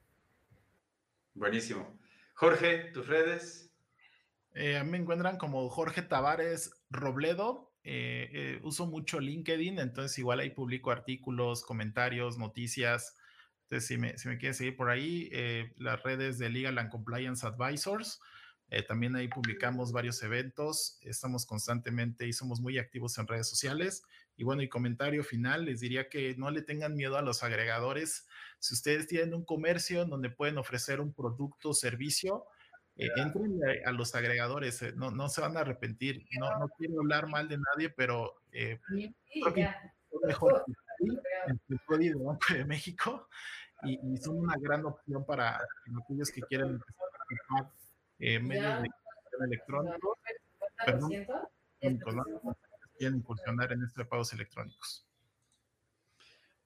[1.37, 1.99] Buenísimo.
[2.33, 3.71] Jorge, tus redes.
[4.53, 7.73] Eh, me encuentran como Jorge Tavares Robledo.
[8.63, 13.15] uso mucho LinkedIn, entonces igual ahí publico artículos, comentarios, noticias.
[13.63, 15.29] Entonces, si me, si me quieren seguir por ahí,
[15.77, 18.19] las redes de Legal and Compliance Advisors.
[18.69, 24.03] Eh, también ahí publicamos varios eventos, estamos constantemente y somos muy activos en redes sociales.
[24.37, 28.27] Y bueno, y comentario final, les diría que no le tengan miedo a los agregadores.
[28.59, 32.45] Si ustedes tienen un comercio en donde pueden ofrecer un producto o servicio,
[32.95, 36.25] eh, entren a, los agregadores, eh, no, no se van a arrepentir.
[36.39, 40.63] No, no quiero hablar mal de nadie, pero creo que es mejor
[40.99, 43.27] el de Banco de México
[43.83, 45.59] y, y, son una gran opción para
[46.03, 46.79] aquellos que quieren
[48.19, 48.89] eh, medios de
[49.45, 50.17] electrónicos,
[52.97, 55.05] quieren incursionar en estos pagos electrónicos.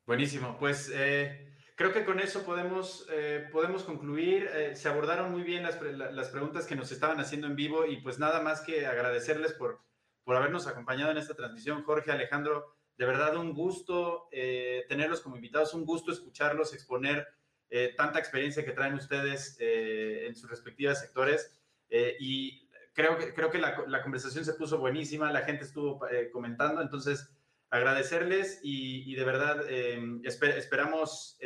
[0.06, 4.50] Buenísimo, pues eh, creo que con eso podemos, eh, podemos concluir.
[4.54, 7.98] Eh, se abordaron muy bien las, las, preguntas que nos estaban haciendo en vivo y
[8.02, 9.82] pues nada más que agradecerles por,
[10.24, 11.84] por habernos acompañado en esta transmisión.
[11.84, 17.28] Jorge, Alejandro, de verdad un gusto eh, tenerlos como invitados, un gusto escucharlos, exponer
[17.70, 21.58] eh, tanta experiencia que traen ustedes eh, en sus respectivos sectores.
[21.90, 26.00] y creo que, creo que la, la, conversación se puso buenísima, la gente estuvo
[26.32, 27.32] comentando, entonces
[27.70, 31.38] agradecerles y, de verdad esperamos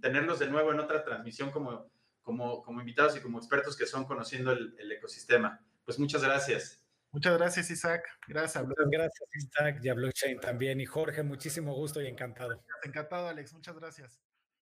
[0.00, 1.90] tenerlos de nuevo en otra transmisión como,
[2.22, 5.60] como, como invitados y como expertos que son conociendo el, el ecosistema.
[5.84, 6.82] Pues muchas gracias.
[7.12, 8.08] Muchas gracias, Isaac.
[8.26, 8.64] Gracias.
[8.64, 10.80] Muchas gracias, Isaac, y a Blockchain también.
[10.80, 12.64] Y Jorge, muchísimo gusto y encantado.
[12.82, 13.52] Encantado, Alex.
[13.52, 14.31] Muchas gracias.